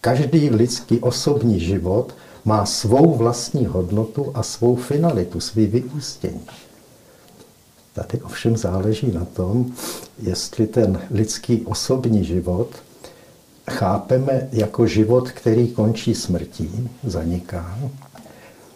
každý 0.01 0.51
lidský 0.51 0.99
osobní 0.99 1.61
život 1.61 2.15
má 2.45 2.67
svou 2.67 3.15
vlastní 3.15 3.67
hodnotu 3.67 4.31
a 4.35 4.43
svou 4.43 4.77
finalitu, 4.77 5.41
svý 5.41 5.67
vyústění. 5.67 6.41
Tady 7.93 8.21
ovšem 8.21 8.57
záleží 8.57 9.13
na 9.13 9.25
tom, 9.25 9.73
jestli 10.19 10.67
ten 10.67 11.01
lidský 11.11 11.67
osobní 11.67 12.25
život 12.25 12.69
chápeme 13.71 14.49
jako 14.53 14.87
život, 14.87 15.31
který 15.31 15.69
končí 15.69 16.15
smrtí, 16.15 16.91
zaniká, 17.05 17.79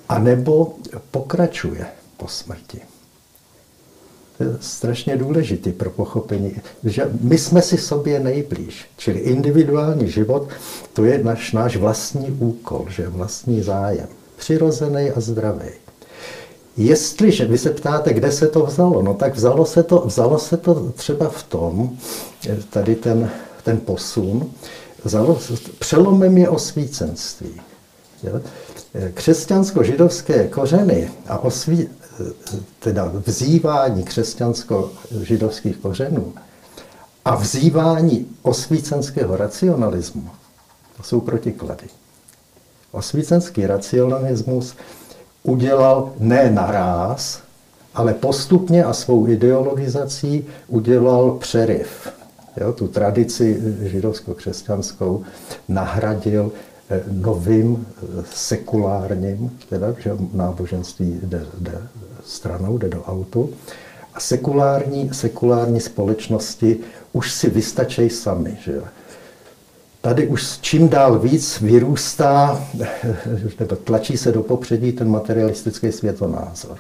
anebo 0.09 0.75
pokračuje 1.11 1.87
po 2.17 2.29
smrti. 2.29 2.81
To 4.39 4.45
je 4.45 4.51
strašně 4.61 5.17
důležité 5.17 5.73
pro 5.73 5.91
pochopení, 5.91 6.61
že 6.85 7.11
my 7.21 7.39
jsme 7.39 7.63
si 7.63 7.79
sobě 7.79 8.21
nejblíž, 8.21 8.87
čili 8.97 9.19
individuální 9.19 10.11
život, 10.11 10.49
to 10.93 11.05
je 11.05 11.25
náš, 11.25 11.53
náš 11.53 11.77
vlastní 11.77 12.31
úkol, 12.31 12.87
že 12.89 13.09
vlastní 13.09 13.63
zájem, 13.63 14.09
přirozený 14.37 15.11
a 15.11 15.21
zdravý. 15.21 15.86
Jestliže 16.77 17.45
vy 17.45 17.59
se 17.59 17.71
ptáte, 17.71 18.13
kde 18.13 18.33
se 18.33 18.49
to 18.49 18.67
vzalo, 18.67 19.03
no 19.03 19.15
tak 19.15 19.35
vzalo 19.35 19.67
se 19.67 19.83
to, 19.83 20.03
vzalo 20.07 20.39
se 20.39 20.57
to 20.57 20.93
třeba 20.95 21.29
v 21.29 21.43
tom, 21.43 21.99
tady 22.71 22.95
ten, 22.95 23.31
ten 23.65 23.79
posun, 23.79 24.51
vzalo, 25.05 25.39
přelomem 25.79 26.39
je 26.39 26.49
osvícenství. 26.49 27.61
Křesťansko-židovské 29.15 30.49
kořeny 30.49 31.11
a 31.29 31.39
osví, 31.39 31.89
teda 32.79 33.13
vzývání 33.27 34.05
křesťansko-židovských 34.05 35.77
kořenů 35.77 36.35
a 37.25 37.37
vzývání 37.37 38.27
osvícenského 38.43 39.37
racionalismu, 39.37 40.31
to 40.97 41.03
jsou 41.03 41.21
protiklady. 41.21 41.87
Osvícenský 42.93 43.67
racionalismus 43.67 44.75
udělal 45.47 46.13
ne 46.19 46.51
naráz, 46.51 47.41
ale 47.95 48.15
postupně 48.15 48.85
a 48.85 48.93
svou 48.93 49.29
ideologizací 49.29 50.47
udělal 50.69 51.31
přeriv. 51.31 52.09
Jo, 52.61 52.73
tu 52.73 52.89
tradici 52.89 53.63
židovsko-křesťanskou 53.83 55.25
nahradil 55.69 56.53
eh, 56.91 57.03
novým 57.11 57.87
eh, 57.87 58.23
sekulárním, 58.35 59.59
teda, 59.69 59.95
že 59.99 60.13
náboženství 60.33 61.21
jde, 61.23 61.47
jde 61.61 61.79
stranou, 62.25 62.79
jde 62.79 62.89
do 62.89 63.03
autu. 63.03 63.51
A 64.15 64.21
sekulární, 64.21 65.11
sekulární 65.13 65.81
společnosti 65.81 66.79
už 67.13 67.33
si 67.33 67.51
vystačejí 67.51 68.11
sami. 68.11 68.59
Že? 68.65 68.83
Tady 70.07 70.27
už 70.27 70.59
čím 70.61 70.89
dál 70.89 71.19
víc 71.19 71.61
vyrůstá, 71.61 72.65
nebo 73.61 73.77
tlačí 73.77 74.17
se 74.17 74.33
do 74.33 74.43
popředí 74.43 74.93
ten 74.93 75.09
materialistický 75.09 75.93
světonázor. 75.93 76.79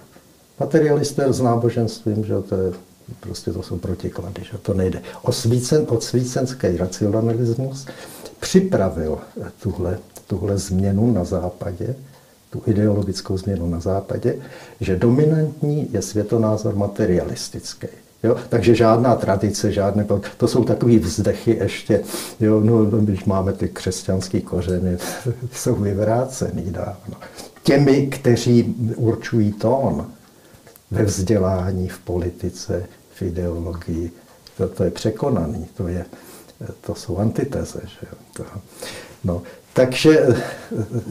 Materialisté 0.61 1.33
s 1.33 1.41
náboženstvím, 1.41 2.25
že 2.25 2.35
to 2.49 2.55
je, 2.55 2.73
prostě 3.21 3.53
to 3.53 3.62
jsou 3.62 3.79
protiklady, 3.79 4.43
že 4.53 4.59
to 4.59 4.75
nejde. 4.75 5.03
Osvícen, 5.23 5.87
odsvícenský 5.89 6.77
racionalismus 6.77 7.87
připravil 8.41 9.19
tuhle, 9.62 9.99
tuhle 10.27 10.59
změnu 10.59 11.12
na 11.12 11.25
západě, 11.25 11.95
tu 12.51 12.62
ideologickou 12.67 13.37
změnu 13.37 13.71
na 13.71 13.81
západě, 13.81 14.35
že 14.81 14.97
dominantní 14.97 15.88
je 15.92 16.03
světonázor 16.03 16.75
materialistický. 16.77 17.88
Jo? 18.27 18.37
Takže 18.48 18.74
žádná 18.74 19.14
tradice, 19.14 19.72
žádné, 19.72 20.06
to 20.37 20.48
jsou 20.48 20.64
takové 20.64 20.98
vzdechy 20.98 21.50
ještě, 21.50 22.00
jo? 22.40 22.60
No, 22.60 22.85
když 22.85 23.24
máme 23.24 23.52
ty 23.52 23.68
křesťanské 23.68 24.40
kořeny, 24.40 24.96
jsou 25.52 25.74
vyvrácený 25.74 26.70
dávno. 26.70 27.16
Těmi, 27.62 28.06
kteří 28.06 28.74
určují 28.96 29.52
tón 29.52 30.06
ve 30.90 31.04
vzdělání, 31.04 31.88
v 31.88 31.98
politice, 31.98 32.87
v 33.14 33.22
ideologii, 33.22 34.10
to, 34.56 34.68
to 34.68 34.85
je 34.85 34.90
překonaný, 34.90 35.66
to, 35.77 35.88
je, 35.88 36.04
to 36.81 36.94
jsou 36.94 37.19
antiteze. 37.19 37.81
Že 37.85 38.07
jo? 38.13 38.19
To, 38.33 38.44
no, 39.25 39.42
takže 39.73 40.27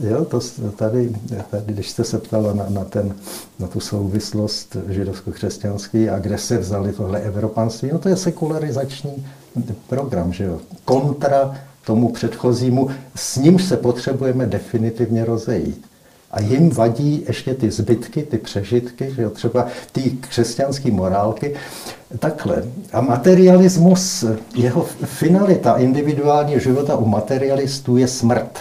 jo, 0.00 0.24
to 0.24 0.40
tady, 0.76 1.16
tady, 1.50 1.64
když 1.66 1.90
jste 1.90 2.04
se 2.04 2.18
ptala 2.18 2.52
na, 2.52 2.66
na, 2.68 2.84
ten, 2.84 3.14
na 3.58 3.66
tu 3.66 3.80
souvislost 3.80 4.76
židovsko-křesťanský 4.88 6.10
a 6.10 6.18
kde 6.18 6.38
se 6.38 6.58
vzali 6.58 6.92
tohle 6.92 7.20
evropanství, 7.20 7.90
no 7.92 7.98
to 7.98 8.08
je 8.08 8.16
sekularizační 8.16 9.26
program, 9.88 10.32
že 10.32 10.44
jo, 10.44 10.60
kontra 10.84 11.60
tomu 11.84 12.12
předchozímu, 12.12 12.90
s 13.14 13.36
nímž 13.36 13.64
se 13.64 13.76
potřebujeme 13.76 14.46
definitivně 14.46 15.24
rozejít. 15.24 15.86
A 16.36 16.40
jim 16.40 16.70
vadí 16.70 17.24
ještě 17.28 17.54
ty 17.54 17.70
zbytky, 17.70 18.22
ty 18.22 18.38
přežitky, 18.38 19.12
že 19.16 19.22
jo, 19.22 19.30
třeba 19.30 19.66
ty 19.92 20.10
křesťanské 20.10 20.90
morálky. 20.90 21.54
Takhle. 22.18 22.64
A 22.92 23.00
materialismus, 23.00 24.24
jeho 24.54 24.86
finalita 25.04 25.76
individuálního 25.76 26.60
života 26.60 26.96
u 26.96 27.04
materialistů 27.04 27.96
je 27.96 28.08
smrt. 28.08 28.58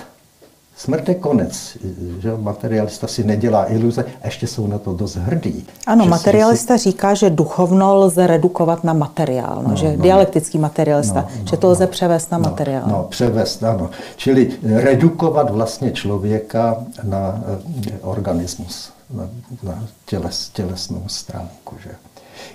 Smrt 0.78 1.10
je 1.10 1.16
konec. 1.16 1.78
Že? 2.20 2.32
Materialista 2.38 3.08
si 3.08 3.24
nedělá 3.24 3.72
iluze 3.72 4.06
ještě 4.24 4.48
jsou 4.48 4.68
na 4.68 4.78
to 4.78 4.94
dost 4.94 5.16
hrdí. 5.16 5.66
Ano, 5.88 6.06
materialista 6.06 6.78
si... 6.78 6.84
říká, 6.84 7.14
že 7.14 7.30
duchovno 7.30 7.96
lze 7.96 8.28
redukovat 8.28 8.84
na 8.84 8.94
materiál, 8.94 9.60
no, 9.64 9.70
no, 9.70 9.76
že 9.76 9.98
no, 9.98 10.04
dialektický 10.04 10.58
materialista, 10.58 11.22
no, 11.22 11.28
no, 11.40 11.48
že 11.48 11.58
to 11.58 11.70
lze 11.70 11.84
no, 11.84 11.92
převést 11.92 12.32
na 12.32 12.38
no, 12.38 12.50
materiál. 12.50 12.84
No, 12.88 13.04
převést, 13.10 13.64
ano. 13.64 13.90
Čili 14.16 14.52
redukovat 14.64 15.50
vlastně 15.50 15.92
člověka 15.92 16.78
na 17.04 17.44
eh, 17.88 17.94
organismus, 18.02 18.90
na, 19.14 19.30
na 19.64 19.84
těles, 20.06 20.50
tělesnou 20.50 21.04
stránku. 21.08 21.76
Že? 21.84 21.90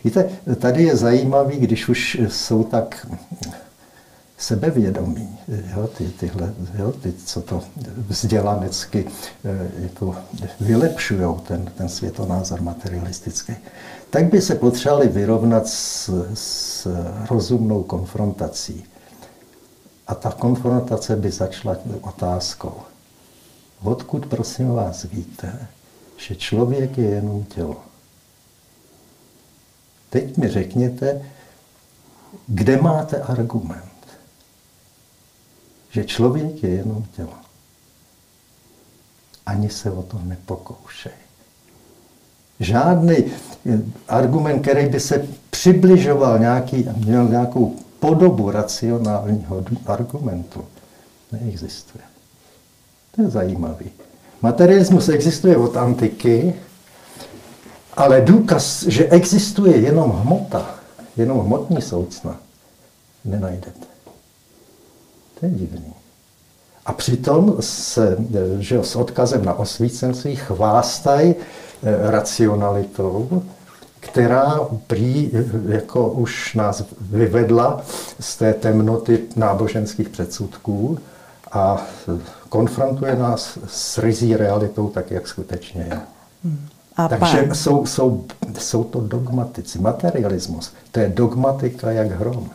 Víte, 0.05 0.29
tady 0.59 0.83
je 0.83 0.97
zajímavý, 0.97 1.57
když 1.57 1.89
už 1.89 2.21
jsou 2.29 2.65
tak 2.65 3.07
sebevědomí, 4.41 5.39
jo, 5.49 5.87
ty, 5.87 6.09
tyhle, 6.09 6.55
jo, 6.79 6.93
ty, 6.93 7.13
co 7.13 7.43
to 7.43 7.63
vzdělanecky 8.09 9.07
eh, 9.45 9.69
jako 9.83 10.17
vylepšují 10.61 11.35
ten, 11.47 11.65
ten 11.65 11.89
světonázor 11.89 12.61
materialistický, 12.61 13.53
tak 14.11 14.25
by 14.25 14.41
se 14.41 14.55
potřebovali 14.55 15.09
vyrovnat 15.09 15.67
s, 15.67 16.11
s 16.35 16.89
rozumnou 17.31 17.83
konfrontací. 17.83 18.85
A 20.07 20.15
ta 20.15 20.31
konfrontace 20.31 21.17
by 21.17 21.31
začala 21.31 21.77
otázkou. 22.01 22.75
Odkud, 23.83 24.27
prosím 24.27 24.69
vás, 24.69 25.05
víte, 25.05 25.67
že 26.17 26.35
člověk 26.35 26.99
je 26.99 27.09
jenom 27.09 27.45
tělo? 27.45 27.77
Teď 30.11 30.37
mi 30.37 30.49
řekněte, 30.49 31.23
kde 32.47 32.83
máte 32.83 33.23
argument? 33.23 33.90
Že 35.91 36.05
člověk 36.05 36.63
je 36.63 36.71
jenom 36.71 37.05
tělo. 37.17 37.35
Ani 39.47 39.71
se 39.71 39.91
o 39.91 40.03
to 40.03 40.21
nepokoušej. 40.25 41.13
Žádný 42.61 43.17
eh, 43.17 43.79
argument, 44.09 44.61
který 44.61 44.89
by 44.89 45.01
se 45.01 45.29
přibližoval 45.51 46.39
nějaký, 46.39 46.89
měl 46.97 47.29
nějakou 47.29 47.77
podobu 48.01 48.51
racionálního 48.51 49.65
argumentu, 49.87 50.65
neexistuje. 51.33 52.05
To 53.17 53.23
je 53.23 53.31
zajímavý. 53.31 53.91
Materialismus 54.43 55.09
existuje 55.09 55.57
od 55.57 55.77
antiky, 55.77 56.55
ale 57.95 58.21
důkaz, 58.21 58.83
že 58.83 59.09
existuje 59.09 59.77
jenom 59.77 60.11
hmota, 60.11 60.75
jenom 61.17 61.39
hmotní 61.39 61.83
soucna, 61.83 62.37
nenajdete. 63.25 63.90
To 65.41 65.47
je 65.47 65.53
divný. 65.53 65.95
A 66.87 66.93
přitom 66.93 67.57
se, 67.61 68.17
že 68.59 68.79
s 68.83 68.97
odkazem 68.97 69.45
na 69.45 69.55
osvícenství 69.55 70.37
chvástají 70.37 71.35
eh, 71.35 72.11
racionalitou, 72.11 73.43
která 74.01 74.61
prý 74.87 75.31
eh, 75.35 75.45
jako 75.75 76.09
už 76.09 76.55
nás 76.55 76.85
vyvedla 77.01 77.83
z 78.21 78.37
té 78.37 78.55
temnoty 78.55 79.21
náboženských 79.37 80.09
předsudků 80.09 80.99
a 81.53 81.87
konfrontuje 82.49 83.17
nás 83.17 83.59
s 83.67 83.99
rizí 83.99 84.37
realitou 84.37 84.89
tak, 84.89 85.11
jak 85.11 85.29
skutečně 85.29 85.83
je. 85.91 86.01
A 86.97 87.09
Takže 87.09 87.49
jsou, 87.53 87.87
jsou, 87.87 88.25
jsou 88.59 88.85
to 88.85 89.01
dogmatici. 89.01 89.79
Materialismus, 89.79 90.73
to 90.91 91.01
je 91.01 91.09
dogmatika 91.09 91.91
jak 91.91 92.11
hrom. 92.11 92.51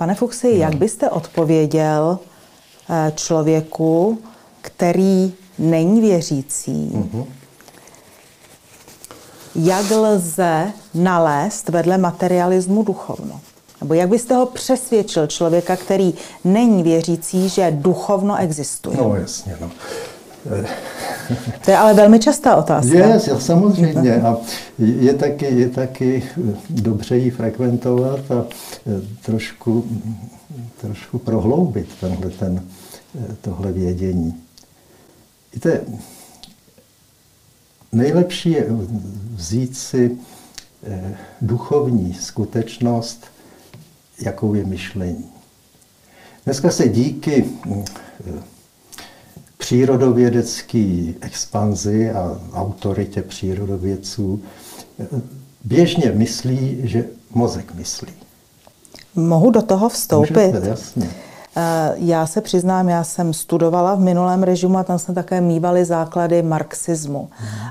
Pane 0.00 0.14
Fuchsi, 0.14 0.48
jak 0.56 0.74
byste 0.74 1.10
odpověděl 1.10 2.18
eh, 2.90 3.12
člověku, 3.16 4.18
který 4.60 5.32
není 5.58 6.00
věřící, 6.00 6.92
mm-hmm. 6.94 7.24
jak 9.54 9.90
lze 9.90 10.72
nalézt 10.94 11.68
vedle 11.68 11.98
materialismu 11.98 12.82
duchovno? 12.82 13.40
Nebo 13.80 13.94
jak 13.94 14.08
byste 14.08 14.34
ho 14.34 14.46
přesvědčil 14.46 15.26
člověka, 15.26 15.76
který 15.76 16.14
není 16.44 16.82
věřící, 16.82 17.48
že 17.48 17.70
duchovno 17.70 18.36
existuje? 18.36 18.96
No 18.96 19.16
jasně, 19.16 19.56
no. 19.60 19.70
To 21.64 21.70
je 21.70 21.76
ale 21.76 21.94
velmi 21.94 22.18
častá 22.18 22.56
otázka. 22.56 22.98
Je, 22.98 23.20
samozřejmě. 23.38 24.22
A 24.22 24.36
je 24.78 25.14
taky, 25.14 25.44
je 25.44 25.68
taky 25.68 26.22
dobře 26.70 27.16
ji 27.16 27.30
frekventovat 27.30 28.30
a 28.30 28.44
e, 28.86 29.00
trošku, 29.24 29.84
trošku 30.80 31.18
prohloubit 31.18 31.88
tenhle, 32.00 32.30
ten, 32.30 32.62
e, 33.14 33.36
tohle 33.40 33.72
vědění. 33.72 34.34
Víte, 35.54 35.80
nejlepší 37.92 38.50
je 38.50 38.66
vzít 39.34 39.76
si 39.76 40.18
duchovní 41.40 42.14
skutečnost, 42.14 43.24
jakou 44.20 44.54
je 44.54 44.64
myšlení. 44.64 45.24
Dneska 46.44 46.70
se 46.70 46.88
díky 46.88 47.44
přírodovědecké 49.60 51.12
expanzi 51.20 52.10
a 52.10 52.40
autoritě 52.52 53.22
přírodovědců 53.22 54.42
běžně 55.64 56.12
myslí, 56.14 56.80
že 56.82 57.04
mozek 57.30 57.74
myslí. 57.74 58.12
Mohu 59.14 59.50
do 59.50 59.62
toho 59.62 59.88
vstoupit? 59.88 60.36
Můžete, 60.36 60.68
jasně. 60.68 61.10
Eh, 61.60 61.92
já 61.96 62.26
se 62.26 62.40
přiznám, 62.40 62.88
já 62.88 63.04
jsem 63.04 63.32
studovala 63.32 63.94
v 63.94 64.00
minulém 64.00 64.42
režimu 64.42 64.78
a 64.78 64.82
tam 64.84 64.98
jsme 64.98 65.14
také 65.14 65.40
mývali 65.40 65.84
základy 65.84 66.42
marxismu. 66.42 67.28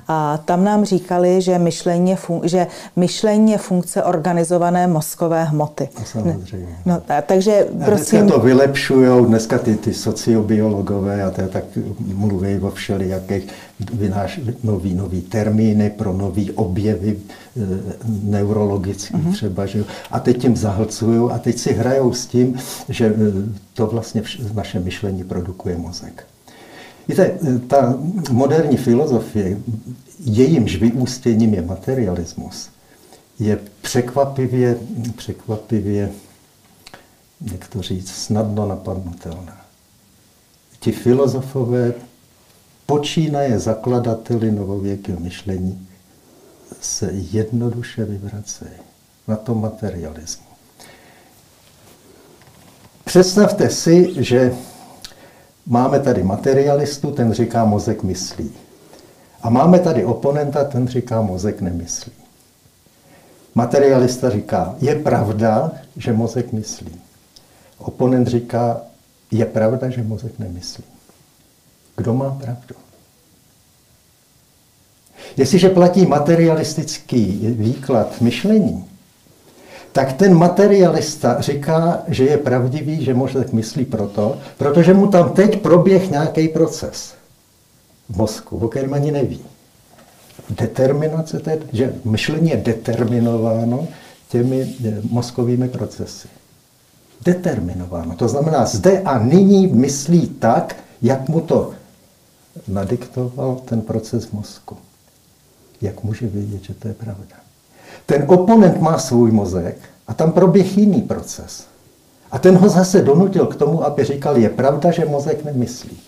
A 0.08 0.40
tam 0.46 0.64
nám 0.64 0.86
říkali, 0.86 1.42
že 1.42 1.60
myšlení 1.60 2.10
je, 2.10 2.16
fun- 2.16 2.42
že 2.44 2.68
myšlení 2.96 3.52
je 3.52 3.58
funkce 3.58 4.04
organizované 4.04 4.88
mozkové 4.88 5.44
hmoty. 5.44 5.90
Samozřejmě. 6.06 6.78
No, 6.86 7.02
takže 7.26 7.68
prosím... 7.86 8.20
Dneska 8.20 8.38
to 8.38 8.46
vylepšují, 8.46 9.26
dneska 9.26 9.58
ty, 9.58 9.76
ty 9.76 9.94
sociobiologové 9.94 11.24
a 11.24 11.32
to 11.32 11.42
tak 11.48 11.64
mluví 12.16 12.60
o 12.60 12.72
všelijakých 12.72 13.48
vynáš 13.94 14.40
nový, 14.64 14.94
nový 14.94 15.22
termíny 15.22 15.90
pro 15.90 16.14
nový 16.14 16.52
objevy 16.52 17.20
e, 17.20 17.62
neurologický 18.08 19.14
uh-huh. 19.14 19.34
třeba. 19.34 19.66
Že? 19.66 19.84
A 20.12 20.20
teď 20.20 20.42
tím 20.42 20.58
zahlcují 20.58 21.32
a 21.32 21.38
teď 21.38 21.58
si 21.58 21.74
hrajou 21.74 22.14
s 22.14 22.26
tím, 22.26 22.60
že 22.90 23.06
e, 23.06 23.16
to 23.74 23.88
vlastně 23.88 24.24
naše 24.54 24.80
myšlení 24.80 25.24
produkuje 25.24 25.78
mozek. 25.78 26.28
Víte, 27.08 27.26
e, 27.26 27.60
ta 27.60 27.98
moderní 28.32 28.78
filozofie, 28.78 29.58
jejímž 30.20 30.76
vyústěním 30.76 31.54
je 31.54 31.62
materialismus, 31.62 32.70
je 33.40 33.60
překvapivě, 33.82 34.78
překvapivě, 35.16 36.10
jak 37.52 37.68
to 37.68 37.82
říct, 37.82 38.12
snadno 38.12 38.68
napadnutelná. 38.68 39.62
Ti 40.80 40.92
filozofové 40.92 41.94
počínaje 42.90 43.60
zakladateli 43.60 44.52
novověkého 44.52 45.20
myšlení 45.20 45.88
se 46.82 47.10
jednoduše 47.14 48.06
vyvracejí 48.06 48.82
na 49.28 49.36
tom 49.36 49.62
materialismu. 49.62 50.46
Představte 53.06 53.70
si, 53.70 54.24
že 54.24 54.54
máme 55.66 56.00
tady 56.00 56.24
materialistu, 56.24 57.12
ten 57.12 57.34
říká 57.34 57.66
mozek 57.66 58.04
myslí. 58.04 58.52
A 59.42 59.50
máme 59.50 59.80
tady 59.80 60.06
oponenta, 60.06 60.64
ten 60.64 60.88
říká 60.88 61.22
mozek 61.22 61.62
nemyslí. 61.62 62.12
Materialista 63.56 64.30
říká, 64.30 64.76
je 64.82 64.96
pravda, 64.96 65.72
že 65.98 66.14
mozek 66.14 66.52
myslí. 66.54 67.02
Oponent 67.78 68.28
říká, 68.28 68.82
je 69.32 69.46
pravda, 69.46 69.90
že 69.90 70.04
mozek 70.04 70.40
nemyslí. 70.40 70.84
Kdo 72.00 72.14
má 72.14 72.32
pravdu? 72.32 72.76
Jestliže 75.38 75.70
platí 75.70 76.06
materialistický 76.06 77.24
výklad 77.60 78.22
myšlení, 78.22 78.86
tak 79.92 80.14
ten 80.14 80.38
materialista 80.38 81.42
říká, 81.42 82.04
že 82.08 82.26
je 82.26 82.38
pravdivý, 82.38 83.06
že 83.06 83.14
mozek 83.14 83.54
myslí 83.54 83.86
proto, 83.86 84.38
protože 84.58 84.94
mu 84.94 85.08
tam 85.08 85.30
teď 85.30 85.62
proběh 85.62 86.12
nějaký 86.12 86.48
proces 86.48 87.14
v 88.10 88.18
mozku, 88.18 88.58
o 88.58 88.68
kterém 88.68 88.94
ani 88.94 89.12
neví. 89.12 89.40
Determinace, 90.50 91.40
tedy, 91.40 91.66
že 91.74 91.94
myšlení 92.06 92.50
je 92.50 92.58
determinováno 92.58 93.88
těmi 94.30 94.76
eh, 94.86 94.94
mozkovými 95.10 95.70
procesy. 95.70 96.28
Determinováno. 97.26 98.16
To 98.16 98.28
znamená, 98.28 98.66
zde 98.66 99.00
a 99.00 99.20
nyní 99.20 99.68
myslí 99.68 100.28
tak, 100.28 100.76
jak 101.02 101.30
mu 101.30 101.42
to 101.42 101.79
nadiktoval 102.68 103.62
ten 103.66 103.82
proces 103.82 104.32
mozku. 104.32 104.78
Jak 105.82 106.04
může 106.04 106.28
vědět, 106.28 106.64
že 106.64 106.74
to 106.74 106.88
je 106.88 106.94
pravda? 106.94 107.36
Ten 108.06 108.26
oponent 108.28 108.82
má 108.82 109.00
svůj 109.00 109.32
mozek 109.32 109.78
a 110.08 110.14
tam 110.14 110.32
proběh 110.32 110.78
jiný 110.78 111.02
proces. 111.02 111.68
A 112.32 112.40
ten 112.40 112.58
ho 112.58 112.70
zase 112.70 113.02
donutil 113.02 113.46
k 113.46 113.56
tomu, 113.56 113.84
aby 113.84 114.04
říkal, 114.04 114.38
je 114.38 114.50
pravda, 114.50 114.92
že 114.92 115.06
mozek 115.06 115.46
nemyslí. 115.46 116.00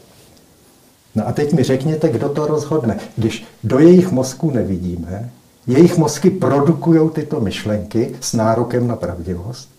No 1.16 1.28
a 1.28 1.32
teď 1.32 1.54
mi 1.54 1.64
řekněte, 1.64 2.10
kdo 2.10 2.30
to 2.30 2.48
rozhodne. 2.48 3.00
Když 3.18 3.46
do 3.64 3.80
jejich 3.80 4.12
mozku 4.12 4.52
nevidíme, 4.52 5.32
jejich 5.68 5.98
mozky 5.98 6.30
produkují 6.30 7.10
tyto 7.10 7.40
myšlenky 7.40 8.16
s 8.22 8.34
nárokem 8.34 8.88
na 8.88 8.96
pravdivost, 8.96 9.70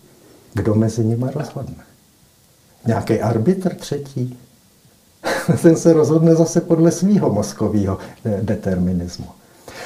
kdo 0.53 0.75
mezi 0.75 1.05
nimi 1.05 1.25
rozhodne? 1.35 1.83
Nějaký 2.87 3.19
arbitr 3.19 3.75
třetí? 3.75 4.37
Ten 5.61 5.75
se 5.75 5.93
rozhodne 5.93 6.35
zase 6.35 6.61
podle 6.61 6.91
svého 6.91 7.33
mozkového 7.33 7.97
determinismu. 8.41 9.25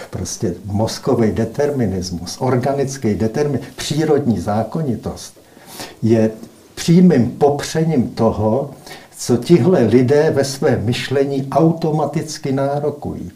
Prostě 0.10 0.56
mozkový 0.66 1.32
determinismus, 1.32 2.38
organický 2.40 3.16
determinismus, 3.16 3.74
přírodní 3.76 4.40
zákonitost 4.40 5.34
je 6.02 6.32
přímým 6.76 7.32
popřením 7.32 8.10
toho, 8.10 8.72
co 9.18 9.38
tihle 9.38 9.84
lidé 9.84 10.32
ve 10.32 10.44
svém 10.44 10.86
myšlení 10.86 11.48
automaticky 11.52 12.52
nárokují. 12.52 13.32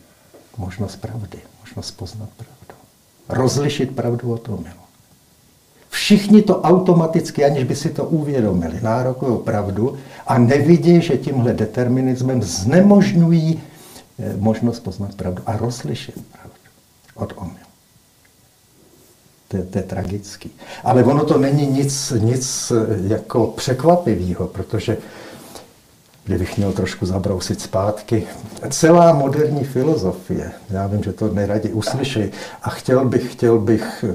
Možnost 0.58 0.95
pravdy, 0.95 1.38
možnost 1.62 1.91
poznat 1.91 2.30
pravdu. 2.38 2.84
Rozlišit 3.30 3.95
pravdu 3.95 4.34
od 4.34 4.49
omylu. 4.49 4.80
Všichni 5.92 6.42
to 6.42 6.62
automaticky, 6.62 7.46
aniž 7.46 7.64
by 7.64 7.76
si 7.76 7.89
to 7.89 8.06
uvědomili, 8.06 8.80
nárokují 8.82 9.39
pravdu 9.39 9.98
a 10.28 10.38
nevidí, 10.38 11.02
že 11.02 11.18
tímhle 11.18 11.54
determinismem 11.54 12.44
znemožňují 12.44 13.62
eh, 14.20 14.34
možnost 14.38 14.80
poznat 14.80 15.16
pravdu 15.16 15.44
a 15.46 15.58
rozlišit 15.58 16.16
pravdu 16.32 16.56
od 17.16 17.34
omylu. 17.36 17.72
To 19.48 19.58
je, 19.58 19.64
to 19.64 19.78
je 19.78 19.84
tragický. 19.84 20.52
Ale 20.84 21.04
ono 21.04 21.26
to 21.26 21.38
není 21.38 21.68
nic, 21.68 22.14
nic 22.20 22.72
eh, 22.72 23.14
jako 23.14 23.48
překvapivého, 23.48 24.48
protože 24.48 24.98
kdybych 26.24 26.58
měl 26.58 26.74
trošku 26.74 27.06
zabrousit 27.06 27.62
zpátky. 27.62 28.28
Celá 28.70 29.14
moderní 29.14 29.64
filozofie, 29.64 30.52
já 30.70 30.88
vím, 30.88 31.04
že 31.04 31.14
to 31.14 31.34
neradi 31.34 31.70
uslyší, 31.70 32.32
a 32.62 32.70
chtěl 32.70 33.06
bych, 33.06 33.32
chtěl 33.32 33.60
bych 33.60 34.06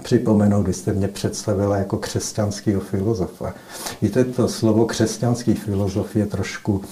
připomenout, 0.00 0.62
vy 0.62 0.72
jste 0.72 0.92
mě 0.92 1.08
představila 1.08 1.76
jako 1.76 1.96
křesťanského 1.96 2.80
filozofa. 2.80 3.54
Víte, 4.02 4.24
to 4.24 4.48
slovo 4.48 4.86
křesťanský 4.86 5.54
filozof 5.54 6.16
je 6.16 6.26
trošku, 6.26 6.82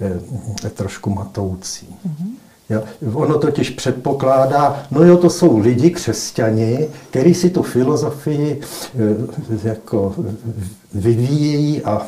je 0.00 0.20
eh, 0.64 0.70
trošku 0.70 1.10
matoucí. 1.10 1.96
Mm-hmm. 2.06 2.30
Jo? 2.70 2.82
Ono 3.12 3.38
totiž 3.38 3.70
předpokládá, 3.70 4.86
no 4.90 5.02
jo, 5.04 5.16
to 5.16 5.30
jsou 5.30 5.58
lidi, 5.58 5.90
křesťani, 5.90 6.88
kteří 7.10 7.34
si 7.34 7.50
tu 7.50 7.62
filozofii 7.62 8.60
eh, 8.60 9.68
jako 9.68 10.14
vyvíjejí 10.94 11.82
a 11.82 12.06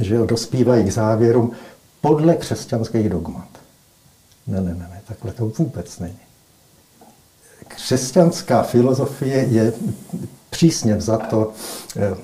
že 0.00 0.14
jo, 0.14 0.26
dospívají 0.26 0.84
k 0.84 0.92
závěrům 0.92 1.52
podle 2.00 2.34
křesťanských 2.34 3.08
dogmat. 3.08 3.48
Ne, 4.46 4.60
ne, 4.60 4.74
ne, 4.74 4.88
ne, 4.90 5.00
takhle 5.08 5.32
to 5.32 5.46
vůbec 5.58 5.98
není. 5.98 6.18
Křesťanská 7.74 8.62
filozofie 8.62 9.36
je 9.50 9.72
přísně 10.50 10.96
vzato 10.96 11.52
eh, 11.96 12.14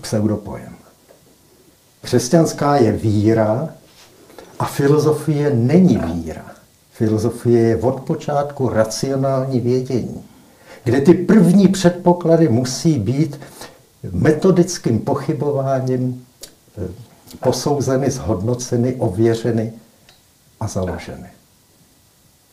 pseudopojem. 0.00 0.74
Křesťanská 2.02 2.76
je 2.76 2.92
víra 2.92 3.68
a 4.58 4.64
filozofie 4.64 5.50
není 5.54 5.96
víra. 5.96 6.44
Filozofie 6.92 7.60
je 7.68 7.76
od 7.76 8.00
počátku 8.00 8.68
racionální 8.68 9.60
vědění, 9.60 10.24
kde 10.84 11.00
ty 11.00 11.14
první 11.14 11.68
předpoklady 11.68 12.48
musí 12.48 12.98
být 12.98 13.40
metodickým 14.12 14.98
pochybováním 14.98 16.26
eh, 16.78 16.88
posouzeny, 17.40 18.10
zhodnoceny, 18.10 18.94
ověřeny 18.94 19.72
a 20.60 20.68
založeny. 20.68 21.28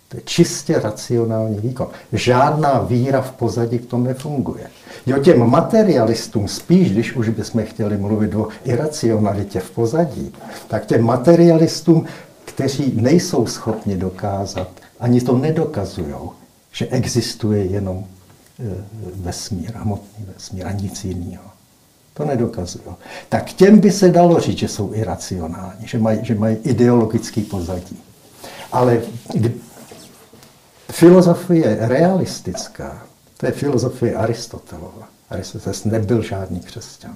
To 0.09 0.17
je 0.17 0.23
čistě 0.25 0.79
racionální 0.79 1.57
výkon. 1.57 1.87
Žádná 2.13 2.79
víra 2.79 3.21
v 3.21 3.31
pozadí 3.31 3.77
v 3.77 3.85
tom 3.85 4.03
nefunguje. 4.03 4.69
Jo, 5.05 5.17
těm 5.17 5.49
materialistům 5.49 6.47
spíš, 6.47 6.91
když 6.91 7.15
už 7.15 7.29
bychom 7.29 7.65
chtěli 7.65 7.97
mluvit 7.97 8.35
o 8.35 8.47
iracionalitě 8.63 9.59
v 9.59 9.71
pozadí, 9.71 10.33
tak 10.67 10.85
těm 10.85 11.03
materialistům, 11.03 12.05
kteří 12.45 12.93
nejsou 12.95 13.45
schopni 13.45 13.97
dokázat, 13.97 14.69
ani 14.99 15.21
to 15.21 15.37
nedokazují, 15.37 16.15
že 16.71 16.87
existuje 16.87 17.65
jenom 17.65 18.03
e, 18.59 18.83
vesmír, 19.15 19.71
hmotný 19.75 20.25
vesmír 20.35 20.67
a 20.67 20.71
nic 20.71 21.05
jiného. 21.05 21.43
To 22.13 22.25
nedokazují. 22.25 22.85
Tak 23.29 23.53
těm 23.53 23.79
by 23.79 23.91
se 23.91 24.09
dalo 24.09 24.39
říct, 24.39 24.57
že 24.57 24.67
jsou 24.67 24.93
iracionální, 24.93 25.87
že 25.87 25.97
mají, 25.99 26.19
že 26.21 26.35
mají 26.35 26.55
ideologický 26.55 27.41
pozadí. 27.41 27.99
Ale 28.71 29.01
filozofie 30.91 31.77
realistická, 31.79 33.03
to 33.37 33.45
je 33.45 33.51
filozofie 33.51 34.15
Aristotelova. 34.15 35.07
Aristoteles 35.29 35.83
nebyl 35.83 36.21
žádný 36.21 36.59
křesťan. 36.59 37.15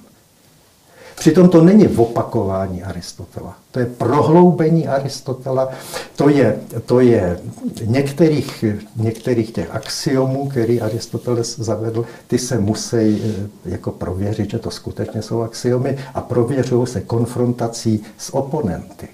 Přitom 1.15 1.49
to 1.49 1.61
není 1.61 1.87
opakování 1.87 2.83
Aristotela. 2.83 3.57
To 3.71 3.79
je 3.79 3.85
prohloubení 3.85 4.87
Aristotela. 4.87 5.69
To 6.15 6.29
je, 6.29 6.59
to 6.85 6.99
je 6.99 7.39
některých, 7.85 8.65
některých 8.95 9.51
těch 9.51 9.75
axiomů, 9.75 10.49
který 10.49 10.81
Aristoteles 10.81 11.59
zavedl, 11.59 12.05
ty 12.27 12.37
se 12.37 12.59
musí 12.59 12.95
eh, 12.95 13.49
jako 13.65 13.91
prověřit, 13.91 14.49
že 14.49 14.59
to 14.59 14.71
skutečně 14.71 15.21
jsou 15.21 15.41
axiomy 15.41 15.97
a 16.13 16.21
prověřují 16.21 16.87
se 16.87 17.01
konfrontací 17.01 18.03
s 18.17 18.35
oponenty. 18.35 19.07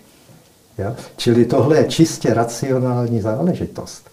Ja? 0.77 0.95
Čili 1.17 1.45
tohle 1.45 1.77
je 1.77 1.83
čistě 1.83 2.33
racionální 2.33 3.21
záležitost. 3.21 4.08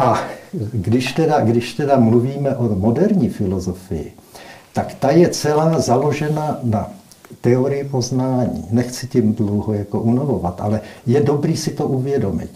A 0.00 0.24
když 0.72 1.12
teda, 1.12 1.40
když 1.40 1.74
teda 1.74 1.96
mluvíme 1.96 2.56
o 2.56 2.68
moderní 2.68 3.28
filozofii, 3.28 4.12
tak 4.72 4.94
ta 4.94 5.10
je 5.10 5.28
celá 5.28 5.80
založena 5.80 6.58
na 6.62 6.90
teorii 7.40 7.84
poznání. 7.84 8.64
Nechci 8.70 9.06
tím 9.06 9.34
dlouho 9.34 9.74
jako 9.74 10.00
unavovat, 10.00 10.60
ale 10.60 10.80
je 11.06 11.20
dobrý 11.20 11.56
si 11.56 11.70
to 11.70 11.86
uvědomit. 11.86 12.50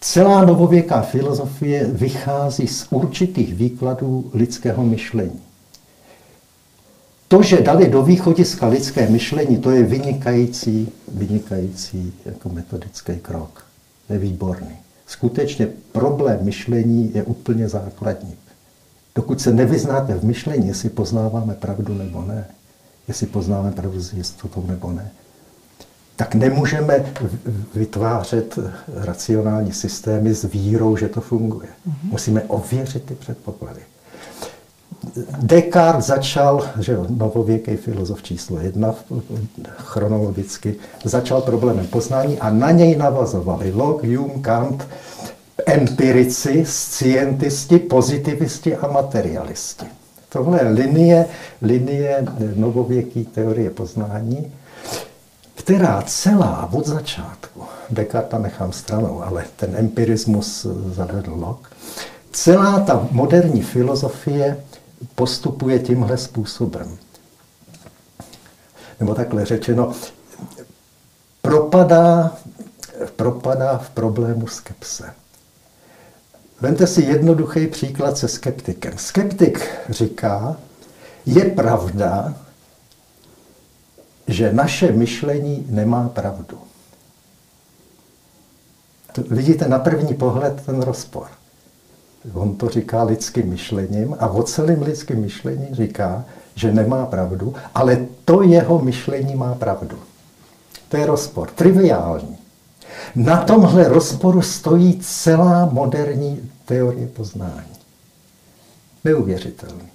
Celá 0.00 0.44
novověká 0.44 1.02
filozofie 1.02 1.84
vychází 1.84 2.66
z 2.66 2.86
určitých 2.90 3.54
výkladů 3.54 4.30
lidského 4.34 4.84
myšlení. 4.84 5.40
To, 7.28 7.42
že 7.42 7.60
dali 7.60 7.88
do 7.88 8.02
východiska 8.02 8.66
lidské 8.66 9.08
myšlení, 9.08 9.58
to 9.58 9.70
je 9.70 9.82
vynikající, 9.82 10.88
vynikající 11.08 12.12
jako 12.24 12.48
metodický 12.48 13.12
krok. 13.16 13.64
Je 14.10 14.18
výborný. 14.18 14.87
Skutečně 15.08 15.68
problém 15.92 16.38
myšlení 16.42 17.12
je 17.14 17.22
úplně 17.22 17.68
základní. 17.68 18.34
Dokud 19.14 19.40
se 19.40 19.52
nevyznáte 19.52 20.14
v 20.14 20.24
myšlení, 20.24 20.68
jestli 20.68 20.88
poznáváme 20.88 21.54
pravdu 21.54 21.94
nebo 21.94 22.22
ne, 22.22 22.46
jestli 23.08 23.26
poznáme 23.26 23.72
pravdu 23.72 24.00
s 24.00 24.12
jistotou 24.12 24.64
nebo 24.66 24.92
ne, 24.92 25.10
tak 26.16 26.34
nemůžeme 26.34 27.12
vytvářet 27.74 28.58
racionální 28.94 29.72
systémy 29.72 30.34
s 30.34 30.44
vírou, 30.44 30.96
že 30.96 31.08
to 31.08 31.20
funguje. 31.20 31.68
Mm-hmm. 31.68 32.10
Musíme 32.10 32.42
ověřit 32.42 33.04
ty 33.04 33.14
předpoklady. 33.14 33.80
Descartes 35.42 36.06
začal, 36.06 36.68
že 36.80 36.92
jo, 36.92 37.06
novověký 37.08 37.76
filozof 37.76 38.22
číslo 38.22 38.60
jedna, 38.60 38.94
chronologicky, 39.76 40.74
začal 41.04 41.40
problémem 41.40 41.86
poznání 41.86 42.38
a 42.38 42.50
na 42.50 42.70
něj 42.70 42.96
navazovali 42.96 43.72
Locke, 43.72 44.16
Hume, 44.16 44.40
Kant, 44.40 44.86
empirici, 45.66 46.64
scientisti, 46.66 47.78
pozitivisti 47.78 48.76
a 48.76 48.88
materialisti. 48.88 49.86
Tohle 50.28 50.58
je 50.62 50.68
linie, 50.68 51.26
linie 51.62 52.26
novověké 52.54 53.24
teorie 53.24 53.70
poznání, 53.70 54.52
která 55.54 56.02
celá 56.06 56.68
od 56.72 56.86
začátku, 56.86 57.60
Descartes 57.90 58.40
nechám 58.42 58.72
stranou, 58.72 59.22
ale 59.22 59.44
ten 59.56 59.76
empirismus 59.76 60.66
zavedl 60.92 61.34
Locke, 61.34 61.74
celá 62.32 62.80
ta 62.80 63.08
moderní 63.10 63.62
filozofie 63.62 64.56
postupuje 65.14 65.78
tímhle 65.78 66.18
způsobem. 66.18 66.98
Nebo 69.00 69.14
takhle 69.14 69.44
řečeno, 69.44 69.92
propadá, 71.42 72.36
propadá 73.16 73.78
v 73.78 73.90
problému 73.90 74.46
skepse. 74.46 75.14
Vemte 76.60 76.86
si 76.86 77.02
jednoduchý 77.02 77.66
příklad 77.66 78.18
se 78.18 78.28
skeptikem. 78.28 78.98
Skeptik 78.98 79.68
říká, 79.88 80.56
je 81.26 81.44
pravda, 81.44 82.34
že 84.26 84.52
naše 84.52 84.92
myšlení 84.92 85.66
nemá 85.68 86.08
pravdu. 86.08 86.58
Vidíte 89.30 89.68
na 89.68 89.78
první 89.78 90.14
pohled 90.14 90.62
ten 90.66 90.82
rozpor. 90.82 91.28
On 92.34 92.56
to 92.56 92.68
říká 92.68 93.02
lidským 93.02 93.46
myšlením 93.46 94.16
a 94.18 94.28
o 94.28 94.42
celém 94.42 94.82
lidském 94.82 95.20
myšlení 95.20 95.66
říká, 95.72 96.24
že 96.54 96.72
nemá 96.72 97.06
pravdu, 97.06 97.54
ale 97.74 98.06
to 98.24 98.42
jeho 98.42 98.78
myšlení 98.78 99.34
má 99.34 99.54
pravdu. 99.54 99.98
To 100.88 100.96
je 100.96 101.06
rozpor, 101.06 101.50
triviální. 101.54 102.38
Na 103.16 103.44
tomhle 103.44 103.88
rozporu 103.88 104.42
stojí 104.42 104.98
celá 105.02 105.68
moderní 105.72 106.50
teorie 106.64 107.06
poznání. 107.06 107.78
Neuvěřitelný. 109.04 109.88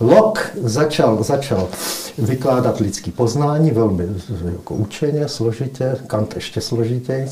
Locke 0.00 0.42
začal, 0.62 1.22
začal 1.22 1.68
vykládat 2.18 2.80
lidský 2.80 3.10
poznání 3.10 3.70
velmi 3.70 4.06
jako 4.44 4.74
učeně, 4.74 5.28
složitě, 5.28 5.96
Kant 6.06 6.34
ještě 6.34 6.60
složitěji. 6.60 7.28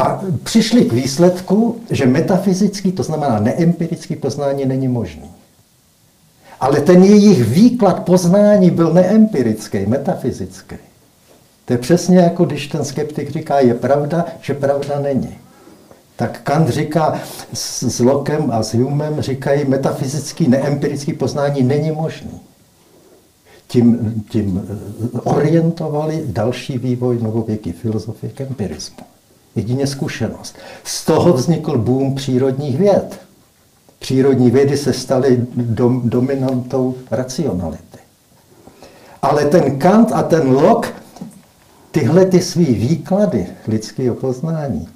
A 0.00 0.20
přišli 0.42 0.84
k 0.84 0.92
výsledku, 0.92 1.80
že 1.90 2.06
metafyzický, 2.06 2.92
to 2.92 3.02
znamená 3.02 3.40
neempirický 3.40 4.16
poznání, 4.16 4.64
není 4.64 4.88
možný. 4.88 5.30
Ale 6.60 6.80
ten 6.80 7.04
jejich 7.04 7.44
výklad 7.44 8.04
poznání 8.04 8.70
byl 8.70 8.92
neempirický, 8.92 9.86
metafyzický. 9.86 10.76
To 11.64 11.72
je 11.72 11.78
přesně 11.78 12.18
jako 12.18 12.44
když 12.44 12.66
ten 12.66 12.84
skeptik 12.84 13.30
říká, 13.30 13.60
je 13.60 13.74
pravda, 13.74 14.24
že 14.40 14.54
pravda 14.54 15.00
není. 15.00 15.38
Tak 16.16 16.40
Kant 16.42 16.68
říká 16.68 17.20
s 17.52 18.00
Lokem 18.00 18.50
a 18.50 18.62
s 18.62 18.74
Humem, 18.74 19.20
říkají, 19.20 19.64
metafyzický, 19.64 20.48
neempirický 20.48 21.12
poznání 21.12 21.62
není 21.62 21.90
možný. 21.90 22.40
Tím, 23.66 24.14
tím 24.30 24.68
eh, 24.68 25.20
orientovali 25.20 26.24
další 26.26 26.78
vývoj 26.78 27.18
novověké 27.22 27.72
filozofie 27.72 28.32
k 28.32 28.40
empirismu. 28.40 29.04
Jedině 29.56 29.86
zkušenost. 29.86 30.56
Z 30.84 31.04
toho 31.04 31.32
vznikl 31.32 31.78
boom 31.78 32.14
přírodních 32.14 32.78
věd. 32.78 33.20
Přírodní 33.98 34.50
vědy 34.50 34.76
se 34.76 34.92
staly 34.92 35.46
dom, 35.56 36.10
dominantou 36.10 36.94
racionality. 37.10 37.98
Ale 39.22 39.44
ten 39.44 39.78
Kant 39.78 40.12
a 40.12 40.22
ten 40.22 40.50
Locke 40.50 40.88
tyhle 41.90 42.26
ty 42.26 42.40
svý 42.40 42.74
výklady 42.74 43.46
lidského 43.68 44.14
poznání 44.14 44.88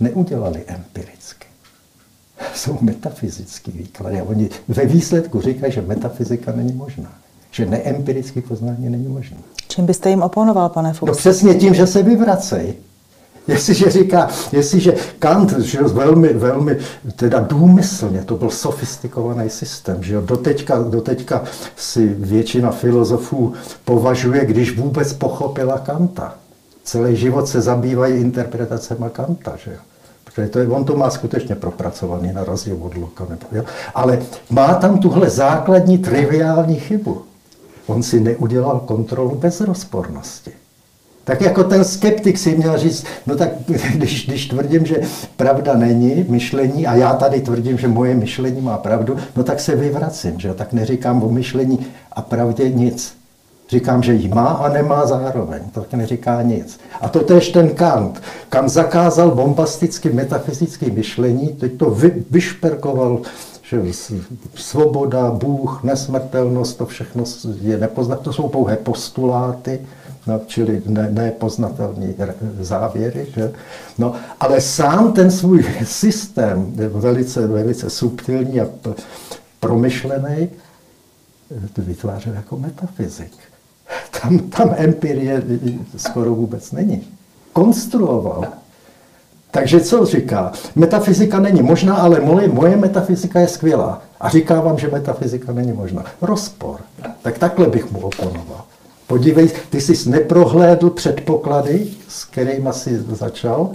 neudělali 0.00 0.64
empiricky. 0.66 1.46
Jsou 2.54 2.78
metafyzický 2.80 3.70
výklady. 3.70 4.20
A 4.20 4.24
oni 4.24 4.50
ve 4.68 4.86
výsledku 4.86 5.40
říkají, 5.40 5.72
že 5.72 5.82
metafyzika 5.82 6.52
není 6.52 6.72
možná. 6.72 7.18
Že 7.50 7.66
neempirický 7.66 8.40
poznání 8.40 8.90
není 8.90 9.08
možné. 9.08 9.36
Čím 9.70 9.86
byste 9.86 10.10
jim 10.10 10.22
oponoval, 10.22 10.68
pane 10.68 10.92
Fuchs? 10.92 11.08
No 11.08 11.14
přesně 11.14 11.54
tím, 11.54 11.74
že 11.74 11.86
se 11.86 12.02
vyvracejí. 12.02 12.74
Jestliže 13.48 13.90
říká, 13.90 14.28
jestliže 14.52 14.94
Kant, 15.18 15.58
že 15.58 15.82
velmi, 15.82 16.32
velmi 16.32 16.76
teda 17.16 17.40
důmyslně, 17.40 18.22
to 18.22 18.36
byl 18.36 18.50
sofistikovaný 18.50 19.50
systém, 19.50 20.02
že 20.02 20.14
jo, 20.14 20.20
doteďka, 20.20 20.82
doteďka 20.82 21.42
si 21.76 22.06
většina 22.08 22.70
filozofů 22.70 23.52
považuje, 23.84 24.46
když 24.46 24.78
vůbec 24.78 25.12
pochopila 25.12 25.78
Kanta. 25.78 26.34
Celý 26.84 27.16
život 27.16 27.48
se 27.48 27.60
zabývají 27.60 28.14
interpretacemi 28.14 29.06
Kanta, 29.12 29.52
že 29.64 29.70
jo. 29.70 29.78
Protože 30.24 30.48
to 30.48 30.58
je, 30.58 30.68
on 30.68 30.84
to 30.84 30.96
má 30.96 31.10
skutečně 31.10 31.54
propracovaný 31.54 32.32
na 32.32 32.44
rozdíl 32.44 32.78
od 32.80 32.96
Loka. 32.96 33.26
Nebo, 33.30 33.46
jo? 33.52 33.64
Ale 33.94 34.18
má 34.50 34.74
tam 34.74 34.98
tuhle 34.98 35.30
základní 35.30 35.98
triviální 35.98 36.76
chybu. 36.76 37.22
On 37.86 38.02
si 38.02 38.20
neudělal 38.20 38.80
kontrolu 38.80 39.34
bezrozpornosti. 39.34 40.50
Tak 41.24 41.40
jako 41.40 41.64
ten 41.64 41.84
skeptik 41.84 42.38
si 42.38 42.56
měl 42.56 42.78
říct, 42.78 43.04
no 43.26 43.36
tak 43.36 43.48
když, 43.94 44.26
když 44.26 44.48
tvrdím, 44.48 44.86
že 44.86 45.00
pravda 45.36 45.74
není 45.74 46.24
myšlení 46.28 46.86
a 46.86 46.94
já 46.94 47.14
tady 47.14 47.40
tvrdím, 47.40 47.78
že 47.78 47.88
moje 47.88 48.14
myšlení 48.14 48.60
má 48.60 48.78
pravdu, 48.78 49.16
no 49.36 49.42
tak 49.42 49.60
se 49.60 49.76
vyvracím, 49.76 50.40
že 50.40 50.54
tak 50.54 50.72
neříkám 50.72 51.22
o 51.22 51.28
myšlení 51.28 51.86
a 52.12 52.22
pravdě 52.22 52.70
nic. 52.70 53.20
Říkám, 53.70 54.02
že 54.02 54.14
ji 54.14 54.28
má 54.28 54.46
a 54.46 54.68
nemá 54.68 55.06
zároveň, 55.06 55.62
tak 55.72 55.94
neříká 55.94 56.42
nic. 56.42 56.80
A 57.00 57.08
to 57.08 57.20
tež 57.20 57.48
ten 57.48 57.68
Kant. 57.68 58.22
Kant 58.48 58.68
zakázal 58.68 59.30
bombasticky 59.30 60.10
metafyzické 60.10 60.90
myšlení, 60.90 61.48
teď 61.48 61.72
to 61.76 61.90
vy, 61.90 62.24
vyšperkoval 62.30 63.20
že 63.70 63.82
svoboda, 64.54 65.30
Bůh, 65.30 65.82
nesmrtelnost, 65.82 66.78
to 66.78 66.86
všechno 66.86 67.24
je 67.60 67.78
nepoznat, 67.78 68.20
to 68.20 68.32
jsou 68.32 68.48
pouhé 68.48 68.76
postuláty, 68.76 69.80
no, 70.26 70.40
čili 70.46 70.82
ne, 70.86 71.10
nepoznatelné 71.10 72.14
závěry. 72.60 73.26
Že? 73.34 73.52
No, 73.98 74.14
ale 74.40 74.60
sám 74.60 75.12
ten 75.12 75.30
svůj 75.30 75.64
systém 75.84 76.72
je 76.76 76.88
velice, 76.88 77.46
velice 77.46 77.90
subtilní 77.90 78.60
a 78.60 78.66
promyšlený, 79.60 80.48
to 81.72 81.82
vytvářel 81.82 82.34
jako 82.34 82.56
metafyzik. 82.56 83.32
Tam, 84.22 84.38
tam 84.38 84.74
empirie 84.76 85.42
skoro 85.96 86.34
vůbec 86.34 86.72
není. 86.72 87.06
Konstruoval. 87.52 88.44
Takže 89.50 89.80
co 89.80 90.06
říká? 90.06 90.52
Metafyzika 90.74 91.40
není 91.40 91.62
možná, 91.62 91.94
ale 91.96 92.20
moje, 92.20 92.48
moje 92.48 92.76
metafyzika 92.76 93.40
je 93.40 93.48
skvělá. 93.48 94.02
A 94.20 94.28
říká 94.28 94.60
vám, 94.60 94.78
že 94.78 94.88
metafyzika 94.88 95.52
není 95.52 95.72
možná. 95.72 96.04
Rozpor. 96.22 96.80
Tak 97.22 97.38
takhle 97.38 97.66
bych 97.66 97.92
mu 97.92 97.98
oponoval. 97.98 98.64
Podívej, 99.06 99.50
ty 99.70 99.80
jsi 99.80 100.10
neprohlédl 100.10 100.90
předpoklady, 100.90 101.86
s 102.08 102.24
kterými 102.24 102.68
jsi 102.72 103.00
začal, 103.10 103.70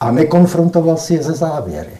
a 0.00 0.10
nekonfrontoval 0.10 0.96
si 0.96 1.14
je 1.14 1.22
ze 1.22 1.32
závěry. 1.32 1.92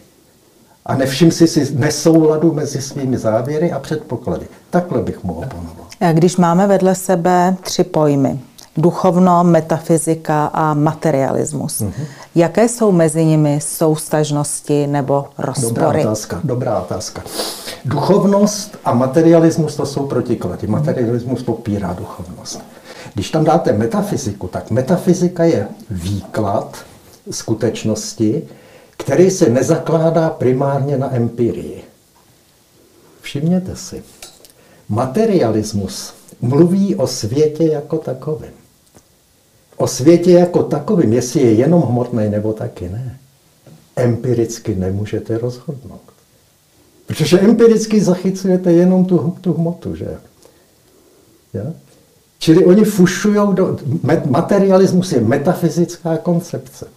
A 0.85 0.95
nevšim 0.95 1.31
si 1.31 1.47
si 1.47 1.75
nesouladu 1.75 2.53
mezi 2.53 2.81
svými 2.81 3.17
závěry 3.17 3.71
a 3.71 3.79
předpoklady. 3.79 4.45
Takhle 4.69 5.01
bych 5.01 5.23
mu 5.23 5.33
oponoval. 5.33 5.85
Když 6.13 6.37
máme 6.37 6.67
vedle 6.67 6.95
sebe 6.95 7.55
tři 7.61 7.83
pojmy, 7.83 8.39
duchovno, 8.77 9.43
metafyzika 9.43 10.45
a 10.45 10.73
materialismus. 10.73 11.81
Mm-hmm. 11.81 12.05
Jaké 12.35 12.69
jsou 12.69 12.91
mezi 12.91 13.25
nimi 13.25 13.59
soustažnosti 13.61 14.87
nebo 14.87 15.25
rozpory? 15.37 15.75
Dobrá 15.75 16.01
otázka, 16.01 16.41
dobrá 16.43 16.79
otázka. 16.81 17.21
Duchovnost 17.85 18.77
a 18.85 18.93
materialismus 18.93 19.75
to 19.75 19.85
jsou 19.85 20.07
protiklady. 20.07 20.67
Materialismus 20.67 21.43
popírá 21.43 21.93
duchovnost. 21.93 22.61
Když 23.13 23.31
tam 23.31 23.43
dáte 23.43 23.73
metafyziku, 23.73 24.47
tak 24.47 24.71
metafyzika 24.71 25.43
je 25.43 25.67
výklad 25.89 26.77
skutečnosti, 27.31 28.47
který 28.97 29.31
se 29.31 29.49
nezakládá 29.49 30.29
primárně 30.29 30.97
na 30.97 31.15
empirii. 31.15 31.83
Všimněte 33.21 33.75
si, 33.75 34.03
materialismus 34.89 36.13
mluví 36.41 36.95
o 36.95 37.07
světě 37.07 37.63
jako 37.63 37.97
takovém. 37.97 38.60
O 39.81 39.87
světě 39.87 40.31
jako 40.31 40.63
takovém, 40.63 41.13
jestli 41.13 41.41
je 41.41 41.53
jenom 41.53 41.81
hmotný 41.81 42.29
nebo 42.29 42.53
taky 42.53 42.89
ne. 42.89 43.17
Empiricky 43.95 44.75
nemůžete 44.75 45.37
rozhodnout. 45.37 46.01
Protože 47.07 47.39
empiricky 47.39 48.01
zachycujete 48.01 48.71
jenom 48.71 49.05
tu, 49.05 49.37
tu 49.41 49.53
hmotu, 49.53 49.95
že? 49.95 50.17
Ja? 51.53 51.63
Čili 52.39 52.65
oni 52.65 52.83
fušují 52.83 53.53
do... 53.53 53.77
Materialismus 54.29 55.11
je 55.11 55.21
metafyzická 55.21 56.17
koncepce, 56.17 56.87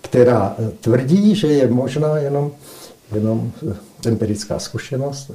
která 0.00 0.56
tvrdí, 0.80 1.34
že 1.34 1.46
je 1.46 1.68
možná 1.68 2.18
jenom, 2.18 2.50
jenom 3.14 3.52
empirická 4.06 4.58
zkušenost, 4.58 5.30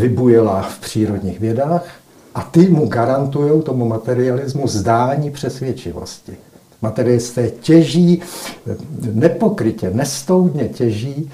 vybujelá 0.00 0.62
v 0.62 0.78
přírodních 0.78 1.40
vědách 1.40 2.00
a 2.34 2.42
ty 2.42 2.68
mu 2.68 2.86
garantují 2.86 3.62
tomu 3.62 3.84
materialismu 3.84 4.68
zdání 4.68 5.30
přesvědčivosti. 5.30 6.36
Materialisté 6.82 7.50
těží 7.50 8.22
eh, 8.70 8.76
nepokrytě, 9.12 9.90
nestoudně 9.90 10.68
těží 10.68 11.30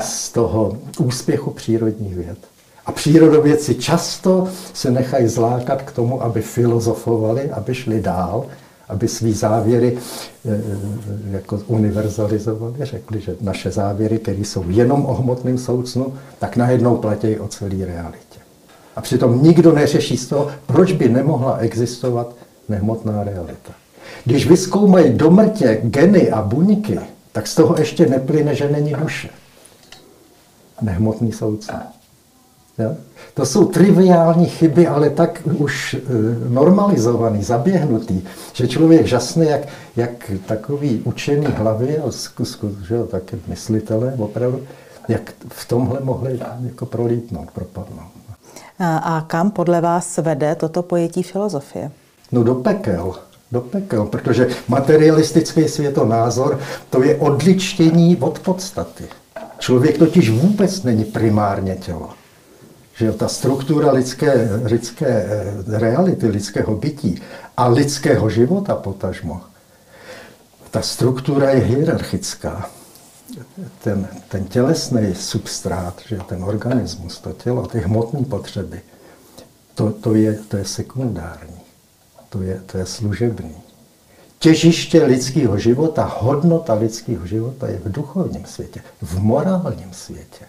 z 0.00 0.32
toho 0.32 0.76
úspěchu 0.98 1.50
přírodních 1.50 2.14
věd. 2.14 2.38
A 2.86 2.92
přírodovědci 2.92 3.74
často 3.74 4.48
se 4.74 4.90
nechají 4.90 5.28
zlákat 5.28 5.82
k 5.82 5.92
tomu, 5.92 6.22
aby 6.22 6.42
filozofovali, 6.42 7.50
aby 7.50 7.74
šli 7.74 8.00
dál, 8.00 8.46
aby 8.88 9.08
svý 9.08 9.32
závěry 9.32 9.96
eh, 9.96 10.50
eh, 10.50 10.60
jako 11.30 11.60
univerzalizovali, 11.66 12.74
řekli, 12.80 13.20
že 13.20 13.36
naše 13.40 13.70
závěry, 13.70 14.18
které 14.18 14.38
jsou 14.38 14.64
jenom 14.68 15.06
o 15.06 15.14
hmotném 15.14 15.58
soucnu, 15.58 16.14
tak 16.38 16.56
najednou 16.56 16.96
platí 16.96 17.38
o 17.38 17.48
celé 17.48 17.86
realitě. 17.86 18.43
A 18.96 19.00
přitom 19.00 19.42
nikdo 19.42 19.72
neřeší 19.72 20.16
z 20.16 20.28
toho, 20.28 20.50
proč 20.66 20.92
by 20.92 21.08
nemohla 21.08 21.56
existovat 21.56 22.34
nehmotná 22.68 23.24
realita. 23.24 23.72
Když 24.24 24.46
vyskoumají 24.46 25.12
do 25.12 25.30
mrtě 25.30 25.80
geny 25.82 26.30
a 26.30 26.42
buňky, 26.42 26.98
tak 27.32 27.46
z 27.46 27.54
toho 27.54 27.74
ještě 27.78 28.06
neplyne, 28.06 28.54
že 28.54 28.68
není 28.68 28.94
duše. 28.94 29.28
Nehmotný 30.82 31.32
soucn. 31.32 31.72
Ja? 32.78 32.94
To 33.34 33.46
jsou 33.46 33.64
triviální 33.64 34.46
chyby, 34.46 34.86
ale 34.86 35.10
tak 35.10 35.42
už 35.58 35.94
e, 35.94 36.00
normalizovaný, 36.48 37.42
zaběhnutý, 37.42 38.22
že 38.52 38.68
člověk 38.68 39.06
žasne, 39.06 39.44
jak, 39.44 39.60
jak 39.96 40.30
takový 40.46 41.02
učený 41.04 41.46
hlavy 41.46 41.98
a 41.98 42.10
že, 42.82 43.04
taky 43.10 43.36
myslitelé 43.46 44.14
opravdu, 44.18 44.62
jak 45.08 45.32
v 45.48 45.68
tomhle 45.68 46.00
mohli 46.00 46.40
jako 46.64 46.86
prolítnout, 46.86 47.50
propadnout. 47.50 48.23
A 48.78 49.24
kam 49.26 49.50
podle 49.50 49.80
vás 49.80 50.16
vede 50.16 50.54
toto 50.54 50.82
pojetí 50.82 51.22
filozofie? 51.22 51.90
No 52.32 52.42
do 52.42 52.54
pekel. 52.54 53.14
Do 53.52 53.60
pekel, 53.60 54.06
protože 54.06 54.48
materialistický 54.68 55.68
světonázor 55.68 56.60
to 56.90 57.02
je 57.02 57.16
odličtění 57.16 58.16
od 58.16 58.38
podstaty. 58.38 59.04
Člověk 59.58 59.98
totiž 59.98 60.30
vůbec 60.30 60.82
není 60.82 61.04
primárně 61.04 61.76
tělo. 61.76 62.10
Že 62.96 63.12
ta 63.12 63.28
struktura 63.28 63.92
lidské, 63.92 64.48
lidské 64.64 65.06
eh, 65.06 65.78
reality, 65.78 66.26
lidského 66.26 66.74
bytí 66.76 67.22
a 67.56 67.68
lidského 67.68 68.30
života 68.30 68.74
potažmo, 68.74 69.40
ta 70.70 70.82
struktura 70.82 71.50
je 71.50 71.60
hierarchická. 71.60 72.70
Ten, 73.82 74.08
ten 74.28 74.44
tělesný 74.44 75.14
substrát, 75.14 76.00
že 76.08 76.18
ten 76.28 76.44
organismus, 76.44 77.18
to 77.18 77.32
tělo, 77.32 77.66
ty 77.66 77.80
hmotné 77.80 78.24
potřeby, 78.24 78.80
to, 79.74 79.90
to, 79.90 80.14
je, 80.14 80.38
to 80.48 80.56
je 80.56 80.64
sekundární, 80.64 81.60
to 82.28 82.42
je, 82.42 82.60
to 82.66 82.78
je 82.78 82.86
služební. 82.86 83.54
Těžiště 84.38 85.04
lidského 85.04 85.58
života, 85.58 86.16
hodnota 86.18 86.74
lidského 86.74 87.26
života 87.26 87.68
je 87.68 87.78
v 87.78 87.92
duchovním 87.92 88.44
světě, 88.44 88.80
v 89.02 89.18
morálním 89.18 89.92
světě. 89.92 90.44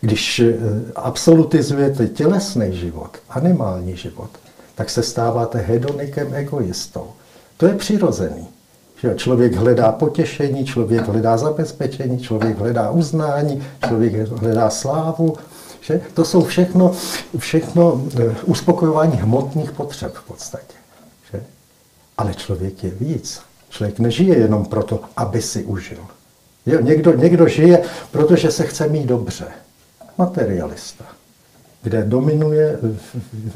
Když 0.00 0.40
eh, 0.40 0.54
absolutizujete 0.94 2.08
tělesný 2.08 2.76
život, 2.76 3.18
animální 3.28 3.96
život, 3.96 4.30
tak 4.74 4.90
se 4.90 5.02
stáváte 5.02 5.58
hedonikem, 5.58 6.34
egoistou. 6.34 7.12
To 7.56 7.66
je 7.66 7.74
přirozený. 7.74 8.48
Že 9.02 9.14
člověk 9.14 9.54
hledá 9.54 9.92
potěšení, 9.92 10.64
člověk 10.64 11.08
hledá 11.08 11.36
zabezpečení, 11.36 12.18
člověk 12.18 12.58
hledá 12.58 12.90
uznání, 12.90 13.62
člověk 13.86 14.14
hledá 14.28 14.70
slávu. 14.70 15.36
Že? 15.80 16.00
To 16.14 16.24
jsou 16.24 16.44
všechno, 16.44 16.92
všechno 17.38 18.02
eh, 18.20 18.34
uspokojování 18.44 19.16
hmotných 19.16 19.72
potřeb 19.72 20.14
v 20.14 20.24
podstatě. 20.24 20.74
Že? 21.32 21.42
Ale 22.18 22.34
člověk 22.34 22.84
je 22.84 22.90
víc. 22.90 23.40
Člověk 23.68 23.98
nežije 23.98 24.38
jenom 24.38 24.64
proto, 24.64 25.00
aby 25.16 25.42
si 25.42 25.64
užil. 25.64 26.04
Jo, 26.66 26.80
někdo, 26.80 27.12
někdo 27.12 27.48
žije, 27.48 27.82
protože 28.10 28.50
se 28.50 28.66
chce 28.66 28.88
mít 28.88 29.06
dobře. 29.06 29.46
Materialista 30.18 31.04
kde 31.82 32.02
dominuje 32.02 32.78
v, 32.82 33.14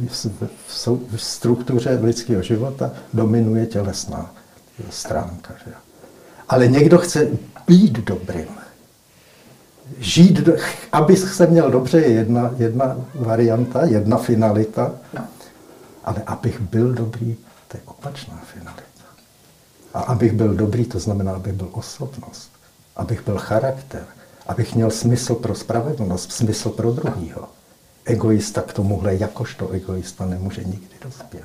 v, 0.08 0.26
v, 0.68 1.16
v 1.16 1.22
struktuře 1.22 1.98
lidského 2.02 2.42
života 2.42 2.90
dominuje 3.14 3.66
tělesná 3.66 4.34
stránka. 4.90 5.54
Že? 5.64 5.72
Ale 6.48 6.68
někdo 6.68 6.98
chce 6.98 7.28
být 7.66 7.92
dobrým. 7.92 8.48
Žít, 9.98 10.48
aby 10.92 11.16
se 11.16 11.46
měl 11.46 11.70
dobře, 11.70 12.00
je 12.00 12.10
jedna, 12.10 12.50
jedna 12.56 12.96
varianta, 13.14 13.84
jedna 13.84 14.16
finalita, 14.16 14.92
ale 16.04 16.22
abych 16.26 16.60
byl 16.60 16.92
dobrý, 16.92 17.36
to 17.68 17.76
je 17.76 17.80
opačná 17.84 18.42
finalita. 18.54 18.82
A 19.94 20.00
abych 20.00 20.32
byl 20.32 20.54
dobrý, 20.54 20.84
to 20.84 20.98
znamená, 20.98 21.32
abych 21.32 21.52
byl 21.52 21.68
osobnost, 21.72 22.50
abych 22.96 23.24
byl 23.24 23.38
charakter, 23.38 24.06
abych 24.46 24.74
měl 24.74 24.90
smysl 24.90 25.34
pro 25.34 25.54
spravedlnost, 25.54 26.32
smysl 26.32 26.70
pro 26.70 26.92
druhýho. 26.92 27.48
Egoista 28.04 28.62
k 28.62 28.72
tomuhle 28.72 29.16
jakožto 29.16 29.70
egoista 29.70 30.26
nemůže 30.26 30.64
nikdy 30.64 30.96
dospět. 31.04 31.44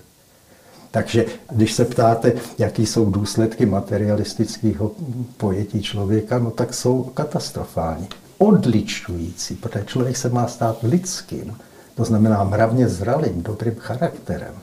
Takže 0.97 1.25
když 1.51 1.73
se 1.73 1.85
ptáte, 1.85 2.33
jaký 2.57 2.85
jsou 2.85 3.11
důsledky 3.11 3.65
materialistického 3.65 4.91
pojetí 5.37 5.81
člověka, 5.81 6.39
no 6.39 6.51
tak 6.51 6.73
jsou 6.73 7.03
katastrofální, 7.03 8.07
odličující, 8.37 9.55
protože 9.55 9.85
člověk 9.85 10.17
se 10.17 10.29
má 10.29 10.47
stát 10.47 10.77
lidským, 10.83 11.57
to 11.95 12.05
znamená 12.05 12.43
mravně 12.43 12.89
zralým, 12.89 13.43
dobrým 13.43 13.75
charakterem. 13.75 14.53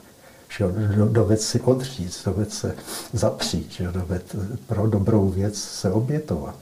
Že 0.57 0.65
doved 1.11 1.41
si 1.41 1.59
odříct, 1.59 2.25
doved 2.25 2.53
se 2.53 2.75
zapřít, 3.13 3.71
že 3.71 3.91
doved 3.91 4.35
pro 4.67 4.87
dobrou 4.87 5.29
věc 5.29 5.55
se 5.57 5.91
obětovat. 5.91 6.55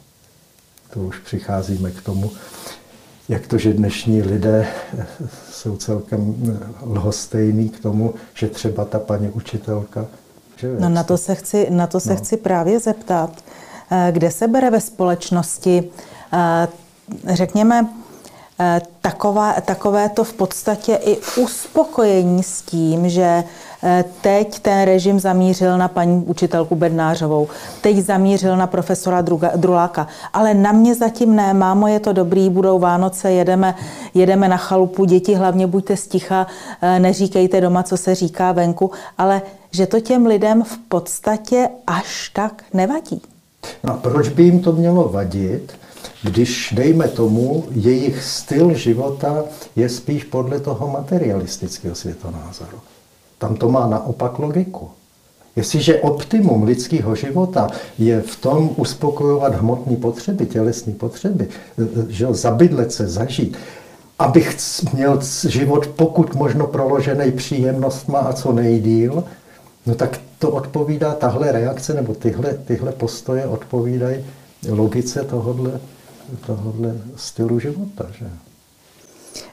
To 0.93 0.99
už 0.99 1.19
přicházíme 1.19 1.91
k 1.91 2.01
tomu, 2.01 2.31
jak 3.29 3.47
to, 3.47 3.57
že 3.57 3.73
dnešní 3.73 4.21
lidé 4.21 4.67
jsou 5.51 5.77
celkem 5.77 6.35
lhostejní 6.85 7.69
k 7.69 7.79
tomu, 7.79 8.13
že 8.33 8.47
třeba 8.47 8.85
ta 8.85 8.99
paní 8.99 9.29
učitelka... 9.29 10.05
Že 10.57 10.75
no 10.79 10.89
na 10.89 11.03
to 11.03 11.17
se 11.17 11.35
chci, 11.35 11.67
na 11.69 11.87
to 11.87 11.99
se 11.99 12.09
no. 12.09 12.15
chci 12.15 12.37
právě 12.37 12.79
zeptat. 12.79 13.43
Eh, 13.91 14.11
kde 14.11 14.31
se 14.31 14.47
bere 14.47 14.69
ve 14.69 14.81
společnosti, 14.81 15.89
eh, 16.33 16.67
řekněme, 17.35 17.89
eh, 18.59 18.81
takové, 19.01 19.61
takové 19.65 20.09
to 20.09 20.23
v 20.23 20.33
podstatě 20.33 20.95
i 20.95 21.17
uspokojení 21.37 22.43
s 22.43 22.61
tím, 22.61 23.09
že 23.09 23.43
Eh, 23.72 23.72
teď 24.21 24.59
ten 24.59 24.85
režim 24.85 25.19
zamířil 25.19 25.77
na 25.77 25.87
paní 25.87 26.23
učitelku 26.25 26.75
Bednářovou, 26.75 27.47
teď 27.81 27.97
zamířil 27.97 28.57
na 28.57 28.67
profesora 28.67 29.23
Druláka, 29.55 30.07
ale 30.33 30.53
na 30.53 30.71
mě 30.71 30.95
zatím 30.95 31.35
ne, 31.35 31.53
mámo, 31.53 31.87
je 31.87 31.99
to 31.99 32.13
dobrý, 32.13 32.49
budou 32.49 32.79
Vánoce, 32.79 33.31
jedeme, 33.31 33.75
jedeme 34.13 34.47
na 34.47 34.57
chalupu, 34.57 35.05
děti 35.05 35.35
hlavně 35.35 35.67
buďte 35.67 35.97
sticha, 35.97 36.47
eh, 36.81 36.99
neříkejte 36.99 37.61
doma, 37.61 37.83
co 37.83 37.97
se 37.97 38.15
říká 38.15 38.51
venku, 38.51 38.91
ale 39.17 39.41
že 39.71 39.87
to 39.87 39.99
těm 39.99 40.25
lidem 40.25 40.63
v 40.63 40.77
podstatě 40.77 41.69
až 41.87 42.29
tak 42.29 42.63
nevadí. 42.73 43.21
No 43.83 43.93
a 43.93 43.97
proč 43.97 44.29
by 44.29 44.43
jim 44.43 44.59
to 44.59 44.71
mělo 44.71 45.09
vadit, 45.09 45.73
když, 46.23 46.73
dejme 46.77 47.07
tomu, 47.07 47.65
jejich 47.71 48.23
styl 48.23 48.73
života 48.73 49.43
je 49.75 49.89
spíš 49.89 50.23
podle 50.23 50.59
toho 50.59 50.87
materialistického 50.87 51.95
světonázoru? 51.95 52.77
Tam 53.43 53.55
to 53.55 53.69
má 53.69 53.87
naopak 53.87 54.39
logiku. 54.39 54.89
Jestliže 55.55 55.99
optimum 55.99 56.63
lidského 56.63 57.15
života 57.15 57.67
je 57.97 58.21
v 58.21 58.35
tom 58.35 58.69
uspokojovat 58.75 59.55
hmotné 59.55 59.95
potřeby, 59.95 60.45
tělesné 60.45 60.93
potřeby, 60.93 61.47
že 62.09 62.27
zabydlet 62.29 62.91
se, 62.91 63.07
zažít, 63.07 63.57
abych 64.19 64.57
měl 64.93 65.19
život 65.47 65.87
pokud 65.87 66.35
možno 66.35 66.67
proložený 66.67 67.31
příjemnostma 67.31 68.19
a 68.19 68.33
co 68.33 68.51
nejdíl, 68.51 69.23
no 69.85 69.95
tak 69.95 70.19
to 70.39 70.49
odpovídá, 70.49 71.13
tahle 71.13 71.51
reakce 71.51 71.93
nebo 71.93 72.15
tyhle, 72.15 72.53
tyhle 72.53 72.91
postoje 72.91 73.45
odpovídají 73.45 74.25
logice 74.69 75.23
tohohle, 75.23 75.79
tohohle 76.45 76.95
stylu 77.15 77.59
života. 77.59 78.05
Že? 78.19 78.25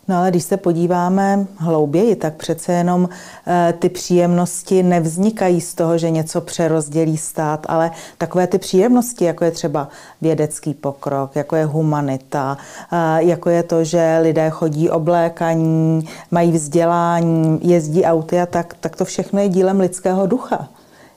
No 0.09 0.17
ale 0.17 0.31
když 0.31 0.45
se 0.45 0.57
podíváme 0.57 1.47
hlouběji, 1.57 2.17
tak 2.17 2.35
přece 2.35 2.73
jenom 2.73 3.09
eh, 3.47 3.75
ty 3.79 3.89
příjemnosti 3.89 4.83
nevznikají 4.83 5.61
z 5.61 5.75
toho, 5.75 5.99
že 5.99 6.11
něco 6.11 6.41
přerozdělí 6.41 7.17
stát, 7.17 7.67
ale 7.69 7.91
takové 8.19 8.47
ty 8.47 8.59
příjemnosti, 8.59 9.25
jako 9.25 9.45
je 9.45 9.51
třeba 9.51 9.89
vědecký 10.21 10.75
pokrok, 10.75 11.37
jako 11.37 11.57
je 11.57 11.65
humanita, 11.65 12.59
eh, 12.93 13.25
jako 13.25 13.51
je 13.51 13.63
to, 13.63 13.85
že 13.85 14.19
lidé 14.23 14.51
chodí 14.51 14.91
oblékaní, 14.91 16.09
mají 16.31 16.53
vzdělání, 16.53 17.61
jezdí 17.63 18.05
auty 18.05 18.41
a 18.41 18.47
tak, 18.47 18.75
tak 18.81 18.97
to 18.97 19.05
všechno 19.05 19.41
je 19.41 19.49
dílem 19.49 19.81
lidského 19.81 20.27
ducha 20.27 20.69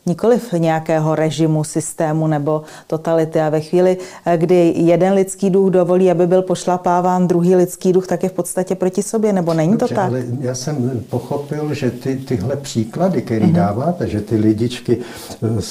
nikoliv 0.05 0.53
nějakého 0.53 1.15
režimu, 1.15 1.63
systému 1.63 2.27
nebo 2.27 2.61
totality. 2.87 3.39
A 3.41 3.49
ve 3.49 3.61
chvíli, 3.61 3.97
kdy 4.37 4.73
jeden 4.77 5.13
lidský 5.13 5.49
duch 5.49 5.71
dovolí, 5.71 6.11
aby 6.11 6.27
byl 6.27 6.41
pošlapáván 6.41 7.27
druhý 7.27 7.55
lidský 7.55 7.93
duch, 7.93 8.07
tak 8.07 8.23
je 8.23 8.29
v 8.29 8.33
podstatě 8.33 8.75
proti 8.75 9.03
sobě, 9.03 9.33
nebo 9.33 9.53
není 9.53 9.71
Dobře, 9.71 9.87
to 9.87 9.95
tak? 9.95 10.09
Ale 10.09 10.23
já 10.39 10.55
jsem 10.55 11.03
pochopil, 11.09 11.73
že 11.73 11.91
ty, 11.91 12.15
tyhle 12.15 12.55
příklady, 12.55 13.21
které 13.21 13.45
mm-hmm. 13.45 13.53
dáváte, 13.53 14.07
že 14.07 14.21
ty 14.21 14.35
lidičky 14.35 14.97
eh, 14.97 15.61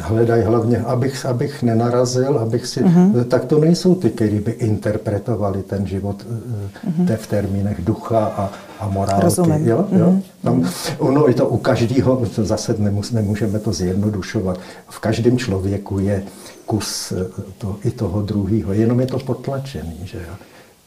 hledají 0.00 0.42
hlavně, 0.42 0.78
abych, 0.78 1.26
abych 1.26 1.62
nenarazil, 1.62 2.38
abych 2.38 2.66
si, 2.66 2.84
mm-hmm. 2.84 3.24
tak 3.24 3.44
to 3.44 3.58
nejsou 3.58 3.94
ty, 3.94 4.10
které 4.10 4.40
by 4.40 4.50
interpretovali 4.50 5.62
ten 5.62 5.86
život 5.86 6.26
mm-hmm. 6.26 7.16
v 7.16 7.26
termínech 7.26 7.84
ducha 7.84 8.24
a, 8.36 8.50
a 8.82 8.88
morálky. 8.88 9.24
Rozumím. 9.24 9.66
Jo? 9.66 9.86
Jo? 9.92 10.06
Mm-hmm. 10.06 10.22
Tam, 10.42 10.70
ono 10.98 11.28
je 11.28 11.34
to 11.34 11.48
u 11.48 11.56
každého, 11.56 12.26
zase 12.36 12.74
nemůžeme 13.12 13.58
to 13.58 13.72
zjednodušovat. 13.72 14.60
V 14.88 14.98
každém 14.98 15.38
člověku 15.38 15.98
je 15.98 16.22
kus 16.66 17.12
eh, 17.12 17.42
to, 17.58 17.76
i 17.84 17.90
toho 17.90 18.22
druhého, 18.22 18.72
jenom 18.72 19.00
je 19.00 19.06
to 19.06 19.18
potlačený. 19.18 20.00
Že 20.04 20.18
jo? 20.18 20.34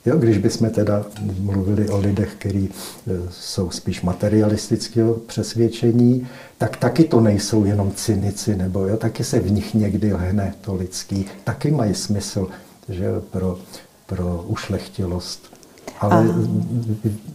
Jo, 0.05 0.17
když 0.17 0.37
bychom 0.37 0.69
teda 0.69 1.05
mluvili 1.39 1.89
o 1.89 1.97
lidech, 1.97 2.35
kteří 2.37 2.69
eh, 2.69 3.11
jsou 3.29 3.69
spíš 3.69 4.01
materialistického 4.01 5.13
přesvědčení, 5.13 6.27
tak 6.57 6.77
taky 6.77 7.03
to 7.03 7.21
nejsou 7.21 7.65
jenom 7.65 7.91
cynici, 7.91 8.55
nebo 8.55 8.87
jo, 8.87 8.97
taky 8.97 9.23
se 9.23 9.39
v 9.39 9.51
nich 9.51 9.73
někdy 9.73 10.13
lehne 10.13 10.53
to 10.61 10.75
lidský, 10.75 11.25
taky 11.43 11.71
mají 11.71 11.95
smysl 11.95 12.47
že 12.89 13.05
pro, 13.31 13.57
pro 14.05 14.43
ušlechtilost 14.47 15.54
ale 15.99 16.35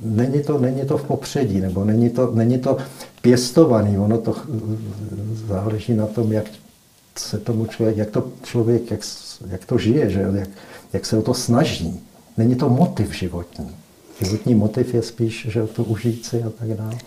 není 0.02 0.42
to, 0.42 0.58
není 0.58 0.86
to 0.86 0.98
v 0.98 1.04
popředí, 1.04 1.61
nebo 1.61 1.84
není 1.84 2.11
to, 2.11 2.30
není 2.34 2.58
to 2.58 2.76
pěstovaný, 3.22 3.98
ono 3.98 4.18
to 4.18 4.34
záleží 5.48 5.94
na 5.94 6.06
tom, 6.06 6.32
jak 6.32 6.44
se 7.18 7.38
tomu 7.38 7.66
člověk, 7.66 7.96
jak 7.96 8.11
to 8.11 8.32
člověk, 8.42 8.90
jak, 8.90 9.00
jak 9.46 9.64
to 9.64 9.78
žije, 9.78 10.11
že? 10.11 10.26
Jak, 10.34 10.48
jak 10.92 11.06
se 11.06 11.18
o 11.18 11.22
to 11.22 11.34
snaží. 11.34 12.00
Není 12.36 12.54
to 12.54 12.68
motiv 12.68 13.14
životní. 13.14 13.70
Životní 14.20 14.54
motiv 14.54 14.94
je 14.94 15.02
spíš, 15.02 15.46
že 15.50 15.66
to 15.66 15.84
užít 15.84 16.26
si 16.26 16.42
a 16.42 16.50
tak 16.50 16.68
dále. 16.68 16.98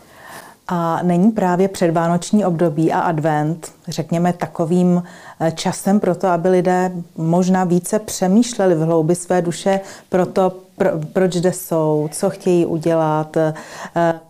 A 0.67 0.99
není 1.03 1.31
právě 1.31 1.67
předvánoční 1.67 2.45
období 2.45 2.91
a 2.91 2.99
advent, 2.99 3.71
řekněme, 3.87 4.33
takovým 4.33 5.03
eh, 5.39 5.51
časem 5.51 5.99
pro 5.99 6.15
to, 6.15 6.27
aby 6.27 6.49
lidé 6.49 6.91
možná 7.15 7.63
více 7.63 7.99
přemýšleli 7.99 8.75
v 8.75 8.79
hloubi 8.79 9.15
své 9.15 9.41
duše 9.41 9.79
pro 10.09 10.25
to, 10.25 10.53
pro, 10.77 10.89
proč 11.13 11.33
zde 11.33 11.53
jsou, 11.53 12.09
co 12.11 12.29
chtějí 12.29 12.65
udělat, 12.65 13.37
eh, 13.37 13.53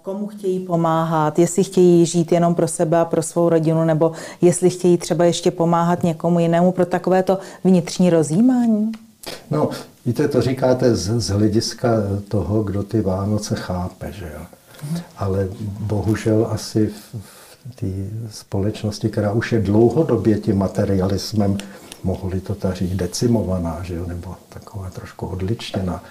komu 0.01 0.27
chtějí 0.27 0.59
pomáhat, 0.59 1.39
jestli 1.39 1.63
chtějí 1.63 2.05
žít 2.05 2.31
jenom 2.31 2.55
pro 2.55 2.67
sebe 2.67 2.97
a 2.97 3.05
pro 3.05 3.21
svou 3.21 3.49
rodinu, 3.49 3.85
nebo 3.85 4.11
jestli 4.41 4.69
chtějí 4.69 4.97
třeba 4.97 5.25
ještě 5.25 5.51
pomáhat 5.51 6.03
někomu 6.03 6.39
jinému 6.39 6.71
pro 6.71 6.85
takovéto 6.85 7.37
vnitřní 7.63 8.09
rozjímání? 8.09 8.91
No, 9.51 9.69
víte, 10.05 10.27
to 10.27 10.41
říkáte 10.41 10.95
z, 10.95 11.19
z 11.19 11.29
hlediska 11.29 11.89
toho, 12.27 12.63
kdo 12.63 12.83
ty 12.83 13.01
Vánoce 13.01 13.55
chápe, 13.55 14.11
že 14.11 14.31
jo? 14.35 14.45
Ale 15.17 15.47
bohužel 15.79 16.47
asi 16.51 16.87
v 16.87 17.75
té 17.75 17.87
společnosti, 18.29 19.09
která 19.09 19.31
už 19.31 19.51
je 19.51 19.59
dlouhodobě 19.59 20.39
tím 20.39 20.57
materialismem, 20.57 21.57
mohli 22.03 22.39
to 22.39 22.55
tak 22.55 22.75
říct, 22.75 22.95
decimovaná, 22.95 23.79
že 23.83 23.95
jo, 23.95 24.05
nebo 24.07 24.35
taková 24.49 24.89
trošku 24.89 25.27
odličněná, 25.27 26.03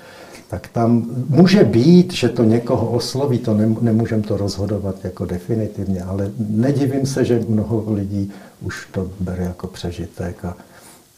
tak 0.49 0.69
tam 0.69 1.07
může 1.29 1.65
být, 1.65 2.13
že 2.13 2.29
to 2.29 2.45
někoho 2.45 2.91
osloví, 2.91 3.39
to 3.39 3.55
nemůžeme 3.81 4.23
to 4.23 4.37
rozhodovat 4.37 5.05
jako 5.05 5.27
definitivně, 5.27 6.03
ale 6.03 6.31
nedivím 6.39 7.07
se, 7.07 7.25
že 7.25 7.45
mnoho 7.49 7.85
lidí 7.93 8.33
už 8.61 8.89
to 8.93 9.11
bere 9.21 9.45
jako 9.45 9.67
přežitek 9.67 10.45
a 10.45 10.57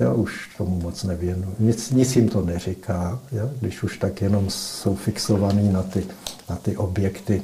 jo, 0.01 0.15
už 0.15 0.51
tomu 0.59 0.81
moc 0.81 1.05
nevěnu. 1.05 1.55
Nic, 1.59 1.91
nic 1.91 2.17
jim 2.17 2.29
to 2.29 2.43
neříká, 2.43 3.19
jo, 3.33 3.51
když 3.61 3.83
už 3.83 3.99
tak 3.99 4.23
jenom 4.23 4.51
jsou 4.51 4.95
fixovaný 4.95 5.73
na 5.73 5.83
ty 5.83 6.07
na 6.51 6.57
ty 6.57 6.77
objekty 6.77 7.43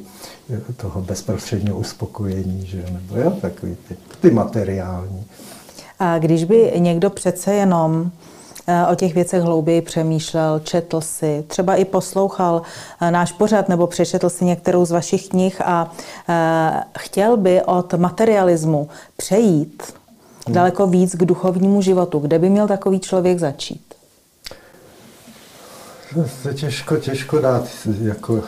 eh, 0.55 0.73
toho 0.77 1.01
bezprostředního 1.03 1.77
uspokojení, 1.77 2.67
že, 2.67 2.85
nebo 2.91 3.21
jo, 3.21 3.31
takový 3.31 3.77
ty, 3.89 3.97
ty 4.21 4.31
materiální. 4.31 5.25
A 5.99 6.19
když 6.19 6.45
by 6.45 6.73
někdo 6.77 7.11
přece 7.11 7.55
jenom 7.55 8.11
eh, 8.67 8.87
o 8.87 8.95
těch 8.95 9.15
věcech 9.15 9.43
hlouběji 9.43 9.83
přemýšlel, 9.83 10.61
četl 10.61 11.01
si, 11.01 11.45
třeba 11.47 11.75
i 11.75 11.85
poslouchal 11.85 12.63
eh, 13.01 13.11
náš 13.11 13.33
pořad 13.33 13.69
nebo 13.69 13.87
přečetl 13.87 14.31
si 14.31 14.45
některou 14.45 14.85
z 14.85 14.91
vašich 14.91 15.29
knih 15.29 15.61
a 15.65 15.93
chtěl 16.99 17.37
by 17.37 17.63
od 17.63 17.95
materialismu 17.95 18.89
přejít 19.17 19.83
hmm. 20.51 20.55
daleko 20.55 20.87
víc 20.87 21.15
k 21.15 21.25
duchovnímu 21.25 21.83
životu, 21.83 22.19
kde 22.19 22.39
by 22.39 22.51
měl 22.51 22.69
takový 22.69 23.01
člověk 23.01 23.39
začít? 23.39 23.95
To 26.43 26.53
těžko, 26.53 26.97
těžko 26.97 27.39
dát 27.39 27.69
jako 28.03 28.43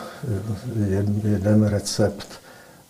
jeden 1.24 1.64
recept. 1.64 2.28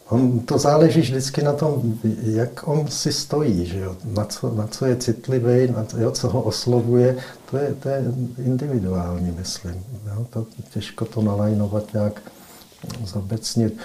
On, 0.08 0.40
to 0.40 0.58
záleží 0.58 1.00
vždycky 1.00 1.42
na 1.42 1.52
tom, 1.52 1.98
jak 2.22 2.68
on 2.68 2.88
si 2.88 3.12
stojí, 3.12 3.66
že 3.66 3.78
jo? 3.78 3.96
Na, 4.04 4.24
co, 4.24 4.54
na 4.54 4.66
co 4.66 4.86
je 4.86 4.96
citlivý, 4.96 5.72
na 5.72 5.84
to, 5.84 5.98
jo, 5.98 6.10
co 6.10 6.28
ho 6.28 6.42
oslovuje. 6.42 7.16
To 7.50 7.56
je, 7.56 7.74
to 7.74 7.88
je 7.88 8.04
individuální, 8.38 9.34
myslím. 9.38 9.84
Jo? 10.06 10.26
To, 10.30 10.46
těžko 10.74 11.04
to 11.04 11.22
nalajnovat 11.22 11.92
nějak 11.92 12.20
zobecnit. 13.04 13.78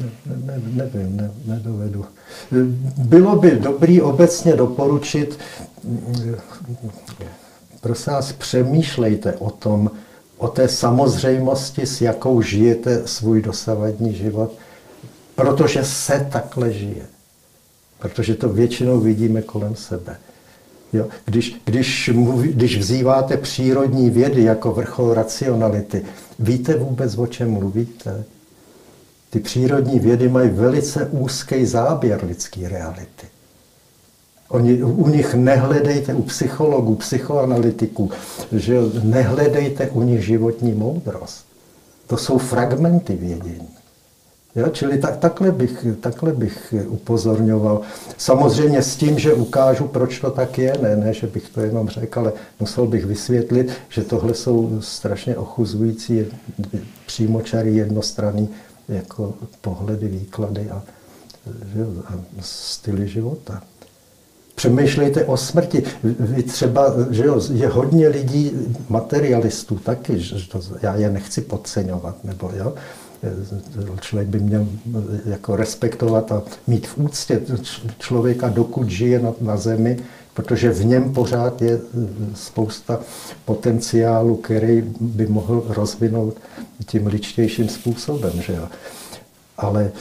Ne, 0.00 0.10
ne, 0.46 0.62
nevím, 0.72 1.16
ne, 1.16 1.30
nedovedu. 1.46 2.04
Bylo 2.98 3.36
by 3.36 3.50
dobrý 3.50 4.02
obecně 4.02 4.56
doporučit, 4.56 5.38
prosím 7.80 8.12
vás, 8.12 8.32
přemýšlejte 8.32 9.32
o 9.32 9.50
tom, 9.50 9.90
o 10.38 10.48
té 10.48 10.68
samozřejmosti, 10.68 11.86
s 11.86 12.00
jakou 12.00 12.42
žijete 12.42 13.02
svůj 13.06 13.42
dosavadní 13.42 14.14
život, 14.14 14.52
protože 15.34 15.84
se 15.84 16.28
takhle 16.32 16.72
žije. 16.72 17.06
Protože 17.98 18.34
to 18.34 18.48
většinou 18.48 19.00
vidíme 19.00 19.42
kolem 19.42 19.76
sebe. 19.76 20.16
Jo? 20.92 21.06
Když, 21.24 21.60
když, 21.64 22.10
mluví, 22.14 22.52
když 22.52 22.78
vzýváte 22.78 23.36
přírodní 23.36 24.10
vědy 24.10 24.42
jako 24.42 24.72
vrchol 24.72 25.14
racionality, 25.14 26.02
víte 26.38 26.76
vůbec, 26.76 27.18
o 27.18 27.26
čem 27.26 27.50
mluvíte? 27.50 28.24
Ty 29.34 29.40
přírodní 29.40 29.98
vědy 29.98 30.28
mají 30.28 30.50
velice 30.50 31.06
úzký 31.06 31.66
záběr 31.66 32.24
lidské 32.24 32.68
reality. 32.68 33.26
Oni, 34.48 34.82
u 34.82 35.08
nich 35.08 35.34
nehledejte, 35.34 36.14
u 36.14 36.22
psychologů, 36.22 36.94
psychoanalytiků, 36.94 38.10
že 38.52 38.78
nehledejte 39.02 39.90
u 39.90 40.02
nich 40.02 40.24
životní 40.24 40.72
moudrost. 40.72 41.46
To 42.06 42.16
jsou 42.16 42.38
fragmenty 42.38 43.16
vědění. 43.16 43.68
Jo, 44.56 44.68
čili 44.68 44.98
tak, 44.98 45.16
takhle, 45.16 45.52
bych, 45.52 45.86
takhle 46.00 46.32
bych 46.32 46.74
upozorňoval. 46.88 47.80
Samozřejmě 48.18 48.82
s 48.82 48.96
tím, 48.96 49.18
že 49.18 49.34
ukážu, 49.34 49.88
proč 49.88 50.20
to 50.20 50.30
tak 50.30 50.58
je, 50.58 50.72
ne, 50.82 50.96
ne, 50.96 51.14
že 51.14 51.26
bych 51.26 51.48
to 51.48 51.60
jenom 51.60 51.88
řekl, 51.88 52.18
ale 52.18 52.32
musel 52.60 52.86
bych 52.86 53.06
vysvětlit, 53.06 53.72
že 53.88 54.02
tohle 54.02 54.34
jsou 54.34 54.80
strašně 54.80 55.36
ochuzující, 55.36 56.26
přímočarý, 57.06 57.76
jednostranný 57.76 58.48
jako 58.88 59.34
pohledy, 59.60 60.08
výklady 60.08 60.70
a, 60.70 60.82
že, 61.74 61.86
a 62.06 62.12
styly 62.40 63.08
života. 63.08 63.62
Přemýšlejte 64.54 65.24
o 65.24 65.36
smrti. 65.36 65.82
Vy 66.02 66.42
třeba, 66.42 66.94
že 67.10 67.24
jo, 67.24 67.40
je 67.52 67.68
hodně 67.68 68.08
lidí, 68.08 68.52
materialistů 68.88 69.78
taky, 69.78 70.18
že 70.18 70.48
to, 70.48 70.60
já 70.82 70.96
je 70.96 71.10
nechci 71.10 71.40
podceňovat, 71.40 72.24
nebo 72.24 72.50
jo, 72.56 72.74
člověk 74.00 74.28
by 74.28 74.40
měl 74.40 74.66
jako 75.26 75.56
respektovat 75.56 76.32
a 76.32 76.42
mít 76.66 76.86
v 76.86 76.98
úctě 76.98 77.40
člověka, 77.98 78.48
dokud 78.48 78.90
žije 78.90 79.18
na, 79.18 79.32
na 79.40 79.56
zemi, 79.56 79.98
protože 80.34 80.70
v 80.70 80.84
něm 80.84 81.12
pořád 81.12 81.62
je 81.62 81.80
spousta 82.34 83.00
potenciálu, 83.44 84.36
který 84.36 84.84
by 85.00 85.26
mohl 85.26 85.64
rozvinout 85.68 86.36
tím 86.86 87.06
ličtějším 87.06 87.68
způsobem. 87.68 88.32
Že 88.42 88.52
jo. 88.52 88.68
Ale 89.56 89.92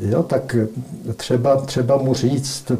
jo, 0.00 0.22
tak 0.22 0.56
třeba, 1.16 1.56
třeba 1.56 1.96
mu 1.96 2.14
říct, 2.14 2.72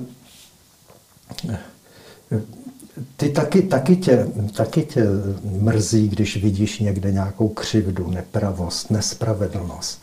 ty 3.16 3.28
taky, 3.28 3.62
taky, 3.62 3.96
tě, 3.96 4.26
taky 4.56 4.82
tě 4.82 5.04
mrzí, 5.44 6.08
když 6.08 6.42
vidíš 6.42 6.78
někde 6.78 7.12
nějakou 7.12 7.48
křivdu, 7.48 8.10
nepravost, 8.10 8.90
nespravedlnost. 8.90 10.00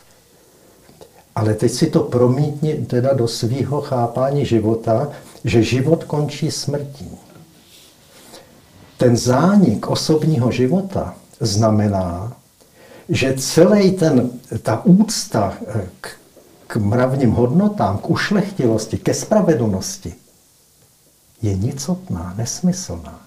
Ale 1.34 1.54
teď 1.54 1.72
si 1.72 1.86
to 1.86 2.00
promítni 2.00 2.74
teda 2.74 3.12
do 3.12 3.28
svého 3.28 3.80
chápání 3.80 4.46
života, 4.46 5.08
že 5.44 5.62
život 5.62 6.04
končí 6.04 6.50
smrtí. 6.50 7.10
Ten 8.96 9.16
zánik 9.16 9.86
osobního 9.86 10.50
života 10.50 11.14
znamená, 11.40 12.36
že 13.08 13.34
celý 13.38 13.90
ten, 13.90 14.30
ta 14.62 14.84
úcta 14.84 15.56
k, 16.00 16.08
k 16.66 16.76
mravním 16.76 17.30
hodnotám, 17.30 17.98
k 17.98 18.10
ušlechtilosti, 18.10 18.98
ke 18.98 19.14
spravedlnosti, 19.14 20.14
je 21.42 21.56
nicotná, 21.56 22.34
nesmyslná. 22.36 23.20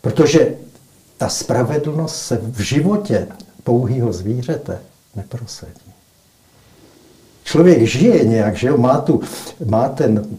Protože 0.00 0.54
ta 1.16 1.28
spravedlnost 1.28 2.16
se 2.16 2.36
v 2.36 2.60
životě 2.60 3.28
pouhého 3.64 4.12
zvířete 4.12 4.78
neprosadí. 5.14 5.92
Člověk 7.44 7.82
žije 7.82 8.24
nějak, 8.24 8.56
že 8.56 8.68
jo? 8.68 8.76
Má, 8.76 9.00
tu, 9.00 9.20
má 9.64 9.88
ten, 9.88 10.38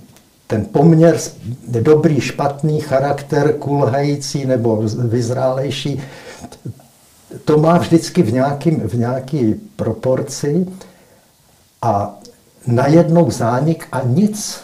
ten 0.49 0.65
poměr 0.65 1.17
dobrý, 1.67 2.21
špatný 2.21 2.81
charakter, 2.81 3.53
kulhající 3.53 4.45
nebo 4.45 4.81
vyzrálejší. 4.97 6.01
To 7.45 7.57
má 7.57 7.77
vždycky 7.77 8.23
v, 8.23 8.33
nějakým, 8.33 8.79
v 8.79 8.93
nějaký 8.93 9.55
proporci 9.75 10.67
a 11.81 12.19
najednou 12.67 13.31
zánik 13.31 13.87
a 13.91 14.01
nic 14.05 14.61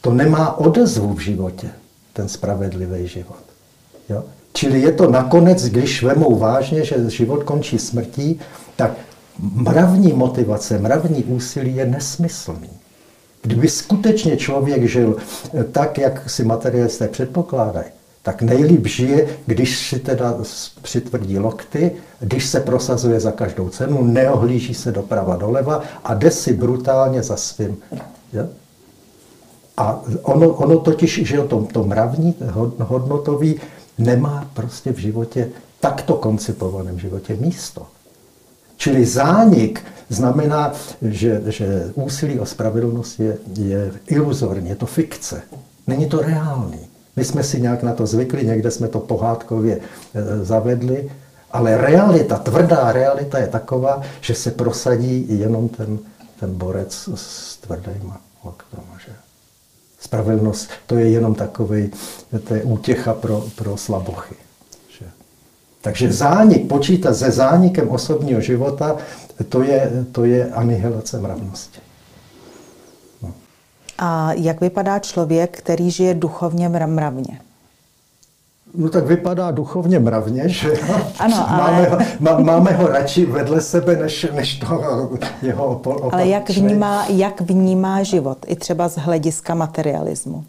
to 0.00 0.12
nemá 0.12 0.58
odezvu 0.58 1.14
v 1.14 1.20
životě, 1.20 1.70
ten 2.12 2.28
spravedlivý 2.28 3.08
život. 3.08 3.42
Jo? 4.08 4.24
Čili 4.52 4.80
je 4.80 4.92
to 4.92 5.10
nakonec, 5.10 5.64
když 5.64 6.02
vemou 6.02 6.38
vážně, 6.38 6.84
že 6.84 7.10
život 7.10 7.42
končí 7.42 7.78
smrtí, 7.78 8.40
tak 8.76 8.92
mravní 9.38 10.12
motivace, 10.12 10.78
mravní 10.78 11.24
úsilí 11.24 11.76
je 11.76 11.86
nesmyslný. 11.86 12.83
Kdyby 13.44 13.68
skutečně 13.68 14.36
člověk 14.36 14.88
žil 14.88 15.16
tak, 15.72 15.98
jak 15.98 16.30
si 16.30 16.44
materialisté 16.44 17.08
předpokládají, 17.08 17.86
tak 18.22 18.42
nejlíp 18.42 18.86
žije, 18.86 19.28
když 19.46 19.88
si 19.88 19.98
teda 19.98 20.34
přitvrdí 20.82 21.38
lokty, 21.38 21.92
když 22.20 22.46
se 22.46 22.60
prosazuje 22.60 23.20
za 23.20 23.32
každou 23.32 23.68
cenu, 23.68 24.04
neohlíží 24.04 24.74
se 24.74 24.92
doprava 24.92 25.36
doleva 25.36 25.82
a 26.04 26.14
jde 26.14 26.30
si 26.30 26.52
brutálně 26.52 27.22
za 27.22 27.36
svým. 27.36 27.76
Jo? 28.32 28.46
A 29.76 30.00
ono, 30.22 30.48
ono 30.48 30.78
totiž, 30.78 31.20
že 31.24 31.42
to, 31.42 31.68
to 31.72 31.84
mravní, 31.84 32.34
hodnotový, 32.78 33.60
nemá 33.98 34.48
prostě 34.54 34.92
v 34.92 34.98
životě, 34.98 35.48
takto 35.80 36.14
koncipovaném 36.14 36.98
životě 36.98 37.36
místo. 37.40 37.86
Čili 38.76 39.06
zánik 39.06 39.82
znamená, 40.08 40.72
že, 41.02 41.42
že 41.46 41.90
úsilí 41.94 42.40
o 42.40 42.46
spravedlnost 42.46 43.20
je, 43.20 43.38
je 43.58 43.92
iluzorní, 44.06 44.68
je 44.68 44.76
to 44.76 44.86
fikce. 44.86 45.42
Není 45.86 46.06
to 46.06 46.22
reálný. 46.22 46.80
My 47.16 47.24
jsme 47.24 47.42
si 47.42 47.60
nějak 47.60 47.82
na 47.82 47.92
to 47.92 48.06
zvykli, 48.06 48.46
někde 48.46 48.70
jsme 48.70 48.88
to 48.88 49.00
pohádkově 49.00 49.80
e, 49.80 50.44
zavedli, 50.44 51.10
ale 51.50 51.76
realita, 51.76 52.38
tvrdá 52.38 52.92
realita 52.92 53.38
je 53.38 53.46
taková, 53.46 54.02
že 54.20 54.34
se 54.34 54.50
prosadí 54.50 55.38
jenom 55.38 55.68
ten, 55.68 55.98
ten 56.40 56.54
borec 56.54 57.08
s 57.14 57.56
tvrdýma 57.56 58.20
loktama. 58.44 58.98
Že? 59.06 59.12
Spravedlnost 60.00 60.70
to 60.86 60.98
je 60.98 61.10
jenom 61.10 61.34
takový, 61.34 61.90
to 62.48 62.54
je 62.54 62.62
útěcha 62.62 63.14
pro, 63.14 63.44
pro 63.56 63.76
slabochy. 63.76 64.34
Že? 65.84 65.90
Takže 65.90 66.12
zánik, 66.12 66.68
počítat 66.68 67.14
se 67.14 67.30
zánikem 67.30 67.88
osobního 67.88 68.40
života, 68.40 68.96
to 69.48 69.62
je, 69.62 70.04
to 70.12 70.24
je 70.24 70.46
anihilace 70.46 71.20
mravnosti. 71.20 71.80
No. 73.22 73.32
A 73.98 74.32
jak 74.32 74.60
vypadá 74.60 74.98
člověk, 74.98 75.58
který 75.58 75.90
žije 75.90 76.14
duchovně 76.14 76.68
mravně? 76.68 77.40
No 78.76 78.88
tak 78.88 79.06
vypadá 79.06 79.50
duchovně 79.50 79.98
mravně, 79.98 80.48
že 80.48 80.72
ano, 81.18 81.44
ale... 81.48 81.62
máme, 81.62 81.88
ho, 81.88 81.98
má, 82.20 82.38
máme 82.38 82.72
ho 82.72 82.86
radši 82.86 83.26
vedle 83.26 83.60
sebe, 83.60 83.96
než, 83.96 84.26
než 84.32 84.58
to 84.58 84.82
jeho 85.42 85.66
opol, 85.66 86.10
Ale 86.12 86.26
jak 86.26 86.50
vnímá, 86.50 87.06
jak 87.08 87.40
vnímá 87.40 88.02
život, 88.02 88.38
i 88.46 88.56
třeba 88.56 88.88
z 88.88 88.96
hlediska 88.96 89.54
materialismu? 89.54 90.44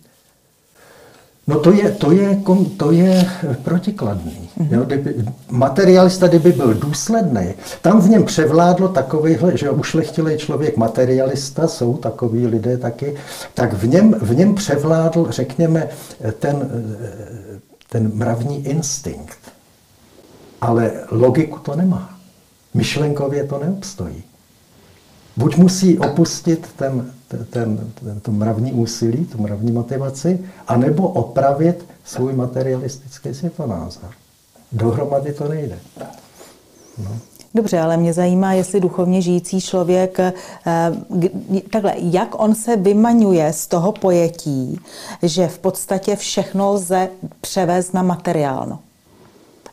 No 1.47 1.59
to 1.59 1.71
je, 1.71 1.91
to 1.91 2.11
je, 2.11 2.41
to 2.77 2.91
je 2.91 3.25
protikladný. 3.63 4.49
Mm-hmm. 4.59 4.73
Jo, 4.73 4.83
kdyby, 4.83 5.15
materialista, 5.49 6.27
kdyby 6.27 6.51
byl 6.51 6.73
důsledný, 6.73 7.53
tam 7.81 8.01
v 8.01 8.09
něm 8.09 8.23
převládlo 8.23 8.87
takovýhle, 8.87 9.57
že 9.57 9.69
ušlechtilý 9.69 10.37
člověk 10.37 10.77
materialista, 10.77 11.67
jsou 11.67 11.97
takový 11.97 12.47
lidé 12.47 12.77
taky, 12.77 13.15
tak 13.53 13.73
v 13.73 13.87
něm, 13.87 14.15
v 14.21 14.35
něm 14.35 14.55
převládl, 14.55 15.27
řekněme, 15.29 15.87
ten 16.39 16.69
ten 17.89 18.11
mravní 18.13 18.67
instinkt. 18.67 19.39
Ale 20.61 20.91
logiku 21.11 21.59
to 21.59 21.75
nemá. 21.75 22.19
Myšlenkově 22.73 23.43
to 23.43 23.59
neobstojí. 23.59 24.23
Buď 25.37 25.57
musí 25.57 25.99
opustit 25.99 26.67
ten, 26.75 27.13
ten, 27.27 27.45
ten, 27.49 28.19
to 28.19 28.31
mravní 28.31 28.73
úsilí, 28.73 29.25
tu 29.25 29.41
mravní 29.41 29.71
motivaci, 29.71 30.39
anebo 30.67 31.07
opravit 31.07 31.85
svůj 32.03 32.33
materialistický 32.33 33.33
světonázor. 33.33 34.09
Dohromady 34.71 35.33
to 35.33 35.47
nejde. 35.47 35.79
No. 36.97 37.17
Dobře, 37.55 37.79
ale 37.79 37.97
mě 37.97 38.13
zajímá, 38.13 38.53
jestli 38.53 38.79
duchovně 38.79 39.21
žijící 39.21 39.61
člověk, 39.61 40.19
eh, 40.19 40.33
takhle, 41.71 41.93
jak 41.97 42.41
on 42.41 42.55
se 42.55 42.75
vymaňuje 42.75 43.53
z 43.53 43.67
toho 43.67 43.91
pojetí, 43.91 44.79
že 45.23 45.47
v 45.47 45.59
podstatě 45.59 46.15
všechno 46.15 46.71
lze 46.71 47.09
převést 47.41 47.93
na 47.93 48.03
materiálno. 48.03 48.79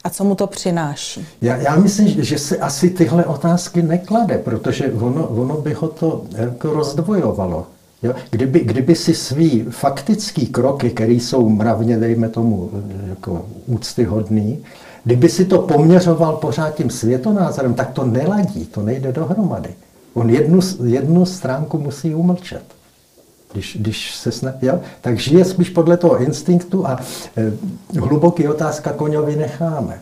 A 0.04 0.10
co 0.10 0.24
mu 0.24 0.34
to 0.34 0.46
přináší? 0.46 1.26
Já, 1.42 1.56
já 1.56 1.76
myslím, 1.76 2.24
že 2.24 2.38
se 2.38 2.56
asi 2.56 2.90
tyhle 2.90 3.24
otázky 3.24 3.82
neklade, 3.82 4.38
protože 4.38 4.92
ono, 4.92 5.26
ono 5.26 5.56
by 5.56 5.72
ho 5.72 5.88
to 5.88 6.22
jako 6.36 6.70
rozdvojovalo. 6.70 7.66
Jo? 8.02 8.14
Kdyby, 8.30 8.60
kdyby 8.60 8.94
si 8.94 9.14
svý 9.14 9.62
faktický 9.70 10.46
kroky, 10.46 10.90
které 10.90 11.12
jsou 11.12 11.48
mravně, 11.48 11.98
dejme 11.98 12.28
tomu, 12.28 12.70
jako 13.08 13.44
úctyhodný, 13.66 14.64
Kdyby 15.04 15.28
si 15.28 15.44
to 15.44 15.58
poměřoval 15.58 16.36
pořád 16.36 16.74
tím 16.74 16.90
světonázorem, 16.90 17.74
tak 17.74 17.90
to 17.90 18.04
neladí, 18.04 18.66
to 18.66 18.82
nejde 18.82 19.12
dohromady. 19.12 19.74
On 20.14 20.30
jednu, 20.30 20.60
jednu 20.84 21.26
stránku 21.26 21.78
musí 21.78 22.14
umlčet. 22.14 22.62
Když, 23.52 23.76
když 23.80 24.14
se 24.14 24.32
sna... 24.32 24.52
jo? 24.62 24.80
Tak 25.00 25.18
žije 25.18 25.44
spíš 25.44 25.70
podle 25.70 25.96
toho 25.96 26.18
instinktu 26.18 26.86
a 26.86 27.00
e, 27.36 27.52
hluboký 28.00 28.48
otázka 28.48 28.92
koňovi 28.92 29.36
necháme 29.36 30.00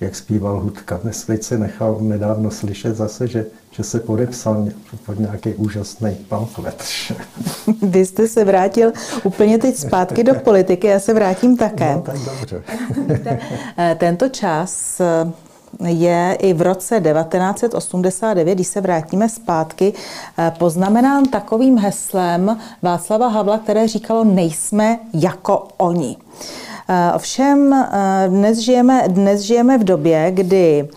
jak 0.00 0.16
zpíval 0.16 0.60
Hudka. 0.60 0.96
Dnes 1.02 1.24
teď 1.24 1.42
se 1.42 1.58
nechal 1.58 1.96
nedávno 2.00 2.50
slyšet 2.50 2.96
zase, 2.96 3.28
že, 3.28 3.46
že 3.70 3.82
se 3.82 4.00
podepsal 4.00 4.68
pod 5.06 5.18
nějaký 5.18 5.54
úžasný 5.54 6.14
pamflet. 6.28 6.84
Vy 7.82 8.06
jste 8.06 8.28
se 8.28 8.44
vrátil 8.44 8.92
úplně 9.24 9.58
teď 9.58 9.76
zpátky 9.76 10.24
do 10.24 10.34
politiky, 10.34 10.86
já 10.86 11.00
se 11.00 11.14
vrátím 11.14 11.56
také. 11.56 11.94
No, 11.94 12.02
tak 12.02 12.16
dobře. 12.18 12.62
Eh, 13.78 13.96
tento 14.00 14.28
čas 14.28 15.00
eh, 15.00 15.32
je 15.86 16.36
i 16.40 16.52
v 16.52 16.62
roce 16.62 17.00
1989, 17.00 18.54
když 18.54 18.66
se 18.66 18.80
vrátíme 18.80 19.28
zpátky, 19.28 19.92
eh, 20.38 20.52
poznamenán 20.58 21.24
takovým 21.24 21.78
heslem 21.78 22.58
Václava 22.82 23.28
Havla, 23.28 23.58
které 23.58 23.88
říkalo 23.88 24.24
nejsme 24.24 24.98
jako 25.14 25.68
oni. 25.76 26.16
Eh, 26.90 27.12
ovšem 27.14 27.72
eh, 27.72 28.28
dnes 28.28 28.58
žijeme, 28.58 29.04
dnes 29.08 29.40
žijeme 29.40 29.78
v 29.78 29.84
době, 29.84 30.30
kdy 30.30 30.88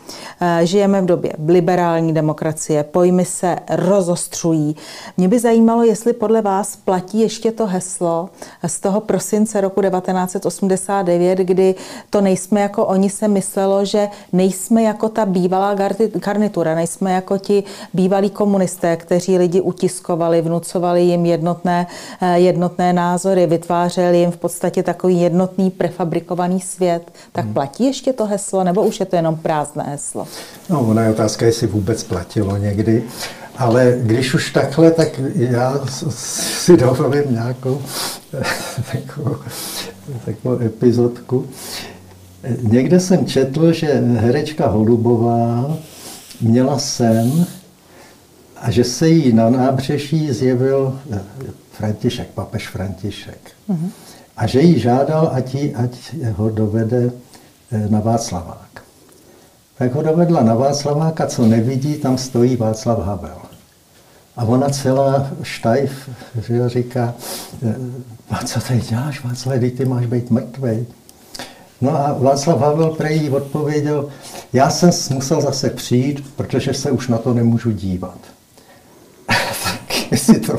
eh, 0.42 0.66
žijeme 0.66 1.02
v 1.02 1.06
době 1.06 1.34
liberální 1.48 2.14
demokracie, 2.14 2.84
pojmy 2.84 3.26
se 3.26 3.56
rozostřují. 3.70 4.76
Mě 5.18 5.28
by 5.28 5.40
zajímalo, 5.40 5.84
jestli 5.84 6.14
podle 6.14 6.42
vás 6.42 6.76
platí 6.76 7.20
ještě 7.20 7.52
to 7.52 7.68
heslo 7.68 8.30
z 8.68 8.80
toho 8.80 9.00
prosince 9.00 9.62
roku 9.62 9.82
1989, 9.82 11.40
kdy 11.40 11.76
to 12.10 12.22
nejsme 12.22 12.62
jako 12.62 12.86
oni 12.86 13.10
se 13.10 13.28
myslelo, 13.28 13.86
že 13.86 14.08
nejsme 14.34 14.84
jako 14.84 15.10
ta 15.10 15.26
bývalá 15.26 15.76
garnitura, 16.14 16.76
nejsme 16.76 17.12
jako 17.12 17.38
ti 17.38 17.64
bývalí 17.94 18.30
komunisté, 18.30 18.98
kteří 18.98 19.38
lidi 19.38 19.62
utiskovali, 19.62 20.42
vnucovali 20.42 21.02
jim 21.02 21.26
jednotné, 21.26 21.88
jednotné 22.36 22.94
názory, 22.94 23.48
vytvářeli 23.48 24.18
jim 24.20 24.32
v 24.32 24.38
podstatě 24.38 24.84
takový 24.84 25.22
jednotný 25.22 25.72
prefabrikovaný 25.82 26.60
svět, 26.60 27.12
tak 27.32 27.46
hmm. 27.46 27.54
platí 27.54 27.86
ještě 27.86 28.14
to 28.14 28.26
heslo, 28.26 28.64
nebo 28.64 28.84
už 28.84 29.00
je 29.00 29.06
to 29.06 29.16
jenom 29.16 29.36
prázdné 29.36 29.84
heslo? 29.84 30.28
No, 30.70 30.82
ona 30.82 31.04
je 31.04 31.10
otázka, 31.10 31.46
jestli 31.46 31.68
vůbec 31.68 32.04
platilo 32.04 32.58
někdy. 32.58 33.04
Ale 33.58 33.98
když 34.02 34.34
už 34.34 34.52
takhle, 34.52 34.92
tak 34.92 35.08
já 35.36 35.80
si 36.10 36.78
dovolím 36.78 37.24
nějakou 37.30 37.82
takovou, 38.92 39.36
takovou 40.26 40.60
epizodku. 40.62 41.48
Někde 42.62 43.00
jsem 43.00 43.26
četl, 43.26 43.72
že 43.72 43.88
herečka 44.18 44.68
Holubová 44.68 45.78
měla 46.42 46.80
sen 46.80 47.46
a 48.58 48.72
že 48.72 48.84
se 48.84 49.10
jí 49.10 49.34
na 49.34 49.50
nábřeží 49.50 50.32
zjevil 50.32 51.00
František, 51.72 52.28
papež 52.28 52.68
František. 52.68 53.52
Mm-hmm 53.70 53.90
a 54.38 54.48
že 54.48 54.62
jí 54.62 54.80
žádal, 54.80 55.32
ať, 55.34 55.56
jí, 55.56 55.76
ať 55.76 56.16
ho 56.36 56.50
dovede 56.50 57.12
eh, 57.72 57.90
na 57.90 58.00
Václavák. 58.00 58.84
Tak 59.78 59.96
ho 59.96 60.02
dovedla 60.02 60.44
na 60.44 60.56
Václaváka, 60.56 61.28
co 61.28 61.46
nevidí, 61.46 61.96
tam 61.96 62.18
stojí 62.18 62.56
Václav 62.56 63.00
Havel. 63.00 63.38
A 64.38 64.44
ona 64.44 64.70
celá 64.70 65.32
štajf 65.44 66.10
že 66.48 66.70
říká, 66.70 67.14
eh, 67.64 68.46
co 68.46 68.60
tady 68.60 68.80
děláš, 68.80 69.24
Václav, 69.24 69.60
ty 69.78 69.86
máš 69.86 70.06
být 70.06 70.32
mrtvej. 70.32 70.86
No 71.82 71.98
a 71.98 72.14
Václav 72.14 72.60
Havel 72.60 72.90
prej 72.90 73.30
odpověděl, 73.30 74.10
já 74.54 74.70
jsem 74.70 74.92
musel 75.16 75.42
zase 75.42 75.70
přijít, 75.70 76.34
protože 76.36 76.74
se 76.74 76.92
už 76.92 77.08
na 77.08 77.18
to 77.18 77.34
nemůžu 77.34 77.72
dívat. 77.72 78.20
tak 79.64 80.12
jestli 80.12 80.40
to 80.40 80.58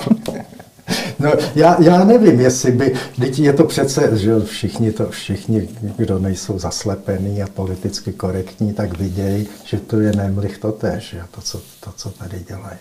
No, 1.23 1.33
já, 1.55 1.77
já 1.83 2.05
nevím, 2.05 2.41
jestli 2.41 2.73
by, 2.73 2.95
teď 3.21 3.39
je 3.39 3.53
to 3.53 3.65
přece, 3.65 4.19
že 4.19 4.41
všichni, 4.45 4.93
to, 4.93 5.11
všichni, 5.11 5.69
kdo 5.97 6.19
nejsou 6.19 6.59
zaslepení 6.59 7.43
a 7.43 7.47
politicky 7.47 8.13
korektní, 8.13 8.73
tak 8.73 8.99
vidějí, 8.99 9.49
že 9.65 9.79
to 9.79 10.01
je 10.01 10.13
nemlich 10.17 10.59
to 10.59 10.73
tež, 10.73 11.17
to, 11.31 11.41
co, 11.41 11.61
to, 11.81 11.93
co 11.97 12.11
tady 12.11 12.45
dělají. 12.49 12.79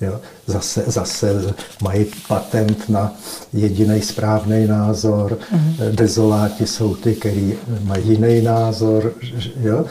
Jo? 0.00 0.20
Zase, 0.46 0.84
zase 0.86 1.54
mají 1.82 2.06
patent 2.28 2.88
na 2.88 3.14
jediný 3.52 4.02
správný 4.02 4.66
názor, 4.66 5.38
mm-hmm. 5.52 5.90
dezoláti 5.90 6.66
jsou 6.66 6.94
ty, 6.94 7.14
kteří 7.14 7.54
mají 7.82 8.08
jiný 8.08 8.42
názor. 8.42 9.12
Jo? 9.60 9.84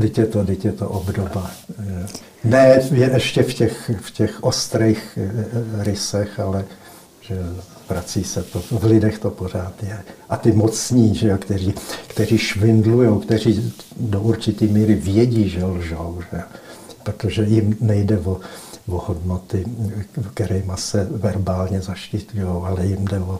Teď 0.00 0.18
je 0.18 0.26
to, 0.26 0.44
teď 0.44 0.64
je 0.64 0.72
to 0.72 0.88
obdoba. 0.88 1.50
Ne 2.44 2.80
ještě 2.94 3.42
v 3.42 3.54
těch, 3.54 3.90
v 4.00 4.10
těch 4.10 4.44
ostrých 4.44 5.18
eh, 5.22 5.84
rysech, 5.84 6.40
ale 6.40 6.64
že 7.20 7.36
vrací 7.88 8.24
se 8.24 8.42
to, 8.42 8.60
v 8.60 8.84
lidech 8.84 9.18
to 9.18 9.30
pořád 9.30 9.82
je. 9.82 9.98
A 10.28 10.36
ty 10.36 10.52
mocní, 10.52 11.14
že 11.14 11.28
jo, 11.28 11.38
kteří, 11.38 11.74
kteří 12.06 12.38
švindlují, 12.38 13.20
kteří 13.20 13.72
do 13.96 14.20
určité 14.20 14.64
míry 14.64 14.94
vědí, 14.94 15.48
že 15.48 15.64
lžou, 15.64 16.18
že? 16.32 16.42
protože 17.02 17.44
jim 17.44 17.76
nejde 17.80 18.18
o, 18.18 18.40
o 18.88 18.98
hodnoty, 19.06 19.64
kterými 20.34 20.72
se 20.74 21.08
verbálně 21.10 21.80
zaštiťují, 21.80 22.44
ale 22.64 22.86
jim 22.86 23.04
jde 23.04 23.18
o, 23.18 23.38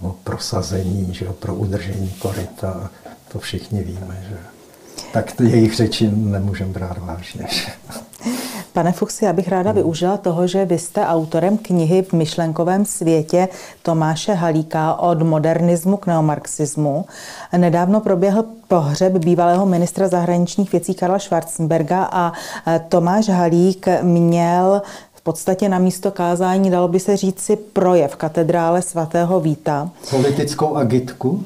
o 0.00 0.16
prosazení, 0.24 1.14
že 1.14 1.24
jo, 1.24 1.32
pro 1.32 1.54
udržení 1.54 2.10
koryta. 2.18 2.90
to 3.32 3.38
všichni 3.38 3.84
víme, 3.84 4.26
že 4.28 4.36
tak 5.12 5.40
jejich 5.40 5.76
řeči 5.76 6.10
nemůžeme 6.14 6.72
brát 6.72 6.98
vážně. 6.98 7.46
Pane 8.72 8.92
Fuchsi, 8.92 9.24
já 9.24 9.32
bych 9.32 9.48
ráda 9.48 9.72
využila 9.72 10.16
toho, 10.16 10.46
že 10.46 10.64
vy 10.64 10.78
jste 10.78 11.06
autorem 11.06 11.58
knihy 11.58 12.02
v 12.02 12.12
myšlenkovém 12.12 12.84
světě 12.84 13.48
Tomáše 13.82 14.34
Halíka 14.34 14.94
od 14.94 15.22
modernismu 15.22 15.96
k 15.96 16.06
neomarxismu. 16.06 17.04
Nedávno 17.56 18.00
proběhl 18.00 18.44
pohřeb 18.68 19.12
bývalého 19.12 19.66
ministra 19.66 20.08
zahraničních 20.08 20.72
věcí 20.72 20.94
Karla 20.94 21.18
Schwarzenberga 21.18 22.08
a 22.12 22.32
Tomáš 22.88 23.28
Halík 23.28 23.86
měl 24.02 24.82
v 25.14 25.20
podstatě 25.22 25.68
na 25.68 25.78
místo 25.78 26.10
kázání, 26.10 26.70
dalo 26.70 26.88
by 26.88 27.00
se 27.00 27.16
říci, 27.16 27.56
projev 27.56 28.16
katedrále 28.16 28.82
svatého 28.82 29.40
Víta. 29.40 29.90
Politickou 30.10 30.76
agitku? 30.76 31.44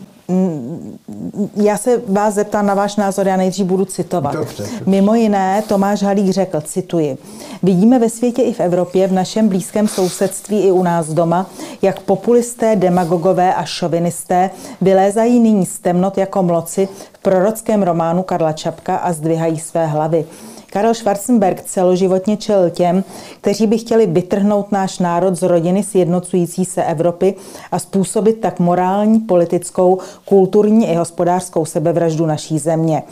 Já 1.56 1.76
se 1.76 2.02
vás 2.08 2.34
zeptám 2.34 2.66
na 2.66 2.74
váš 2.74 2.96
názor, 2.96 3.28
já 3.28 3.36
nejdřív 3.36 3.66
budu 3.66 3.84
citovat. 3.84 4.32
Dobře, 4.32 4.62
dobře. 4.62 4.84
Mimo 4.86 5.14
jiné 5.14 5.62
Tomáš 5.68 6.02
Halík 6.02 6.30
řekl, 6.30 6.60
cituji, 6.60 7.18
vidíme 7.62 7.98
ve 7.98 8.10
světě 8.10 8.42
i 8.42 8.52
v 8.52 8.60
Evropě, 8.60 9.08
v 9.08 9.12
našem 9.12 9.48
blízkém 9.48 9.88
sousedství 9.88 10.60
i 10.60 10.70
u 10.70 10.82
nás 10.82 11.08
doma, 11.08 11.46
jak 11.82 12.00
populisté, 12.00 12.76
demagogové 12.76 13.54
a 13.54 13.64
šovinisté 13.64 14.50
vylézají 14.80 15.40
nyní 15.40 15.66
z 15.66 15.78
temnot 15.78 16.18
jako 16.18 16.42
mloci 16.42 16.88
v 17.12 17.18
prorockém 17.18 17.82
románu 17.82 18.22
Karla 18.22 18.52
Čapka 18.52 18.96
a 18.96 19.12
zdvihají 19.12 19.58
své 19.58 19.86
hlavy. 19.86 20.24
Karel 20.70 20.94
Schwarzenberg 20.94 21.62
celoživotně 21.62 22.36
čel 22.36 22.70
těm, 22.70 23.04
kteří 23.40 23.66
by 23.66 23.78
chtěli 23.78 24.06
vytrhnout 24.06 24.72
náš 24.72 24.98
národ 24.98 25.36
z 25.36 25.42
rodiny 25.42 25.82
sjednocující 25.82 26.64
se 26.64 26.84
Evropy 26.84 27.34
a 27.72 27.78
způsobit 27.78 28.40
tak 28.40 28.60
morální, 28.60 29.20
politickou, 29.20 29.98
kulturní 30.24 30.88
i 30.88 30.94
hospodářskou 30.94 31.64
sebevraždu 31.64 32.26
naší 32.26 32.58
země. 32.58 33.02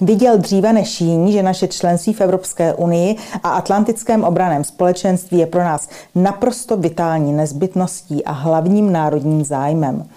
Viděl 0.00 0.38
dříve 0.38 0.72
než 0.72 1.00
jiní, 1.00 1.32
že 1.32 1.42
naše 1.42 1.68
členství 1.68 2.12
v 2.12 2.20
Evropské 2.20 2.74
unii 2.74 3.16
a 3.42 3.50
Atlantickém 3.50 4.24
obraném 4.24 4.64
společenství 4.64 5.38
je 5.38 5.46
pro 5.46 5.64
nás 5.64 5.88
naprosto 6.14 6.76
vitální 6.76 7.32
nezbytností 7.32 8.24
a 8.24 8.32
hlavním 8.32 8.92
národním 8.92 9.44
zájmem. 9.44 10.08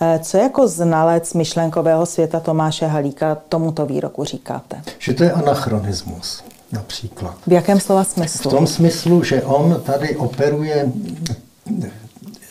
Eh, 0.00 0.18
co 0.22 0.36
jako 0.36 0.68
znalec 0.68 1.34
myšlenkového 1.34 2.06
světa 2.06 2.40
Tomáše 2.40 2.86
Halíka 2.86 3.34
tomuto 3.48 3.86
výroku 3.86 4.24
říkáte? 4.24 4.82
Že 4.98 5.14
to 5.14 5.24
je 5.24 5.32
anachronismus 5.32 6.44
například. 6.72 7.34
V 7.46 7.52
jakém 7.52 7.80
slova 7.80 8.04
smyslu? 8.04 8.50
V 8.50 8.54
tom 8.54 8.66
smyslu, 8.66 9.22
že 9.22 9.42
on 9.42 9.82
tady 9.86 10.16
operuje 10.16 10.92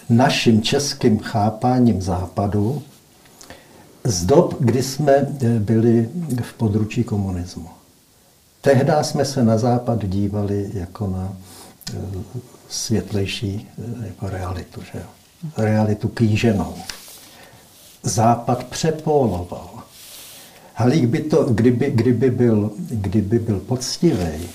naším 0.10 0.62
českým 0.62 1.20
chápáním 1.20 2.02
západu 2.02 2.84
z 4.04 4.26
dob, 4.26 4.56
kdy 4.60 4.84
jsme 4.84 5.14
eh, 5.14 5.60
byli 5.60 6.10
v 6.42 6.54
područí 6.54 7.04
komunismu. 7.04 7.70
Tehdy 8.62 8.92
jsme 9.02 9.26
se 9.26 9.44
na 9.44 9.58
západ 9.58 10.06
dívali 10.06 10.70
jako 10.74 11.08
na 11.08 11.34
eh, 11.94 12.00
světlejší 12.70 13.68
jako 14.06 14.30
realitu, 14.30 14.82
že 14.82 15.00
jo? 15.00 15.06
realitu 15.58 16.08
kýženou. 16.08 16.76
Západ 18.06 18.64
přepoloval. 18.64 19.70
Halík 20.74 21.06
by 21.06 21.20
to, 21.20 21.44
kdyby, 21.44 21.92
kdyby, 21.92 22.32
byl, 22.32 22.72
kdyby 22.78 23.40
byl 23.40 23.60
poctivý, 23.60 24.50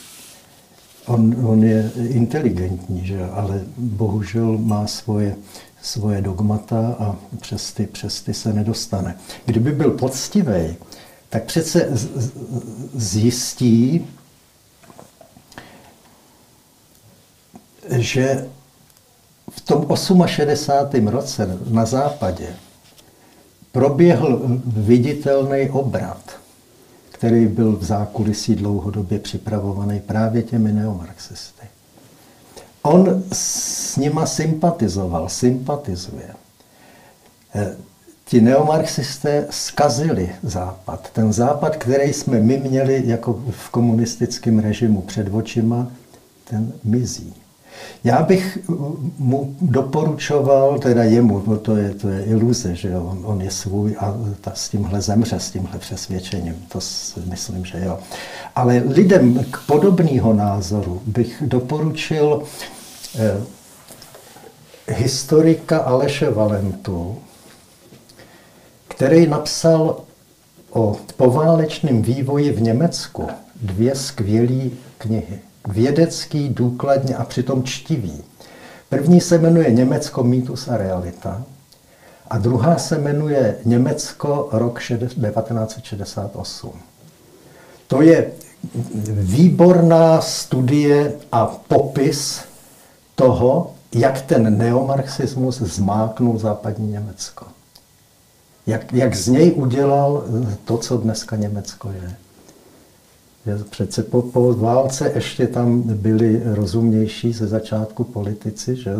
on, 1.07 1.47
on 1.47 1.65
je 1.65 1.91
inteligentní, 2.09 3.07
že? 3.07 3.25
ale 3.33 3.65
bohužel 3.77 4.59
má 4.59 4.87
svoje, 4.87 5.37
svoje 5.83 6.21
dogmata 6.21 6.97
a 6.99 7.17
přes 7.41 7.73
ty, 7.73 7.87
přes 7.87 8.23
ty 8.23 8.35
se 8.35 8.53
nedostane. 8.53 9.17
Kdyby 9.47 9.73
byl 9.73 9.91
poctivý, 9.91 10.77
tak 11.29 11.45
přece 11.45 11.89
zjistí, 12.95 14.07
že 17.91 18.47
v 19.51 19.61
tom 19.61 19.87
68. 20.27 21.09
roce 21.09 21.59
na 21.71 21.85
západě 21.87 22.57
proběhl 23.73 24.61
viditelný 24.67 25.71
obrat, 25.71 26.41
který 27.11 27.47
byl 27.47 27.77
v 27.77 27.85
zákulisí 27.85 28.55
dlouhodobě 28.55 29.19
připravovaný 29.19 30.01
právě 30.01 30.43
těmi 30.43 30.73
neomarxisty. 30.73 31.67
On 32.83 33.23
s 33.33 33.97
nima 33.97 34.27
sympatizoval, 34.27 35.29
sympatizuje. 35.29 36.31
Eh, 37.55 37.77
ti 38.25 38.41
neomarxisté 38.41 39.47
skazili 39.51 40.35
Západ. 40.43 41.11
Ten 41.13 41.33
Západ, 41.33 41.77
který 41.77 42.13
jsme 42.13 42.41
my 42.41 42.59
měli 42.59 43.03
jako 43.07 43.43
v 43.51 43.71
komunistickém 43.71 44.59
režimu 44.59 45.01
před 45.01 45.35
očima, 45.35 45.91
ten 46.45 46.73
mizí. 46.85 47.40
Já 48.05 48.23
bych 48.23 48.59
mu 49.19 49.57
doporučoval, 49.61 50.79
teda 50.79 51.05
jemu, 51.05 51.41
to 51.41 51.77
je, 51.77 51.95
to 51.95 52.09
je 52.09 52.25
iluze, 52.25 52.75
že 52.75 52.97
on, 52.97 53.23
on 53.25 53.41
je 53.41 53.51
svůj 53.51 53.97
a 53.99 54.15
ta, 54.41 54.51
s 54.55 54.69
tímhle 54.69 55.01
zemře, 55.01 55.41
s 55.41 55.51
tímhle 55.51 55.79
přesvědčením, 55.79 56.55
to 56.69 56.81
si 56.81 57.21
myslím, 57.21 57.65
že 57.65 57.85
jo. 57.85 57.99
Ale 58.57 58.83
lidem 58.87 59.45
k 59.51 59.67
podobného 59.67 60.33
názoru 60.33 61.03
bych 61.07 61.43
doporučil 61.47 62.43
eh, 63.19 63.41
historika 64.89 65.79
Aleše 65.79 66.31
Valentu, 66.31 67.19
který 68.89 69.27
napsal 69.27 69.97
o 70.71 70.97
poválečném 71.17 72.03
vývoji 72.03 72.53
v 72.53 72.63
Německu 72.63 73.27
dvě 73.63 73.95
skvělé 73.95 74.71
knihy 74.99 75.39
vědecký, 75.69 76.49
důkladně 76.49 77.17
a 77.17 77.25
přitom 77.25 77.63
čtivý. 77.63 78.23
První 78.89 79.21
se 79.21 79.39
jmenuje 79.39 79.71
Německo, 79.71 80.25
mýtus 80.25 80.69
a 80.69 80.77
realita 80.77 81.43
a 82.31 82.39
druhá 82.39 82.79
se 82.79 82.99
jmenuje 82.99 83.57
Německo, 83.65 84.49
rok 84.53 84.81
1968. 84.81 86.73
To 87.87 88.03
je 88.03 88.33
výborná 89.11 90.21
studie 90.21 91.13
a 91.33 91.47
popis 91.47 92.41
toho, 93.15 93.73
jak 93.93 94.23
ten 94.23 94.59
neomarxismus 94.59 95.59
zmáknul 95.59 96.39
západní 96.39 96.93
Německo. 96.93 97.47
Jak, 98.67 98.93
jak 98.93 99.15
z 99.15 99.29
něj 99.29 99.53
udělal 99.53 100.25
to, 100.65 100.79
co 100.79 100.97
dneska 100.97 101.37
Německo 101.37 101.91
je. 101.91 102.17
Přece 103.71 104.03
po, 104.03 104.23
po 104.23 104.55
válce 104.55 105.13
ještě 105.15 105.47
tam 105.47 105.83
byli 105.83 106.43
rozumnější 106.45 107.33
ze 107.33 107.47
začátku 107.47 108.05
politici, 108.05 108.77
že 108.77 108.95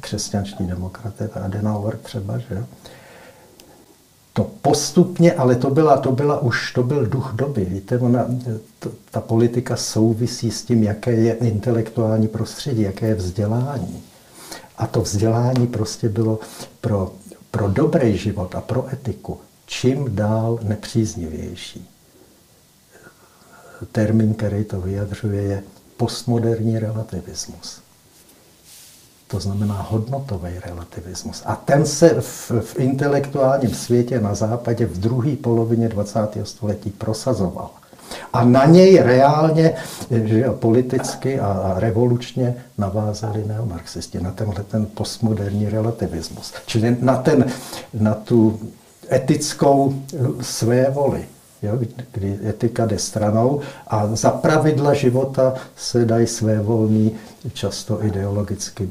křesťanští 0.00 0.64
demokraté, 0.64 1.30
Adenauer 1.34 1.96
třeba, 1.96 2.38
že 2.38 2.64
to 4.32 4.50
postupně, 4.62 5.32
ale 5.32 5.56
to 5.56 5.70
byla, 5.70 5.96
to 5.96 6.12
byla 6.12 6.40
už, 6.40 6.72
to 6.72 6.82
byl 6.82 7.06
duch 7.06 7.32
doby. 7.34 7.64
Víte, 7.64 7.98
ona, 7.98 8.26
to, 8.78 8.90
ta 9.10 9.20
politika 9.20 9.76
souvisí 9.76 10.50
s 10.50 10.62
tím, 10.62 10.82
jaké 10.82 11.12
je 11.12 11.32
intelektuální 11.32 12.28
prostředí, 12.28 12.82
jaké 12.82 13.06
je 13.06 13.14
vzdělání. 13.14 14.02
A 14.78 14.86
to 14.86 15.00
vzdělání 15.00 15.66
prostě 15.66 16.08
bylo 16.08 16.38
pro, 16.80 17.12
pro 17.50 17.68
dobrý 17.68 18.18
život 18.18 18.54
a 18.54 18.60
pro 18.60 18.92
etiku 18.92 19.38
čím 19.66 20.16
dál 20.16 20.58
nepříznivější 20.62 21.91
termín, 23.86 24.34
který 24.34 24.64
to 24.64 24.80
vyjadřuje, 24.80 25.42
je 25.42 25.62
postmoderní 25.96 26.78
relativismus. 26.78 27.80
To 29.28 29.40
znamená 29.40 29.86
hodnotový 29.90 30.50
relativismus. 30.66 31.42
A 31.46 31.56
ten 31.56 31.86
se 31.86 32.20
v, 32.20 32.50
v 32.60 32.78
intelektuálním 32.78 33.74
světě 33.74 34.20
na 34.20 34.34
západě 34.34 34.86
v 34.86 34.98
druhé 34.98 35.36
polovině 35.36 35.88
20. 35.88 36.18
století 36.44 36.90
prosazoval. 36.90 37.70
A 38.32 38.44
na 38.44 38.64
něj 38.64 38.98
reálně 39.02 39.74
že 40.10 40.40
jo, 40.40 40.52
politicky 40.52 41.40
a, 41.40 41.46
a 41.46 41.80
revolučně 41.80 42.54
navázali 42.78 43.44
neomarxisti, 43.46 44.20
na 44.20 44.30
tenhle 44.30 44.62
ten 44.64 44.86
postmoderní 44.86 45.68
relativismus. 45.68 46.52
Čili 46.66 46.96
na, 47.00 47.16
ten, 47.16 47.44
na 47.94 48.14
tu 48.14 48.60
etickou 49.12 50.02
své 50.40 50.90
voli 50.90 51.24
jo, 51.62 51.78
kdy 52.12 52.38
etika 52.48 52.86
jde 52.86 52.98
stranou 52.98 53.60
a 53.86 54.16
za 54.16 54.30
pravidla 54.30 54.94
života 54.94 55.54
se 55.76 56.04
dají 56.04 56.26
své 56.26 56.60
volný, 56.60 57.12
často 57.52 58.04
ideologicky 58.04 58.88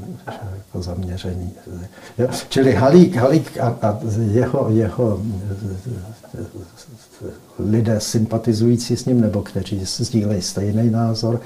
jako 0.56 0.82
zaměření. 0.82 1.52
Jo. 2.18 2.28
Čili 2.48 2.74
Halík, 2.74 3.16
Halík 3.16 3.58
a, 3.58 3.76
a 3.82 3.98
jeho, 4.30 4.66
jeho 4.70 5.22
lidé 7.58 8.00
sympatizující 8.00 8.96
s 8.96 9.04
ním, 9.04 9.20
nebo 9.20 9.42
kteří 9.42 9.80
sdílejí 9.84 10.42
stejný 10.42 10.90
názor, 10.90 11.40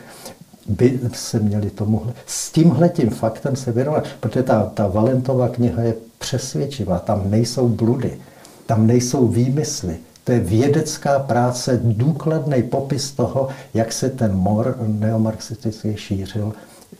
by 0.69 1.01
se 1.12 1.39
měli 1.39 1.70
tomuhle, 1.70 2.12
s 2.27 2.53
tímhletím 2.53 3.11
faktem 3.11 3.57
se 3.57 3.73
věnovat, 3.73 4.05
protože 4.20 4.43
ta, 4.43 4.70
ta 4.74 4.86
Valentová 4.86 5.48
kniha 5.48 5.82
je 5.82 5.94
přesvědčivá, 6.19 6.98
tam 6.98 7.31
nejsou 7.31 7.69
bludy 7.69 8.19
Tam 8.66 8.86
nejsou 8.86 9.28
výmysly. 9.28 9.97
To 10.27 10.32
je 10.32 10.40
vědecká 10.40 11.19
práce, 11.19 11.81
důkladný 11.82 12.62
popis 12.62 13.12
toho, 13.12 13.48
jak 13.74 13.93
se 13.93 14.11
ten 14.11 14.35
mor 14.35 14.77
neomarxistický 14.86 15.97
šířil 15.97 16.53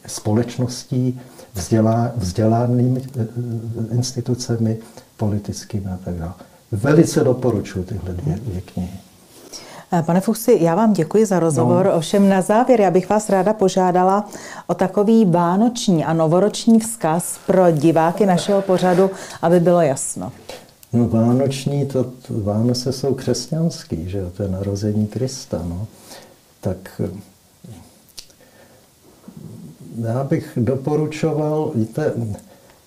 společností, 0.07 1.21
vzdělá, 1.55 2.13
vzdělanými 2.17 3.03
eh, 3.21 3.27
institucemi, 3.95 4.79
politickými 5.17 5.87
a 5.87 5.99
tak 6.05 6.15
dále. 6.15 6.33
Velice 6.73 7.25
doporučuji 7.25 7.85
tyhle 7.85 8.13
dvě, 8.13 8.37
dvě 8.37 8.61
knihy. 8.61 8.99
Eh, 9.93 10.03
pane 10.03 10.21
Fuchsi, 10.21 10.59
já 10.61 10.75
vám 10.75 10.93
děkuji 10.93 11.27
za 11.27 11.39
rozhovor. 11.39 11.87
No. 11.87 11.93
Ovšem 11.93 12.29
na 12.29 12.43
závěr 12.43 12.81
já 12.81 12.91
bych 12.91 13.09
vás 13.09 13.29
ráda 13.29 13.53
požádala 13.53 14.29
o 14.67 14.75
takový 14.75 15.25
vánoční 15.25 16.05
a 16.05 16.13
novoroční 16.13 16.81
vzkaz 16.81 17.39
pro 17.47 17.71
diváky 17.71 18.27
našeho 18.27 18.63
pořadu, 18.63 19.11
aby 19.43 19.61
bylo 19.61 19.81
jasno. 19.81 20.33
No 20.93 21.09
vánoční, 21.09 21.87
to, 21.87 22.13
Vánoce 22.29 22.93
jsou 22.93 23.15
křesťanský, 23.15 24.11
že 24.11 24.31
to 24.37 24.43
je 24.43 24.49
narození 24.49 25.07
Krista, 25.07 25.63
no. 25.69 25.87
Tak 26.61 27.01
já 30.05 30.25
bych 30.25 30.53
doporučoval, 30.57 31.73
víte, 31.75 32.13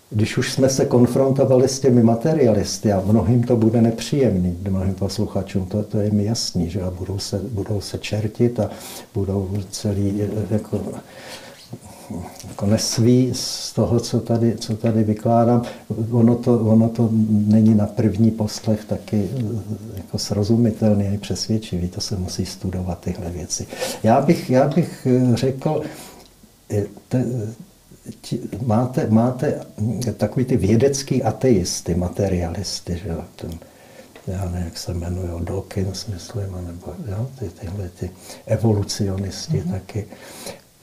když 0.09 0.37
už 0.37 0.53
jsme 0.53 0.69
se 0.69 0.85
konfrontovali 0.85 1.67
s 1.67 1.79
těmi 1.79 2.03
materialisty 2.03 2.91
a 2.91 3.03
mnohým 3.05 3.43
to 3.43 3.55
bude 3.55 3.81
nepříjemný, 3.81 4.57
mnohým 4.69 4.93
posluchačům, 4.93 5.65
to, 5.65 5.83
to 5.83 5.99
je 5.99 6.11
mi 6.11 6.25
jasný, 6.25 6.69
že 6.69 6.81
a 6.81 6.91
budou 6.91 7.19
se, 7.19 7.39
budou 7.39 7.81
se 7.81 7.97
čertit 7.97 8.59
a 8.59 8.69
budou 9.13 9.49
celý 9.71 10.21
jako, 10.49 10.81
jako 12.47 12.65
nesví 12.65 13.31
z 13.33 13.73
toho, 13.73 13.99
co 13.99 14.19
tady, 14.19 14.55
co 14.57 14.77
tady 14.77 15.03
vykládám. 15.03 15.61
Ono 16.11 16.35
to, 16.35 16.59
ono 16.59 16.89
to 16.89 17.09
není 17.29 17.75
na 17.75 17.85
první 17.85 18.31
poslech 18.31 18.85
taky 18.85 19.29
jako 19.97 20.17
srozumitelný 20.17 21.07
a 21.07 21.19
přesvědčivý, 21.19 21.87
to 21.87 22.01
se 22.01 22.15
musí 22.15 22.45
studovat 22.45 22.99
tyhle 22.99 23.29
věci. 23.29 23.67
Já 24.03 24.21
bych, 24.21 24.49
já 24.49 24.67
bych 24.67 25.07
řekl, 25.33 25.81
te, 27.07 27.25
máte, 28.65 29.07
máte 29.09 29.61
takový 30.17 30.45
ty 30.45 30.57
vědecký 30.57 31.23
ateisty, 31.23 31.95
materialisty, 31.95 32.99
že 33.03 33.09
jo, 33.09 33.23
ten, 33.35 33.51
já 34.27 34.45
nevím, 34.45 34.65
jak 34.65 34.77
se 34.77 34.91
jmenují, 34.91 35.45
Dawkins, 35.45 36.05
myslím, 36.05 36.43
nebo 36.67 36.93
jo, 37.11 37.29
ty, 37.39 37.49
tyhle 37.49 37.89
ty 37.99 38.09
evolucionisti 38.45 39.57
mm-hmm. 39.57 39.71
taky. 39.71 40.05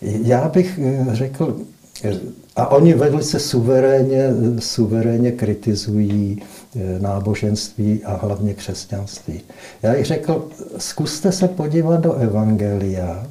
Já 0.00 0.48
bych 0.48 0.78
eh, 0.82 1.14
řekl, 1.14 1.60
eh, 2.04 2.20
a 2.56 2.68
oni 2.68 2.94
velice 2.94 3.38
suverénně, 3.38 4.28
suverénně 4.58 5.32
kritizují 5.32 6.42
eh, 6.76 6.98
náboženství 6.98 8.04
a 8.04 8.16
hlavně 8.16 8.54
křesťanství. 8.54 9.40
Já 9.82 9.92
bych 9.92 10.06
řekl, 10.06 10.48
zkuste 10.78 11.32
se 11.32 11.48
podívat 11.48 12.00
do 12.00 12.12
Evangelia 12.12 13.26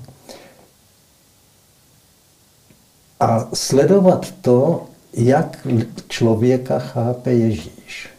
a 3.19 3.47
sledovat 3.53 4.31
to, 4.41 4.85
jak 5.13 5.67
člověka 6.07 6.79
chápe 6.79 7.33
Ježíš. 7.33 8.09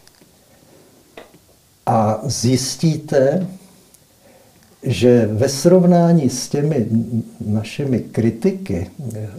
A 1.86 2.20
zjistíte, 2.24 3.46
že 4.86 5.26
ve 5.26 5.48
srovnání 5.48 6.30
s 6.30 6.48
těmi 6.48 6.86
našimi 7.46 8.00
kritiky 8.00 8.90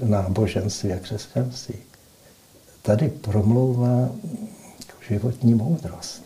náboženství 0.04 0.94
a 0.94 1.00
křesťanství, 1.00 1.76
tady 2.82 3.10
promlouvá 3.10 4.10
životní 5.10 5.54
moudrost. 5.54 6.24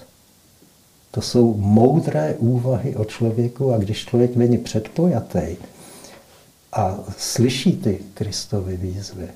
To 1.12 1.22
jsou 1.22 1.54
moudré 1.58 2.36
úvahy 2.38 2.96
o 2.96 3.06
člověku 3.06 3.74
a 3.74 3.78
když 3.78 4.06
člověk 4.06 4.36
není 4.36 4.58
předpojatý, 4.58 5.58
a 6.74 7.00
slyší 7.18 7.78
ty 7.78 8.00
Kristovy 8.14 8.78
výzvy, 8.78 9.28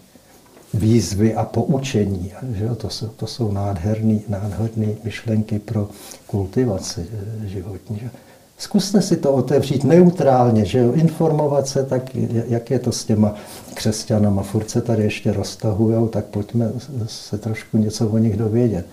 výzvy 0.73 1.35
a 1.35 1.45
poučení. 1.45 2.31
Že 2.53 2.69
To 2.75 2.89
jsou, 2.89 3.07
to 3.07 3.27
jsou 3.27 3.51
nádherné 3.51 4.19
nádherný 4.27 4.97
myšlenky 5.03 5.59
pro 5.59 5.89
kultivaci 6.27 7.07
eh, 7.13 7.47
životní. 7.47 7.99
Že? 7.99 8.09
Zkuste 8.57 9.01
si 9.01 9.17
to 9.17 9.33
otevřít 9.33 9.83
neutrálně, 9.83 10.65
že 10.65 10.79
jo? 10.79 10.93
informovat 10.93 11.67
se, 11.67 11.85
tak 11.85 12.15
jak 12.47 12.71
je 12.71 12.79
to 12.79 12.91
s 12.91 13.05
těma 13.05 13.35
křesťanama, 13.73 14.43
furt 14.43 14.69
se 14.69 14.81
tady 14.81 15.03
ještě 15.03 15.33
roztahují, 15.33 16.09
tak 16.09 16.25
pojďme 16.25 16.71
se 17.05 17.37
trošku 17.37 17.77
něco 17.77 18.09
o 18.09 18.17
nich 18.17 18.37
dovědět. 18.37 18.85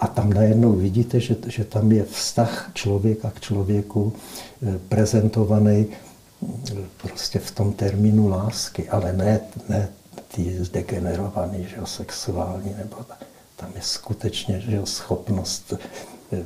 A 0.00 0.06
tam 0.06 0.32
najednou 0.32 0.72
vidíte, 0.72 1.20
že, 1.20 1.36
že 1.46 1.64
tam 1.64 1.92
je 1.92 2.04
vztah 2.04 2.70
člověka 2.74 3.30
k 3.30 3.40
člověku 3.40 4.12
eh, 4.62 4.78
prezentovaný 4.88 5.86
prostě 7.02 7.38
v 7.38 7.50
tom 7.50 7.72
termínu 7.72 8.28
lásky, 8.28 8.88
ale 8.88 9.12
ne, 9.12 9.40
ne 9.68 9.88
ty 10.34 10.64
zdegenerovaný, 10.64 11.66
že 11.68 11.76
jo, 11.76 11.86
sexuální, 11.86 12.74
nebo 12.78 12.96
tam 13.56 13.70
je 13.74 13.82
skutečně 13.82 14.60
že 14.60 14.76
jo, 14.76 14.86
schopnost 14.86 15.72
eh, 16.32 16.44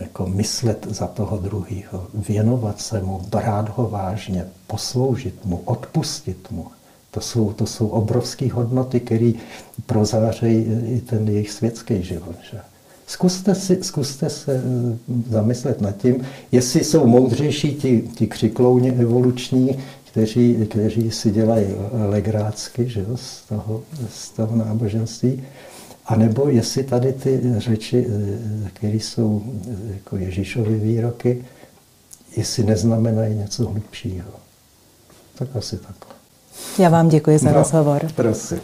jako 0.00 0.26
myslet 0.26 0.86
za 0.90 1.06
toho 1.06 1.36
druhého, 1.36 2.06
věnovat 2.28 2.80
se 2.80 3.02
mu, 3.02 3.20
brát 3.30 3.68
ho 3.68 3.88
vážně, 3.88 4.44
posloužit 4.66 5.44
mu, 5.44 5.60
odpustit 5.64 6.50
mu. 6.50 6.66
To 7.10 7.20
jsou, 7.20 7.52
to 7.52 7.66
jsou 7.66 7.88
obrovské 7.88 8.52
hodnoty, 8.52 9.00
které 9.00 9.32
prozářejí 9.86 10.64
i 10.86 11.00
ten 11.00 11.28
jejich 11.28 11.50
světský 11.50 12.02
život. 12.02 12.36
Že? 12.50 12.58
Zkuste, 13.06 13.54
si, 13.54 13.78
zkuste 13.82 14.30
se 14.30 14.54
eh, 14.54 15.30
zamyslet 15.30 15.80
nad 15.80 15.96
tím, 15.96 16.24
jestli 16.52 16.84
jsou 16.84 17.06
moudřejší 17.06 17.74
ti, 17.74 18.08
ti 18.14 18.26
křiklouni 18.26 18.90
evoluční, 18.90 19.78
kteří, 20.12 20.66
kteří 20.70 21.10
si 21.10 21.30
dělají 21.30 21.66
legrácky 22.08 22.88
že 22.88 23.06
z, 23.14 23.42
toho, 23.42 23.82
z 24.10 24.30
toho 24.30 24.56
náboženství, 24.56 25.42
a 26.12 26.16
nebo 26.16 26.48
jestli 26.48 26.84
tady 26.84 27.12
ty 27.12 27.40
řeči, 27.58 28.06
eh, 28.66 28.70
které 28.70 28.94
jsou 28.94 29.42
eh, 29.46 29.92
jako 29.92 30.16
Ježíšovy 30.16 30.78
výroky, 30.78 31.44
jestli 32.36 32.64
neznamenají 32.64 33.34
něco 33.34 33.66
hlubšího. 33.66 34.30
Tak 35.34 35.48
asi 35.56 35.76
takhle. 35.76 36.14
Já 36.78 36.88
vám 36.88 37.08
děkuji 37.08 37.38
za 37.38 37.50
no, 37.50 37.54
rozhovor. 37.54 38.08
Prosím. 38.16 38.60